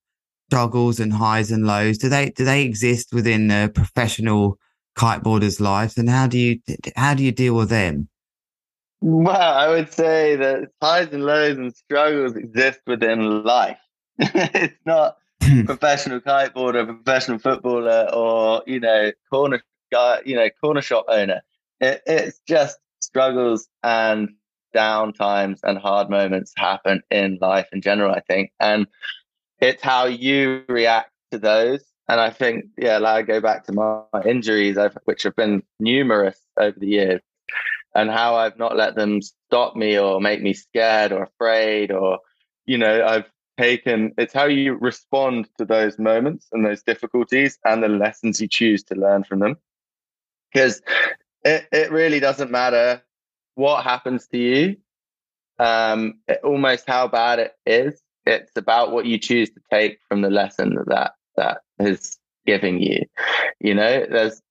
struggles 0.47 0.99
and 0.99 1.13
highs 1.13 1.51
and 1.51 1.65
lows? 1.65 1.97
Do 1.97 2.10
they 2.10 2.30
do 2.30 2.45
they 2.45 2.63
exist 2.63 3.13
within 3.13 3.47
the 3.47 3.71
professional 3.73 4.58
kiteboarders' 4.97 5.60
lives, 5.60 5.97
and 5.97 6.10
how 6.10 6.28
do 6.28 6.38
you 6.38 6.60
how 6.95 7.13
do 7.13 7.23
you 7.23 7.32
deal 7.32 7.56
with 7.56 7.69
them? 7.69 8.10
Well, 9.08 9.54
I 9.54 9.70
would 9.70 9.94
say 9.94 10.36
that 10.36 10.72
highs 10.82 11.10
and 11.13 11.24
lows 11.24 11.58
and 11.58 11.76
struggles 11.76 12.36
exist 12.36 12.80
within 12.88 13.44
life. 13.44 13.78
it's 14.18 14.80
not 14.84 15.18
hmm. 15.43 15.62
professional 15.66 16.22
kiteboarder, 16.22 16.88
professional 16.88 17.38
footballer, 17.38 18.10
or 18.12 18.64
you 18.66 18.80
know 18.80 19.12
corner 19.30 19.62
guy, 19.91 20.22
you 20.26 20.36
know 20.36 20.49
corner 20.60 20.82
shop 20.82 21.06
owner. 21.08 21.43
It, 21.80 22.01
it's 22.08 22.39
just 22.47 22.80
struggles 22.99 23.70
and 23.84 24.30
down 24.74 25.14
times 25.14 25.60
and 25.64 25.78
hard 25.78 26.10
moments 26.10 26.53
happen 26.58 27.03
in 27.12 27.38
life 27.39 27.68
in 27.72 27.82
general. 27.82 28.12
I 28.12 28.22
think, 28.22 28.53
and 28.60 28.88
it's 29.60 29.84
how 29.84 30.06
you 30.06 30.64
react 30.68 31.12
to 31.32 31.38
those. 31.38 31.84
And 32.08 32.20
I 32.20 32.32
think, 32.32 32.66
yeah, 32.76 32.97
like 32.97 33.16
I 33.16 33.22
go 33.22 33.39
back 33.39 33.66
to 33.66 33.72
my, 33.72 34.01
injuries, 34.26 34.78
which 35.03 35.22
have 35.24 35.36
been 35.36 35.62
numerous 35.80 36.39
over 36.60 36.80
the 36.80 36.88
years, 36.88 37.22
and 37.96 38.12
how 38.12 38.36
I've 38.36 38.58
not 38.58 38.76
let 38.76 38.96
them 38.96 39.22
stop 39.22 39.76
me 39.76 39.98
or 39.98 40.20
make 40.22 40.41
me 40.41 40.54
scared 40.54 41.12
or 41.12 41.24
afraid, 41.24 41.91
or, 41.91 42.20
you 42.66 42.78
know, 42.78 43.06
I've 43.06 43.30
taken 43.58 44.14
it's 44.18 44.34
how 44.34 44.46
you 44.46 44.74
respond 44.74 45.48
to 45.58 45.66
those 45.66 45.98
moments 45.98 46.48
and 46.52 46.66
those 46.66 46.84
difficulties 46.84 47.58
and 47.64 47.82
the 47.82 47.88
lessons 47.88 48.41
you 48.41 48.48
choose 48.48 48.84
to 48.84 48.96
learn 48.96 49.24
from 49.24 49.39
them. 49.39 49.56
Because 50.54 50.82
it, 51.43 51.68
it 51.72 51.91
really 51.91 52.20
doesn't 52.20 52.52
matter 52.52 53.02
what 53.56 53.84
happens 53.84 54.28
to 54.28 54.38
you, 54.38 54.76
um, 55.58 56.20
it, 56.28 56.41
almost 56.43 56.84
how 56.88 57.08
bad 57.08 57.39
it 57.39 57.54
is 57.66 58.02
it's 58.26 58.58
about 58.58 58.91
what 58.91 59.06
you 59.06 59.18
choose 59.18 59.50
to 59.52 59.62
take 59.72 60.00
from 60.08 60.22
the 60.22 60.30
lesson 60.30 60.76
that 60.76 60.86
that, 60.88 61.12
that 61.38 61.62
is 61.80 62.18
giving 62.46 62.82
you. 62.82 63.06
You 63.60 63.76
know, 63.76 64.06
there's 64.10 64.41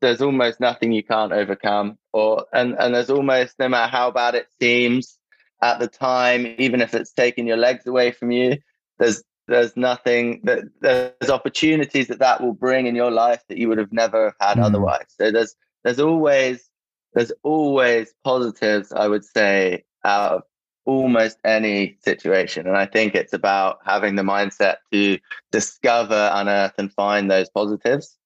there's 0.00 0.22
almost 0.22 0.60
nothing 0.60 0.92
you 0.92 1.02
can't 1.02 1.32
overcome, 1.32 1.98
or 2.16 2.46
and 2.52 2.74
and 2.78 2.94
there's 2.94 3.10
almost 3.10 3.58
no 3.58 3.68
matter 3.68 3.90
how 3.90 4.10
bad 4.10 4.34
it 4.34 4.48
seems 4.60 5.18
at 5.62 5.78
the 5.78 5.88
time, 5.88 6.46
even 6.58 6.80
if 6.80 6.94
it's 6.94 7.12
taking 7.12 7.46
your 7.46 7.56
legs 7.56 7.86
away 7.86 8.10
from 8.12 8.30
you, 8.30 8.58
there's 8.98 9.22
there's 9.48 9.76
nothing 9.76 10.40
that 10.44 10.64
there's 10.80 11.30
opportunities 11.30 12.08
that 12.08 12.18
that 12.18 12.40
will 12.40 12.52
bring 12.52 12.86
in 12.86 12.96
your 12.96 13.10
life 13.10 13.42
that 13.48 13.58
you 13.58 13.68
would 13.68 13.78
have 13.78 13.92
never 13.92 14.34
had 14.40 14.58
mm. 14.58 14.64
otherwise. 14.64 15.06
So 15.18 15.30
there's 15.30 15.54
there's 15.84 16.00
always 16.00 16.68
there's 17.14 17.32
always 17.42 18.12
positives, 18.24 18.92
I 18.92 19.08
would 19.08 19.24
say, 19.24 19.84
out 20.04 20.32
of 20.32 20.42
almost 20.84 21.38
any 21.44 21.98
situation. 22.04 22.66
And 22.66 22.76
I 22.76 22.86
think 22.86 23.14
it's 23.14 23.32
about 23.32 23.78
having 23.84 24.14
the 24.14 24.22
mindset 24.22 24.76
to 24.92 25.18
discover, 25.52 26.30
unearth, 26.32 26.74
and 26.78 26.92
find 26.92 27.30
those 27.30 27.50
positives. 27.50 28.16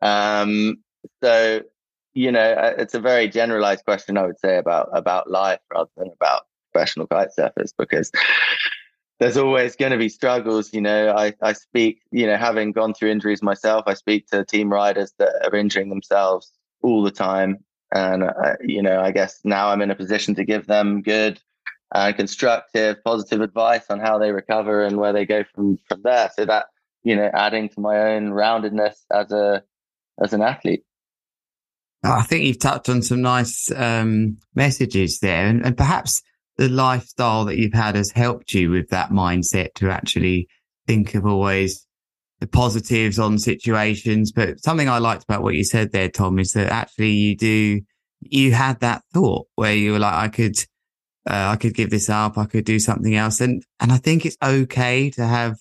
Um, 0.00 0.76
so, 1.22 1.62
you 2.14 2.32
know, 2.32 2.52
uh, 2.52 2.74
it's 2.78 2.94
a 2.94 3.00
very 3.00 3.28
generalized 3.28 3.84
question, 3.84 4.16
I 4.16 4.26
would 4.26 4.38
say, 4.38 4.56
about 4.56 4.88
about 4.92 5.30
life 5.30 5.60
rather 5.72 5.90
than 5.96 6.10
about 6.12 6.42
professional 6.72 7.06
kite 7.06 7.28
surfers 7.38 7.72
because 7.76 8.10
there's 9.20 9.36
always 9.36 9.76
going 9.76 9.92
to 9.92 9.98
be 9.98 10.08
struggles. 10.08 10.72
You 10.72 10.80
know, 10.80 11.14
I, 11.16 11.32
I 11.40 11.52
speak, 11.52 12.02
you 12.10 12.26
know, 12.26 12.36
having 12.36 12.72
gone 12.72 12.94
through 12.94 13.10
injuries 13.10 13.42
myself, 13.42 13.84
I 13.86 13.94
speak 13.94 14.26
to 14.28 14.44
team 14.44 14.72
riders 14.72 15.12
that 15.18 15.46
are 15.46 15.56
injuring 15.56 15.88
themselves 15.88 16.52
all 16.82 17.02
the 17.02 17.10
time. 17.10 17.58
And, 17.94 18.24
uh, 18.24 18.56
you 18.60 18.82
know, 18.82 19.00
I 19.00 19.12
guess 19.12 19.40
now 19.44 19.68
I'm 19.68 19.80
in 19.82 19.90
a 19.90 19.94
position 19.94 20.34
to 20.34 20.44
give 20.44 20.66
them 20.66 21.00
good 21.02 21.40
and 21.94 22.16
constructive, 22.16 23.02
positive 23.04 23.40
advice 23.40 23.84
on 23.88 24.00
how 24.00 24.18
they 24.18 24.32
recover 24.32 24.82
and 24.82 24.96
where 24.96 25.12
they 25.12 25.24
go 25.24 25.44
from, 25.54 25.78
from 25.88 26.02
there. 26.02 26.30
So 26.34 26.44
that, 26.46 26.66
you 27.04 27.14
know, 27.14 27.30
adding 27.32 27.68
to 27.68 27.80
my 27.80 28.14
own 28.14 28.30
roundedness 28.30 28.96
as 29.12 29.30
a, 29.30 29.62
as 30.20 30.32
an 30.32 30.42
athlete. 30.42 30.82
I 32.04 32.22
think 32.22 32.44
you've 32.44 32.58
touched 32.58 32.88
on 32.88 33.02
some 33.02 33.22
nice 33.22 33.70
um, 33.74 34.36
messages 34.54 35.18
there, 35.20 35.46
and, 35.46 35.64
and, 35.64 35.76
perhaps 35.76 36.20
the 36.56 36.68
lifestyle 36.68 37.46
that 37.46 37.56
you've 37.56 37.72
had 37.72 37.96
has 37.96 38.10
helped 38.10 38.52
you 38.52 38.70
with 38.70 38.90
that 38.90 39.10
mindset 39.10 39.74
to 39.74 39.90
actually 39.90 40.48
think 40.86 41.14
of 41.14 41.24
always 41.26 41.86
the 42.40 42.46
positives 42.46 43.18
on 43.18 43.38
situations. 43.38 44.32
But 44.32 44.62
something 44.62 44.88
I 44.88 44.98
liked 44.98 45.24
about 45.24 45.42
what 45.42 45.54
you 45.54 45.64
said 45.64 45.92
there, 45.92 46.10
Tom, 46.10 46.38
is 46.38 46.52
that 46.52 46.70
actually 46.70 47.12
you 47.12 47.36
do 47.36 47.80
you 48.20 48.52
had 48.52 48.80
that 48.80 49.02
thought 49.12 49.46
where 49.54 49.74
you 49.74 49.92
were 49.92 49.98
like, 49.98 50.14
I 50.14 50.28
could 50.28 50.56
uh, 51.26 51.52
I 51.52 51.56
could 51.56 51.74
give 51.74 51.90
this 51.90 52.10
up. 52.10 52.36
I 52.36 52.44
could 52.44 52.64
do 52.64 52.78
something 52.78 53.14
else. 53.14 53.40
And, 53.40 53.64
and 53.80 53.90
I 53.90 53.96
think 53.96 54.26
it's 54.26 54.36
okay 54.42 55.10
to 55.10 55.26
have 55.26 55.56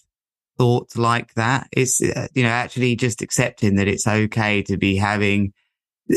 thoughts 0.58 0.98
like 0.98 1.34
that. 1.36 1.68
It's, 1.72 2.02
uh, 2.02 2.28
you 2.34 2.44
know, 2.44 2.50
actually 2.50 2.96
just 2.96 3.22
accepting 3.22 3.76
that 3.76 3.88
it's 3.88 4.06
okay 4.06 4.62
to 4.64 4.78
be 4.78 4.98
having 4.98 5.54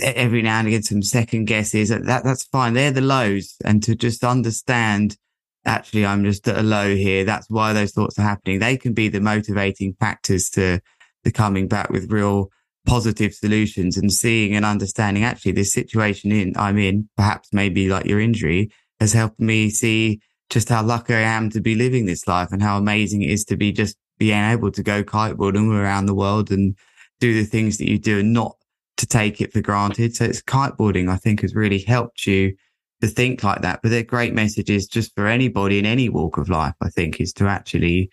every 0.03 0.43
now 0.43 0.59
and 0.59 0.69
again 0.69 0.83
some 0.83 1.03
second 1.03 1.47
guesses. 1.47 1.89
That, 1.91 2.25
that's 2.25 2.45
fine. 2.45 2.75
They're 2.75 2.91
the 2.91 3.01
lows 3.01 3.57
and 3.65 3.83
to 3.85 3.95
just 3.95 4.25
understand 4.25 5.17
actually 5.65 6.07
I'm 6.07 6.25
just 6.25 6.47
at 6.49 6.59
a 6.59 6.63
low 6.63 6.95
here. 6.95 7.25
That's 7.25 7.51
why 7.51 7.73
those 7.73 7.93
thoughts 7.93 8.19
are 8.19 8.23
happening. 8.23 8.59
They 8.59 8.77
can 8.77 8.95
be 8.95 9.09
the 9.09 9.21
motivating 9.21 9.95
factors 9.99 10.49
to, 10.51 10.81
the 11.27 11.33
coming 11.33 11.67
back 11.67 11.91
with 11.91 12.11
real 12.11 12.51
positive 12.87 13.35
solutions 13.35 13.97
and 13.97 14.13
seeing 14.13 14.55
and 14.55 14.65
understanding 14.65 15.25
actually 15.25 15.51
this 15.51 15.73
situation 15.73 16.31
in 16.31 16.57
I'm 16.57 16.79
in, 16.79 17.09
perhaps 17.17 17.49
maybe 17.53 17.89
like 17.89 18.07
your 18.07 18.21
injury 18.21 18.71
has 19.01 19.13
helped 19.13 19.41
me 19.41 19.69
see 19.69 20.21
just 20.49 20.69
how 20.69 20.85
lucky 20.85 21.15
I 21.15 21.23
am 21.23 21.51
to 21.51 21.61
be 21.61 21.75
living 21.75 22.07
this 22.07 22.29
life 22.29 22.53
and 22.53 22.63
how 22.63 22.79
amazing 22.79 23.23
it 23.23 23.31
is 23.31 23.45
to 23.47 23.57
be 23.57 23.73
just 23.73 23.97
being 24.19 24.39
able 24.39 24.71
to 24.71 24.83
go 24.85 25.03
kiteboarding 25.03 25.69
around 25.69 26.07
the 26.07 26.15
world 26.15 26.53
and 26.53 26.77
do 27.19 27.35
the 27.35 27.45
things 27.45 27.79
that 27.79 27.91
you 27.91 27.99
do 27.99 28.21
and 28.21 28.33
not 28.33 28.57
to 28.97 29.07
take 29.07 29.41
it 29.41 29.53
for 29.53 29.61
granted. 29.61 30.17
So 30.17 30.25
it's 30.25 30.43
kiteboarding, 30.43 31.11
I 31.11 31.17
think 31.17 31.43
has 31.43 31.55
really 31.55 31.81
helped 31.81 32.27
you 32.27 32.55
to 33.01 33.09
think 33.09 33.45
like 33.45 33.63
that. 33.63 33.81
But 33.83 33.91
they're 33.91 34.03
great 34.03 34.35
messages 34.35 34.87
just 34.87 35.15
for 35.15 35.27
anybody 35.27 35.79
in 35.79 35.87
any 35.87 36.09
walk 36.09 36.39
of 36.39 36.49
life, 36.49 36.75
I 36.81 36.89
think 36.89 37.21
is 37.21 37.33
to 37.35 37.47
actually, 37.47 38.11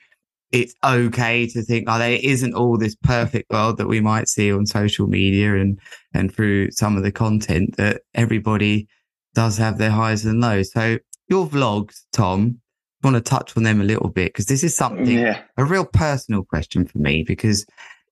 it's 0.52 0.76
okay 0.84 1.48
to 1.48 1.62
think, 1.62 1.86
oh, 1.88 1.98
there 1.98 2.20
isn't 2.22 2.54
all 2.54 2.78
this 2.78 2.96
perfect 2.96 3.52
world 3.52 3.78
that 3.78 3.88
we 3.88 4.02
might 4.02 4.28
see 4.28 4.52
on 4.52 4.66
social 4.66 5.08
media 5.08 5.56
and, 5.56 5.80
and 6.14 6.34
through 6.34 6.72
some 6.72 6.98
of 6.98 7.04
the 7.04 7.12
content 7.12 7.78
that 7.78 8.02
everybody 8.14 8.88
does 9.34 9.58
have 9.58 9.78
their 9.78 9.92
highs 9.92 10.26
and 10.26 10.42
lows. 10.42 10.72
So 10.72 11.00
your 11.30 11.48
vlogs, 11.48 12.02
Tom, 12.12 12.60
I 13.04 13.08
want 13.08 13.16
to 13.16 13.30
touch 13.30 13.58
on 13.58 13.64
them 13.64 13.82
a 13.82 13.86
little 13.86 14.10
bit 14.10 14.34
because 14.34 14.46
this 14.46 14.64
is 14.64 14.76
something 14.76 15.20
yeah. 15.20 15.42
a 15.58 15.66
real 15.66 15.86
personal 15.86 16.44
question 16.44 16.86
for 16.86 17.00
me 17.00 17.24
because 17.24 17.66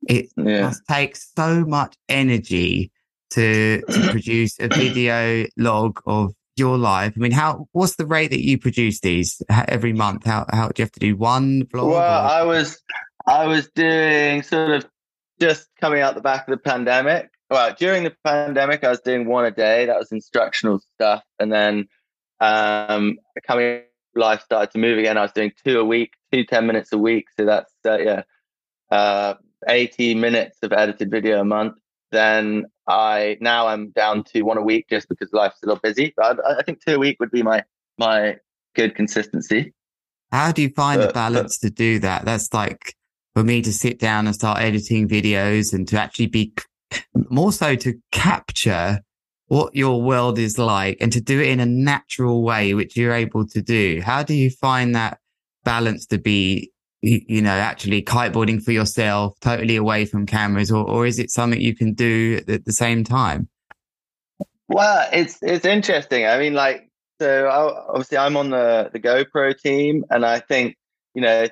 it 0.07 0.29
yeah. 0.37 0.61
must 0.61 0.81
take 0.89 1.15
so 1.15 1.65
much 1.65 1.95
energy 2.09 2.91
to, 3.31 3.81
to 3.81 4.07
produce 4.11 4.59
a 4.59 4.67
video 4.67 5.47
log 5.57 6.01
of 6.05 6.33
your 6.55 6.77
life. 6.77 7.13
I 7.15 7.19
mean, 7.19 7.31
how 7.31 7.67
what's 7.71 7.95
the 7.95 8.05
rate 8.05 8.31
that 8.31 8.43
you 8.43 8.57
produce 8.57 8.99
these 8.99 9.41
every 9.49 9.93
month? 9.93 10.25
How 10.25 10.45
how 10.51 10.67
do 10.67 10.81
you 10.81 10.83
have 10.83 10.91
to 10.93 10.99
do 10.99 11.15
one 11.15 11.63
vlog? 11.65 11.91
Well, 11.91 11.95
or? 11.95 12.31
I 12.31 12.43
was 12.43 12.81
I 13.25 13.45
was 13.47 13.69
doing 13.73 14.43
sort 14.43 14.71
of 14.71 14.85
just 15.39 15.67
coming 15.79 16.01
out 16.01 16.15
the 16.15 16.21
back 16.21 16.47
of 16.47 16.51
the 16.51 16.57
pandemic 16.57 17.31
well, 17.51 17.75
during 17.77 18.05
the 18.05 18.15
pandemic, 18.23 18.85
I 18.85 18.89
was 18.89 19.01
doing 19.01 19.27
one 19.27 19.43
a 19.43 19.51
day. 19.51 19.85
That 19.85 19.99
was 19.99 20.13
instructional 20.13 20.79
stuff. 20.95 21.21
And 21.37 21.51
then 21.51 21.89
um, 22.39 23.17
coming 23.45 23.81
life 24.15 24.41
started 24.41 24.71
to 24.71 24.77
move 24.77 24.97
again. 24.97 25.17
I 25.17 25.21
was 25.23 25.33
doing 25.33 25.51
two 25.65 25.77
a 25.77 25.83
week, 25.83 26.13
two 26.31 26.45
10 26.45 26.65
minutes 26.65 26.93
a 26.93 26.97
week. 26.97 27.25
So 27.37 27.45
that's, 27.45 27.73
uh, 27.85 27.97
yeah, 27.97 28.21
uh, 28.89 29.33
80 29.67 30.15
minutes 30.15 30.57
of 30.63 30.73
edited 30.73 31.11
video 31.11 31.41
a 31.41 31.45
month. 31.45 31.75
Then 32.11 32.65
I, 32.87 33.37
now 33.39 33.67
I'm 33.67 33.91
down 33.91 34.23
to 34.25 34.41
one 34.41 34.57
a 34.57 34.61
week 34.61 34.87
just 34.89 35.07
because 35.07 35.31
life's 35.31 35.61
a 35.63 35.67
little 35.67 35.79
busy. 35.81 36.13
But 36.15 36.39
I, 36.45 36.59
I 36.59 36.63
think 36.63 36.83
two 36.85 36.95
a 36.95 36.99
week 36.99 37.17
would 37.19 37.31
be 37.31 37.43
my, 37.43 37.63
my 37.97 38.37
good 38.75 38.95
consistency. 38.95 39.73
How 40.31 40.51
do 40.51 40.61
you 40.61 40.69
find 40.69 41.01
the 41.01 41.07
uh, 41.07 41.09
uh, 41.09 41.13
balance 41.13 41.57
but, 41.57 41.67
to 41.67 41.73
do 41.73 41.99
that? 41.99 42.25
That's 42.25 42.53
like 42.53 42.95
for 43.33 43.43
me 43.43 43.61
to 43.61 43.71
sit 43.71 43.99
down 43.99 44.27
and 44.27 44.35
start 44.35 44.59
editing 44.59 45.07
videos 45.07 45.73
and 45.73 45.87
to 45.89 45.99
actually 45.99 46.27
be 46.27 46.53
more 47.29 47.53
so 47.53 47.75
to 47.75 47.93
capture 48.11 48.99
what 49.47 49.75
your 49.75 50.01
world 50.01 50.39
is 50.39 50.57
like 50.57 50.97
and 51.01 51.11
to 51.11 51.19
do 51.19 51.41
it 51.41 51.49
in 51.49 51.59
a 51.59 51.65
natural 51.65 52.41
way, 52.41 52.73
which 52.73 52.95
you're 52.95 53.13
able 53.13 53.45
to 53.45 53.61
do. 53.61 54.01
How 54.01 54.23
do 54.23 54.33
you 54.33 54.49
find 54.49 54.95
that 54.95 55.19
balance 55.65 56.05
to 56.07 56.17
be, 56.17 56.70
you 57.01 57.41
know, 57.41 57.49
actually 57.49 58.01
kiteboarding 58.03 58.61
for 58.61 58.71
yourself, 58.71 59.39
totally 59.41 59.75
away 59.75 60.05
from 60.05 60.25
cameras, 60.25 60.71
or, 60.71 60.87
or 60.87 61.05
is 61.05 61.17
it 61.17 61.31
something 61.31 61.59
you 61.59 61.75
can 61.75 61.93
do 61.93 62.41
at 62.47 62.65
the 62.65 62.73
same 62.73 63.03
time? 63.03 63.49
Well, 64.67 65.09
it's 65.11 65.39
it's 65.41 65.65
interesting. 65.65 66.25
I 66.25 66.37
mean, 66.37 66.53
like, 66.53 66.89
so 67.19 67.49
obviously 67.49 68.17
I'm 68.17 68.37
on 68.37 68.51
the 68.51 68.89
the 68.93 68.99
GoPro 68.99 69.57
team, 69.59 70.05
and 70.09 70.25
I 70.25 70.39
think 70.39 70.77
you 71.15 71.21
know 71.21 71.47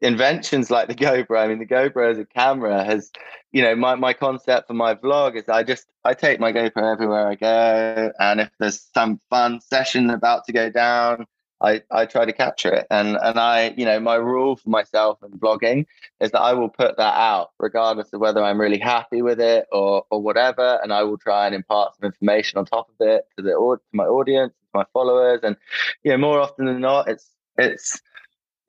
inventions 0.00 0.70
like 0.70 0.88
the 0.88 0.94
GoPro. 0.94 1.38
I 1.38 1.48
mean, 1.48 1.58
the 1.58 1.66
GoPro 1.66 2.10
as 2.10 2.18
a 2.18 2.24
camera 2.24 2.84
has, 2.84 3.10
you 3.52 3.62
know, 3.62 3.74
my, 3.76 3.96
my 3.96 4.14
concept 4.14 4.68
for 4.68 4.74
my 4.74 4.94
vlog 4.94 5.36
is 5.36 5.48
I 5.48 5.62
just 5.62 5.86
I 6.04 6.14
take 6.14 6.40
my 6.40 6.52
GoPro 6.52 6.92
everywhere 6.92 7.28
I 7.28 7.34
go, 7.34 8.12
and 8.18 8.40
if 8.40 8.50
there's 8.58 8.88
some 8.94 9.20
fun 9.30 9.60
session 9.60 10.10
about 10.10 10.44
to 10.46 10.52
go 10.52 10.70
down, 10.70 11.26
I, 11.60 11.82
I 11.90 12.06
try 12.06 12.24
to 12.24 12.32
capture 12.32 12.72
it. 12.72 12.86
And 12.90 13.16
and 13.22 13.38
I, 13.38 13.74
you 13.76 13.84
know, 13.84 14.00
my 14.00 14.14
rule 14.14 14.56
for 14.56 14.70
myself 14.70 15.18
and 15.22 15.32
blogging 15.34 15.86
is 16.20 16.30
that 16.30 16.40
I 16.40 16.54
will 16.54 16.68
put 16.68 16.96
that 16.96 17.14
out 17.16 17.50
regardless 17.58 18.12
of 18.12 18.20
whether 18.20 18.42
I'm 18.42 18.60
really 18.60 18.78
happy 18.78 19.22
with 19.22 19.40
it 19.40 19.66
or 19.70 20.04
or 20.10 20.22
whatever, 20.22 20.78
and 20.82 20.92
I 20.92 21.02
will 21.02 21.18
try 21.18 21.46
and 21.46 21.54
impart 21.54 21.96
some 21.96 22.06
information 22.06 22.58
on 22.58 22.64
top 22.64 22.88
of 22.88 23.06
it 23.06 23.24
to 23.36 23.42
the 23.42 23.50
to 23.50 23.78
my 23.92 24.04
audience, 24.04 24.52
to 24.52 24.78
my 24.78 24.84
followers, 24.92 25.40
and 25.42 25.56
you 26.02 26.12
know, 26.12 26.18
more 26.18 26.40
often 26.40 26.66
than 26.66 26.80
not, 26.80 27.08
it's 27.08 27.28
it's 27.58 28.00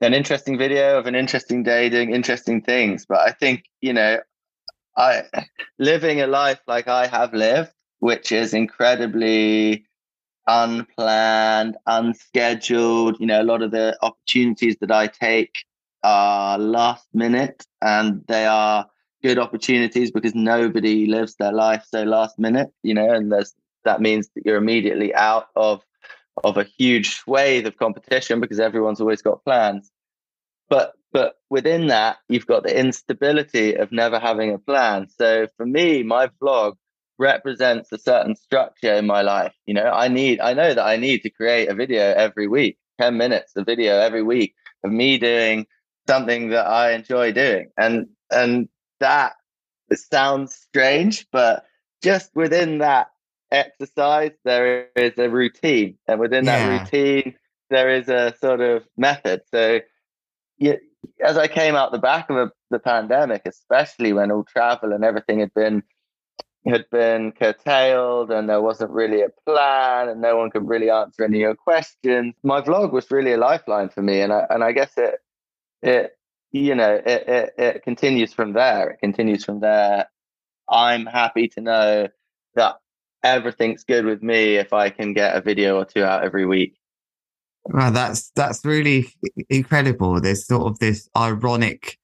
an 0.02 0.14
interesting 0.14 0.58
video 0.58 0.98
of 0.98 1.06
an 1.06 1.16
interesting 1.16 1.64
day 1.64 1.90
doing 1.90 2.14
interesting 2.14 2.62
things. 2.62 3.06
But 3.06 3.20
I 3.20 3.32
think, 3.32 3.66
you 3.82 3.94
know, 3.94 4.20
I 4.98 5.24
living 5.80 6.22
a 6.22 6.28
life 6.28 6.60
like 6.68 6.88
I 6.88 7.08
have 7.08 7.34
lived, 7.34 7.72
which 8.00 8.32
is 8.32 8.54
incredibly 8.54 9.86
unplanned, 10.48 11.78
unscheduled. 11.86 13.20
You 13.20 13.28
know, 13.28 13.42
a 13.42 13.44
lot 13.44 13.62
of 13.62 13.72
the 13.72 13.98
opportunities 14.02 14.78
that 14.82 14.92
I 14.92 15.08
take 15.08 15.66
are 16.04 16.58
last 16.58 17.08
minute 17.14 17.66
and 17.82 18.24
they 18.28 18.46
are 18.46 18.88
good 19.22 19.38
opportunities 19.38 20.12
because 20.12 20.34
nobody 20.34 21.06
lives 21.06 21.36
their 21.36 21.52
life 21.52 21.86
so 21.88 22.04
last 22.04 22.40
minute, 22.40 22.70
you 22.84 22.94
know, 22.94 23.10
and 23.12 23.32
there's 23.32 23.54
that 23.84 24.02
means 24.02 24.30
that 24.36 24.46
you're 24.46 24.58
immediately 24.58 25.14
out 25.14 25.48
of 25.56 25.84
of 26.44 26.58
a 26.58 26.64
huge 26.64 27.16
swathe 27.16 27.68
of 27.68 27.78
competition 27.78 28.40
because 28.40 28.60
everyone's 28.60 29.02
always 29.02 29.22
got 29.22 29.44
plans. 29.44 29.92
But 30.70 30.94
but 31.12 31.36
within 31.50 31.88
that, 31.88 32.18
you've 32.30 32.48
got 32.48 32.64
the 32.64 32.78
instability 32.78 33.76
of 33.76 33.92
never 33.92 34.18
having 34.18 34.54
a 34.54 34.60
plan. 34.60 35.08
So 35.10 35.48
for 35.58 35.66
me, 35.66 36.04
my 36.04 36.30
vlog 36.42 36.78
represents 37.22 37.92
a 37.92 38.00
certain 38.00 38.36
structure 38.36 38.94
in 38.94 39.06
my 39.06 39.22
life. 39.22 39.54
You 39.68 39.76
know, 39.76 39.92
I 39.92 40.08
need 40.08 40.42
I 40.42 40.54
know 40.54 40.74
that 40.74 40.86
I 40.86 40.98
need 40.98 41.20
to 41.20 41.30
create 41.30 41.70
a 41.70 41.76
video 41.76 42.02
every 42.02 42.48
week, 42.48 42.78
10 43.00 43.16
minutes 43.16 43.54
of 43.56 43.66
video 43.66 43.94
every 43.98 44.24
week 44.24 44.56
of 44.84 44.92
me 44.92 45.18
doing 45.18 45.68
something 46.08 46.50
that 46.50 46.66
I 46.66 46.92
enjoy 46.94 47.32
doing. 47.32 47.70
And 47.78 48.08
and 48.32 48.68
that 49.00 49.34
sounds 49.94 50.56
strange, 50.56 51.28
but 51.32 51.66
just 52.02 52.32
within 52.36 52.80
that 52.80 53.08
exercise, 53.52 54.32
there 54.44 54.88
is 54.96 55.14
a 55.18 55.30
routine, 55.30 55.98
and 56.08 56.20
within 56.20 56.46
yeah. 56.46 56.58
that 56.58 56.82
routine, 56.82 57.36
there 57.70 57.90
is 57.90 58.10
a 58.10 58.34
sort 58.40 58.62
of 58.62 58.84
method. 58.98 59.42
So, 59.52 59.82
yeah, 60.58 60.78
as 61.24 61.38
I 61.38 61.48
came 61.48 61.76
out 61.76 61.92
the 61.92 62.00
back 62.00 62.30
of 62.30 62.38
a, 62.38 62.52
the 62.70 62.80
pandemic, 62.80 63.44
especially 63.46 64.14
when 64.14 64.32
all 64.32 64.44
travel 64.44 64.94
and 64.94 65.04
everything 65.04 65.40
had 65.40 65.54
been 65.54 65.84
had 66.66 66.86
been 66.92 67.32
curtailed 67.32 68.32
and 68.32 68.48
there 68.48 68.62
wasn't 68.62 68.92
really 68.92 69.22
a 69.22 69.30
plan 69.46 70.10
and 70.10 70.22
no 70.22 70.38
one 70.38 70.52
could 70.52 70.68
really 70.68 70.90
answer 70.90 71.24
any 71.24 71.38
of 71.38 71.42
your 71.42 71.56
questions. 71.56 72.36
My 72.44 72.62
vlog 72.62 72.92
was 72.92 73.10
really 73.10 73.34
a 73.34 73.38
lifeline 73.38 73.90
for 73.90 74.02
me, 74.02 74.22
and 74.22 74.32
I 74.32 74.46
and 74.50 74.64
I 74.64 74.72
guess 74.72 74.92
it 74.98 75.16
it 75.82 76.12
you 76.52 76.76
know 76.76 77.02
it, 77.06 77.28
it, 77.28 77.54
it 77.58 77.84
continues 77.84 78.34
from 78.34 78.54
there. 78.54 78.92
It 78.92 79.00
continues 79.00 79.44
from 79.44 79.60
there. 79.60 80.08
I'm 80.70 81.06
happy 81.06 81.48
to 81.50 81.62
know 81.62 82.08
that 82.56 82.76
everything's 83.24 83.84
good 83.84 84.06
with 84.06 84.22
me 84.22 84.56
if 84.56 84.74
I 84.74 84.90
can 84.90 85.14
get 85.14 85.36
a 85.36 85.42
video 85.42 85.78
or 85.78 85.86
two 85.86 86.04
out 86.04 86.24
every 86.24 86.46
week. 86.46 86.76
Well, 87.66 87.92
that's 87.92 88.32
that's 88.36 88.66
really 88.66 89.08
incredible. 89.50 90.20
There's 90.22 90.46
sort 90.48 90.64
of 90.64 90.80
this 90.80 91.10
ironic 91.16 91.98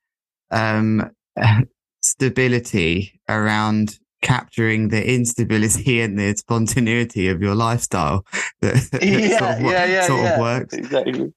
um, 0.51 1.11
stability 2.01 3.19
around 3.27 3.99
capturing 4.22 4.89
the 4.89 5.13
instability 5.13 6.01
and 6.01 6.18
the 6.18 6.34
spontaneity 6.36 7.28
of 7.28 7.41
your 7.41 7.55
lifestyle 7.55 8.26
that, 8.61 8.76
that 8.91 9.03
yeah, 9.03 9.39
sort 9.39 9.51
of, 9.51 9.61
yeah, 9.61 9.86
yeah, 9.86 10.07
sort 10.07 10.22
yeah. 10.22 10.34
of 10.34 10.39
works. 10.39 10.74
Exactly. 10.74 11.34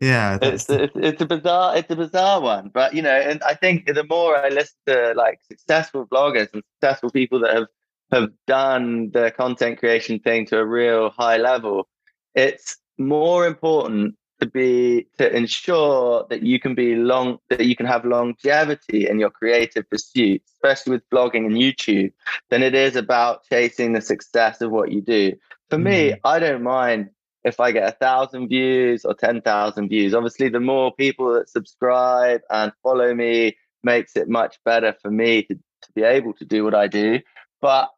Yeah, 0.00 0.38
it's, 0.42 0.68
it's, 0.68 0.92
it's 0.96 1.22
a 1.22 1.26
bizarre 1.26 1.76
it's 1.76 1.90
a 1.90 1.94
bizarre 1.94 2.40
one, 2.40 2.70
but 2.74 2.92
you 2.92 3.02
know, 3.02 3.14
and 3.14 3.40
I 3.44 3.54
think 3.54 3.86
the 3.86 4.02
more 4.02 4.36
I 4.36 4.48
listen 4.48 4.74
to 4.86 5.14
like 5.16 5.38
successful 5.48 6.06
bloggers 6.06 6.52
and 6.52 6.62
successful 6.74 7.10
people 7.10 7.38
that 7.40 7.54
have 7.54 7.66
have 8.10 8.30
done 8.48 9.10
the 9.12 9.30
content 9.30 9.78
creation 9.78 10.18
thing 10.18 10.44
to 10.46 10.58
a 10.58 10.66
real 10.66 11.10
high 11.10 11.36
level, 11.36 11.88
it's 12.34 12.78
more 12.98 13.46
important 13.46 14.16
to 14.42 14.48
be 14.48 15.06
to 15.18 15.34
ensure 15.34 16.26
that 16.28 16.42
you 16.42 16.58
can 16.58 16.74
be 16.74 16.96
long 16.96 17.38
that 17.48 17.64
you 17.64 17.76
can 17.76 17.86
have 17.86 18.04
longevity 18.04 19.08
in 19.08 19.20
your 19.20 19.30
creative 19.30 19.88
pursuits, 19.88 20.52
especially 20.52 20.92
with 20.92 21.08
blogging 21.10 21.46
and 21.46 21.54
YouTube, 21.54 22.12
than 22.50 22.62
it 22.62 22.74
is 22.74 22.96
about 22.96 23.44
chasing 23.48 23.92
the 23.92 24.00
success 24.00 24.60
of 24.60 24.72
what 24.72 24.90
you 24.90 25.00
do. 25.00 25.32
For 25.70 25.78
mm. 25.78 25.84
me, 25.84 26.14
I 26.24 26.40
don't 26.40 26.62
mind 26.62 27.10
if 27.44 27.60
I 27.60 27.70
get 27.70 27.88
a 27.88 27.92
thousand 27.92 28.48
views 28.48 29.04
or 29.04 29.14
ten 29.14 29.40
thousand 29.42 29.88
views. 29.88 30.12
Obviously, 30.12 30.48
the 30.48 30.60
more 30.60 30.92
people 30.92 31.32
that 31.34 31.48
subscribe 31.48 32.40
and 32.50 32.72
follow 32.82 33.14
me 33.14 33.56
makes 33.84 34.16
it 34.16 34.28
much 34.28 34.58
better 34.64 34.94
for 35.00 35.10
me 35.10 35.44
to, 35.44 35.54
to 35.54 35.92
be 35.94 36.02
able 36.02 36.32
to 36.34 36.44
do 36.44 36.64
what 36.64 36.74
I 36.74 36.88
do. 36.88 37.20
But 37.60 37.90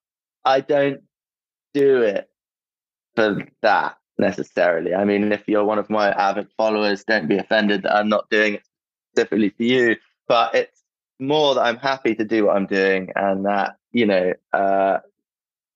I 0.45 0.61
don't 0.61 1.01
do 1.72 2.03
it 2.03 2.28
for 3.16 3.38
that 3.62 3.97
necessarily. 4.24 4.94
I 4.94 5.04
mean, 5.04 5.32
if 5.32 5.46
you're 5.46 5.64
one 5.64 5.78
of 5.78 5.90
my 5.90 6.10
avid 6.10 6.48
followers, 6.56 7.04
don't 7.04 7.28
be 7.28 7.38
offended 7.38 7.82
that 7.82 7.94
I'm 7.94 8.08
not 8.08 8.28
doing 8.30 8.54
it 8.54 8.62
specifically 9.12 9.50
for 9.50 9.62
you. 9.62 9.96
But 10.26 10.54
it's 10.54 10.82
more 11.20 11.54
that 11.54 11.62
I'm 11.62 11.76
happy 11.76 12.14
to 12.14 12.24
do 12.24 12.46
what 12.46 12.56
I'm 12.56 12.66
doing, 12.66 13.10
and 13.14 13.44
that 13.44 13.76
you 13.92 14.06
know, 14.06 14.32
uh, 14.52 14.98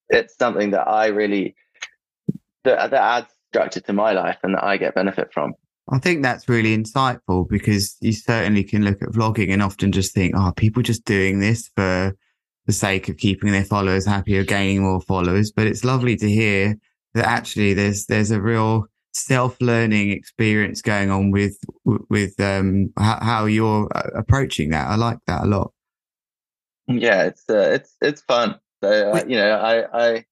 it's 0.08 0.36
something 0.36 0.70
that 0.70 0.88
I 0.88 1.06
really 1.06 1.54
that, 2.64 2.90
that 2.90 3.02
adds 3.02 3.32
structure 3.50 3.80
to 3.80 3.92
my 3.92 4.12
life 4.12 4.38
and 4.42 4.54
that 4.54 4.64
I 4.64 4.76
get 4.76 4.94
benefit 4.94 5.32
from. 5.32 5.54
I 5.90 5.98
think 5.98 6.22
that's 6.22 6.48
really 6.48 6.76
insightful 6.76 7.48
because 7.48 7.96
you 8.00 8.12
certainly 8.12 8.62
can 8.62 8.84
look 8.84 9.00
at 9.02 9.08
vlogging 9.08 9.52
and 9.52 9.62
often 9.62 9.90
just 9.90 10.12
think, 10.12 10.34
oh, 10.36 10.52
people 10.54 10.82
just 10.82 11.04
doing 11.04 11.40
this 11.40 11.70
for 11.74 12.14
the 12.66 12.72
sake 12.72 13.08
of 13.08 13.16
keeping 13.16 13.52
their 13.52 13.64
followers 13.64 14.04
happy 14.04 14.36
or 14.36 14.44
gaining 14.44 14.82
more 14.82 15.00
followers. 15.00 15.50
But 15.50 15.66
it's 15.66 15.84
lovely 15.84 16.16
to 16.16 16.30
hear 16.30 16.76
that 17.18 17.26
actually 17.26 17.74
there's 17.74 18.06
there's 18.06 18.30
a 18.30 18.40
real 18.40 18.86
self-learning 19.12 20.10
experience 20.10 20.80
going 20.80 21.10
on 21.10 21.30
with 21.30 21.58
with 21.84 22.38
um 22.40 22.92
how, 22.98 23.18
how 23.20 23.44
you're 23.44 23.88
uh, 23.94 24.10
approaching 24.14 24.70
that. 24.70 24.88
I 24.88 24.96
like 24.96 25.18
that 25.26 25.44
a 25.44 25.46
lot. 25.46 25.72
Yeah, 26.86 27.24
it's 27.24 27.44
uh, 27.50 27.70
it's 27.72 27.96
it's 28.00 28.22
fun. 28.22 28.58
So 28.82 29.12
uh, 29.12 29.24
you 29.26 29.36
know, 29.36 29.50
I 29.52 30.06
I 30.06 30.24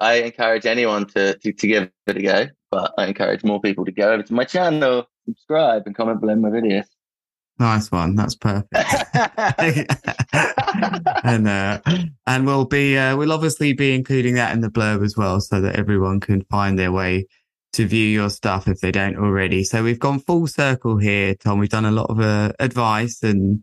I 0.00 0.14
encourage 0.22 0.66
anyone 0.66 1.06
to, 1.08 1.36
to 1.38 1.52
to 1.52 1.66
give 1.66 1.90
it 2.06 2.16
a 2.16 2.22
go, 2.22 2.46
but 2.70 2.92
I 2.98 3.06
encourage 3.06 3.44
more 3.44 3.60
people 3.60 3.84
to 3.84 3.92
go 3.92 4.12
over 4.12 4.22
to 4.22 4.34
my 4.34 4.44
channel, 4.44 5.08
subscribe, 5.26 5.82
and 5.86 5.94
comment 5.94 6.20
below 6.20 6.34
my 6.36 6.48
videos. 6.48 6.86
Nice 7.60 7.92
one. 7.92 8.14
That's 8.14 8.34
perfect. 8.36 8.72
and 11.22 11.46
uh, 11.46 11.80
and 12.26 12.46
we'll 12.46 12.64
be 12.64 12.96
uh, 12.96 13.18
we'll 13.18 13.32
obviously 13.32 13.74
be 13.74 13.94
including 13.94 14.36
that 14.36 14.54
in 14.54 14.62
the 14.62 14.70
blurb 14.70 15.04
as 15.04 15.14
well, 15.14 15.42
so 15.42 15.60
that 15.60 15.76
everyone 15.76 16.20
can 16.20 16.40
find 16.44 16.78
their 16.78 16.90
way 16.90 17.26
to 17.74 17.86
view 17.86 18.06
your 18.06 18.30
stuff 18.30 18.66
if 18.66 18.80
they 18.80 18.90
don't 18.90 19.18
already. 19.18 19.62
So 19.62 19.84
we've 19.84 19.98
gone 19.98 20.20
full 20.20 20.46
circle 20.46 20.96
here, 20.96 21.34
Tom. 21.34 21.58
We've 21.58 21.68
done 21.68 21.84
a 21.84 21.90
lot 21.90 22.08
of 22.08 22.18
uh, 22.18 22.52
advice 22.58 23.22
and 23.22 23.62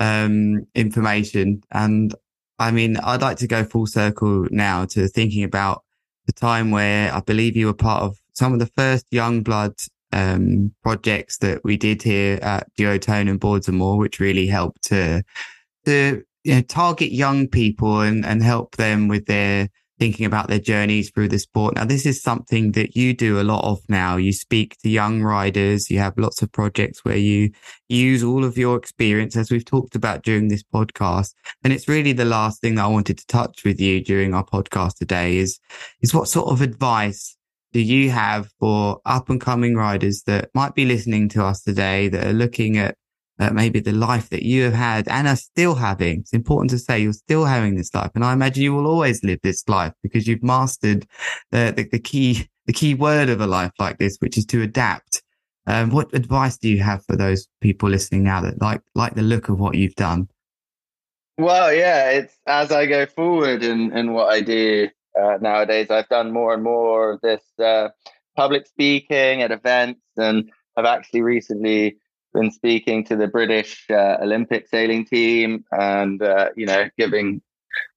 um, 0.00 0.68
information, 0.76 1.62
and 1.72 2.14
I 2.60 2.70
mean, 2.70 2.98
I'd 2.98 3.20
like 3.20 3.38
to 3.38 3.48
go 3.48 3.64
full 3.64 3.88
circle 3.88 4.46
now 4.52 4.84
to 4.90 5.08
thinking 5.08 5.42
about 5.42 5.82
the 6.26 6.32
time 6.32 6.70
where 6.70 7.12
I 7.12 7.18
believe 7.18 7.56
you 7.56 7.66
were 7.66 7.74
part 7.74 8.04
of 8.04 8.16
some 8.32 8.52
of 8.52 8.60
the 8.60 8.70
first 8.76 9.06
young 9.10 9.42
blood 9.42 9.74
um, 10.14 10.72
projects 10.82 11.38
that 11.38 11.62
we 11.64 11.76
did 11.76 12.02
here 12.02 12.38
at 12.40 12.68
Duotone 12.78 13.28
and 13.28 13.40
Boards 13.40 13.68
and 13.68 13.76
More, 13.76 13.98
which 13.98 14.20
really 14.20 14.46
helped 14.46 14.82
to 14.84 15.22
to 15.84 16.22
you 16.44 16.54
know, 16.54 16.62
target 16.62 17.12
young 17.12 17.48
people 17.48 18.00
and, 18.00 18.24
and 18.24 18.42
help 18.42 18.76
them 18.76 19.08
with 19.08 19.26
their 19.26 19.68
thinking 19.98 20.26
about 20.26 20.48
their 20.48 20.58
journeys 20.58 21.10
through 21.10 21.28
the 21.28 21.38
sport. 21.38 21.76
Now, 21.76 21.84
this 21.84 22.04
is 22.04 22.20
something 22.20 22.72
that 22.72 22.96
you 22.96 23.14
do 23.14 23.40
a 23.40 23.44
lot 23.44 23.64
of 23.64 23.78
now. 23.88 24.16
You 24.16 24.32
speak 24.32 24.76
to 24.78 24.88
young 24.88 25.22
riders. 25.22 25.88
You 25.88 25.98
have 26.00 26.18
lots 26.18 26.42
of 26.42 26.50
projects 26.50 27.04
where 27.04 27.16
you 27.16 27.50
use 27.88 28.22
all 28.22 28.44
of 28.44 28.58
your 28.58 28.76
experience, 28.76 29.36
as 29.36 29.50
we've 29.50 29.64
talked 29.64 29.94
about 29.94 30.22
during 30.22 30.48
this 30.48 30.64
podcast. 30.64 31.32
And 31.62 31.72
it's 31.72 31.88
really 31.88 32.12
the 32.12 32.24
last 32.24 32.60
thing 32.60 32.74
that 32.74 32.84
I 32.84 32.88
wanted 32.88 33.18
to 33.18 33.26
touch 33.26 33.64
with 33.64 33.80
you 33.80 34.02
during 34.02 34.34
our 34.34 34.44
podcast 34.44 34.96
today 34.96 35.36
is, 35.36 35.60
is 36.02 36.12
what 36.12 36.28
sort 36.28 36.48
of 36.48 36.60
advice 36.60 37.36
do 37.74 37.80
you 37.80 38.08
have 38.08 38.48
for 38.60 39.00
up 39.04 39.28
and 39.28 39.40
coming 39.40 39.74
riders 39.74 40.22
that 40.28 40.48
might 40.54 40.76
be 40.76 40.84
listening 40.84 41.28
to 41.30 41.44
us 41.44 41.60
today 41.60 42.06
that 42.08 42.24
are 42.24 42.32
looking 42.32 42.78
at 42.78 42.96
uh, 43.40 43.50
maybe 43.50 43.80
the 43.80 43.90
life 43.90 44.30
that 44.30 44.44
you 44.44 44.62
have 44.62 44.74
had 44.74 45.08
and 45.08 45.26
are 45.26 45.34
still 45.34 45.74
having? 45.74 46.20
It's 46.20 46.32
important 46.32 46.70
to 46.70 46.78
say 46.78 47.00
you're 47.00 47.12
still 47.12 47.44
having 47.44 47.74
this 47.74 47.92
life. 47.92 48.12
And 48.14 48.24
I 48.24 48.32
imagine 48.32 48.62
you 48.62 48.72
will 48.72 48.86
always 48.86 49.24
live 49.24 49.40
this 49.42 49.68
life 49.68 49.92
because 50.04 50.28
you've 50.28 50.44
mastered 50.44 51.04
the, 51.50 51.74
the, 51.76 51.88
the 51.90 51.98
key, 51.98 52.48
the 52.66 52.72
key 52.72 52.94
word 52.94 53.28
of 53.28 53.40
a 53.40 53.46
life 53.48 53.72
like 53.80 53.98
this, 53.98 54.18
which 54.20 54.38
is 54.38 54.46
to 54.46 54.62
adapt. 54.62 55.24
Um, 55.66 55.90
what 55.90 56.14
advice 56.14 56.56
do 56.56 56.68
you 56.68 56.80
have 56.80 57.04
for 57.04 57.16
those 57.16 57.48
people 57.60 57.88
listening 57.88 58.22
now 58.22 58.40
that 58.42 58.62
like, 58.62 58.82
like 58.94 59.16
the 59.16 59.22
look 59.22 59.48
of 59.48 59.58
what 59.58 59.74
you've 59.74 59.96
done? 59.96 60.28
Well, 61.38 61.74
yeah, 61.74 62.10
it's 62.10 62.38
as 62.46 62.70
I 62.70 62.86
go 62.86 63.06
forward 63.06 63.64
in, 63.64 63.90
in 63.98 64.12
what 64.12 64.32
I 64.32 64.42
do, 64.42 64.90
uh, 65.20 65.38
nowadays. 65.40 65.88
I've 65.90 66.08
done 66.08 66.32
more 66.32 66.54
and 66.54 66.62
more 66.62 67.12
of 67.12 67.20
this 67.20 67.42
uh, 67.62 67.88
public 68.36 68.66
speaking 68.66 69.42
at 69.42 69.50
events, 69.50 70.00
and 70.16 70.50
I've 70.76 70.84
actually 70.84 71.22
recently 71.22 71.98
been 72.32 72.50
speaking 72.50 73.04
to 73.04 73.16
the 73.16 73.28
British 73.28 73.86
uh, 73.90 74.16
Olympic 74.20 74.68
sailing 74.68 75.06
team, 75.06 75.64
and 75.70 76.22
uh, 76.22 76.50
you 76.56 76.66
know, 76.66 76.88
giving 76.98 77.40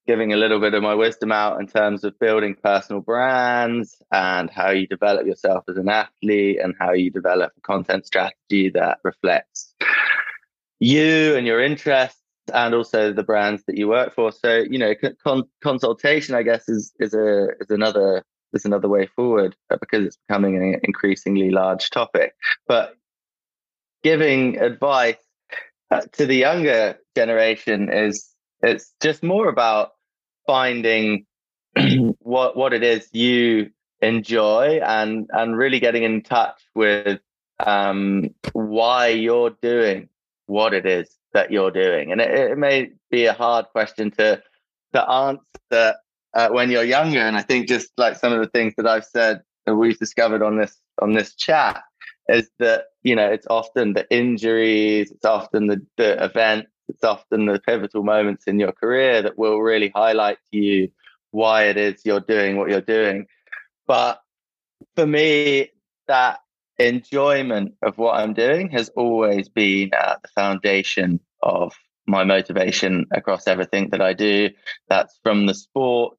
giving 0.08 0.32
a 0.32 0.38
little 0.38 0.60
bit 0.60 0.74
of 0.74 0.82
my 0.82 0.96
wisdom 0.96 1.32
out 1.32 1.60
in 1.60 1.68
terms 1.68 2.04
of 2.04 2.18
building 2.18 2.56
personal 2.64 3.02
brands 3.02 4.02
and 4.12 4.50
how 4.50 4.72
you 4.72 4.88
develop 4.88 5.28
yourself 5.28 5.66
as 5.68 5.76
an 5.76 5.90
athlete 5.90 6.60
and 6.64 6.74
how 6.80 6.94
you 6.94 7.12
develop 7.12 7.52
a 7.58 7.62
content 7.62 8.06
strategy 8.06 8.70
that 8.70 9.00
reflects 9.04 9.76
you 10.80 11.36
and 11.36 11.48
your 11.48 11.62
interests 11.62 12.17
and 12.54 12.74
also 12.74 13.14
the 13.14 13.24
brands 13.24 13.64
that 13.68 13.78
you 13.78 13.88
work 13.88 14.14
for. 14.14 14.32
So 14.32 14.64
you 14.70 14.80
know, 14.80 14.94
con- 15.24 15.50
consultation, 15.64 16.36
I 16.36 16.44
guess, 16.44 16.68
is 16.68 16.94
is 17.00 17.14
a 17.14 17.50
is 17.60 17.70
another 17.70 18.24
is 18.54 18.66
another 18.66 18.88
way 18.88 19.08
forward 19.08 19.56
because 19.70 20.06
it's 20.06 20.18
becoming 20.28 20.56
an 20.56 20.80
increasingly 20.84 21.50
large 21.52 21.90
topic. 21.90 22.34
But 22.68 22.96
giving 24.04 24.58
advice 24.60 25.18
uh, 25.92 26.02
to 26.14 26.26
the 26.26 26.36
younger 26.36 26.98
generation 27.16 27.90
is 27.92 28.30
it's 28.62 28.94
just 29.02 29.24
more 29.24 29.48
about 29.48 29.92
finding 30.46 31.26
what 32.20 32.56
what 32.56 32.74
it 32.74 32.84
is 32.84 33.08
you 33.14 33.70
enjoy 34.02 34.80
and 34.84 35.28
and 35.32 35.58
really 35.58 35.80
getting 35.80 36.04
in 36.04 36.22
touch 36.22 36.62
with 36.76 37.20
um, 37.60 38.30
why 38.54 39.08
you're 39.08 39.56
doing 39.62 40.10
what 40.46 40.74
it 40.74 40.86
is 40.86 41.17
that 41.34 41.52
you're 41.52 41.72
doing. 41.72 42.12
And 42.12 42.22
it, 42.22 42.32
it 42.32 42.58
may 42.58 42.90
be 43.12 43.26
a 43.26 43.34
hard 43.34 43.66
question 43.72 44.12
to 44.12 44.42
to 44.94 45.10
answer 45.10 45.96
uh, 46.34 46.50
when 46.50 46.72
you're 46.72 46.84
younger. 46.84 47.20
And 47.20 47.38
I 47.38 47.42
think 47.42 47.68
just 47.68 47.90
like 47.98 48.16
some 48.16 48.34
of 48.34 48.40
the 48.40 48.50
things 48.50 48.74
that 48.78 48.88
I've 48.88 49.06
said 49.06 49.42
that 49.66 49.76
we've 49.76 50.00
discovered 50.00 50.42
on 50.42 50.58
this 50.58 50.80
on 51.02 51.14
this 51.14 51.36
chat, 51.36 51.82
is 52.30 52.50
that 52.60 52.86
you 53.04 53.16
know 53.16 53.30
it's 53.30 53.48
often 53.50 53.94
the 53.94 54.10
injuries, 54.10 55.12
it's 55.12 55.26
often 55.26 55.68
the, 55.68 55.86
the 55.98 56.24
events, 56.24 56.72
it's 56.88 57.04
often 57.04 57.46
the 57.46 57.60
pivotal 57.60 58.04
moments 58.04 58.46
in 58.48 58.60
your 58.60 58.72
career 58.72 59.22
that 59.22 59.38
will 59.38 59.60
really 59.62 59.92
highlight 59.96 60.38
to 60.52 60.58
you 60.58 60.90
why 61.32 61.66
it 61.66 61.78
is 61.78 62.02
you're 62.06 62.22
doing 62.22 62.58
what 62.58 62.70
you're 62.70 62.82
doing. 62.82 63.28
But 63.86 64.22
for 64.96 65.06
me, 65.06 65.70
that 66.08 66.40
enjoyment 66.80 67.74
of 67.82 67.98
what 67.98 68.16
I'm 68.16 68.34
doing 68.34 68.70
has 68.70 68.90
always 68.90 69.50
been 69.50 69.94
at 69.94 70.22
the 70.22 70.28
foundation 70.30 71.20
of 71.42 71.74
my 72.08 72.24
motivation 72.24 73.06
across 73.12 73.48
everything 73.48 73.90
that 73.90 74.02
I 74.02 74.14
do. 74.14 74.50
That's 74.88 75.20
from 75.24 75.46
the 75.46 75.54
sport, 75.54 76.18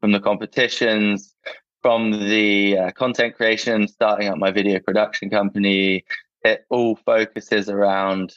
from 0.00 0.12
the 0.12 0.20
competitions, 0.20 1.34
from 1.82 2.12
the 2.12 2.76
uh, 2.76 2.90
content 2.92 3.36
creation, 3.36 3.88
starting 3.88 4.28
up 4.28 4.38
my 4.38 4.50
video 4.50 4.78
production 4.80 5.30
company. 5.30 6.04
It 6.42 6.64
all 6.70 6.96
focuses 6.96 7.68
around 7.68 8.34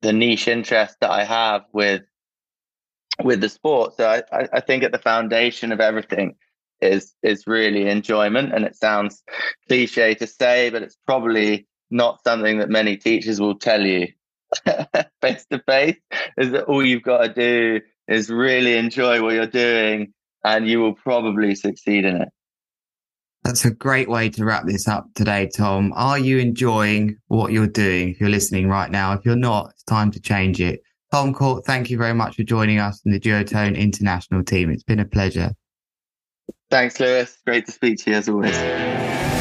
the 0.00 0.12
niche 0.12 0.48
interest 0.48 0.96
that 1.00 1.10
I 1.10 1.24
have 1.24 1.62
with 1.72 2.02
with 3.22 3.40
the 3.40 3.48
sport. 3.48 3.96
So 3.96 4.08
I, 4.08 4.48
I 4.52 4.60
think 4.60 4.82
at 4.82 4.90
the 4.92 4.98
foundation 4.98 5.70
of 5.70 5.80
everything 5.80 6.34
is 6.82 7.14
is 7.22 7.46
really 7.46 7.88
enjoyment. 7.88 8.52
And 8.52 8.64
it 8.64 8.76
sounds 8.76 9.22
cliche 9.68 10.14
to 10.16 10.26
say, 10.26 10.70
but 10.70 10.82
it's 10.82 10.96
probably 11.06 11.66
not 11.90 12.22
something 12.24 12.58
that 12.58 12.70
many 12.70 12.96
teachers 12.96 13.40
will 13.40 13.58
tell 13.58 13.82
you 13.82 14.08
face 15.22 15.46
to 15.50 15.62
face. 15.66 15.96
Is 16.36 16.50
that 16.52 16.64
all 16.64 16.84
you've 16.84 17.02
got 17.02 17.22
to 17.22 17.32
do 17.32 17.80
is 18.08 18.30
really 18.30 18.76
enjoy 18.76 19.22
what 19.22 19.34
you're 19.34 19.46
doing, 19.46 20.12
and 20.44 20.68
you 20.68 20.80
will 20.80 20.94
probably 20.94 21.54
succeed 21.54 22.04
in 22.04 22.22
it. 22.22 22.28
That's 23.44 23.64
a 23.64 23.72
great 23.72 24.08
way 24.08 24.28
to 24.30 24.44
wrap 24.44 24.66
this 24.66 24.86
up 24.86 25.06
today, 25.14 25.50
Tom. 25.54 25.92
Are 25.96 26.18
you 26.18 26.38
enjoying 26.38 27.16
what 27.26 27.52
you're 27.52 27.66
doing? 27.66 28.10
If 28.10 28.20
you're 28.20 28.30
listening 28.30 28.68
right 28.68 28.90
now, 28.90 29.14
if 29.14 29.24
you're 29.24 29.34
not, 29.34 29.70
it's 29.70 29.82
time 29.82 30.12
to 30.12 30.20
change 30.20 30.60
it. 30.60 30.80
Tom 31.12 31.34
Court, 31.34 31.64
thank 31.66 31.90
you 31.90 31.98
very 31.98 32.14
much 32.14 32.36
for 32.36 32.44
joining 32.44 32.78
us 32.78 33.02
in 33.04 33.12
the 33.12 33.20
Duotone 33.20 33.76
International 33.76 34.44
team. 34.44 34.70
It's 34.70 34.84
been 34.84 35.00
a 35.00 35.04
pleasure. 35.04 35.52
Thanks, 36.72 36.98
Lewis. 36.98 37.36
Great 37.44 37.66
to 37.66 37.72
speak 37.72 37.98
to 37.98 38.10
you 38.10 38.16
as 38.16 38.30
always. 38.30 39.31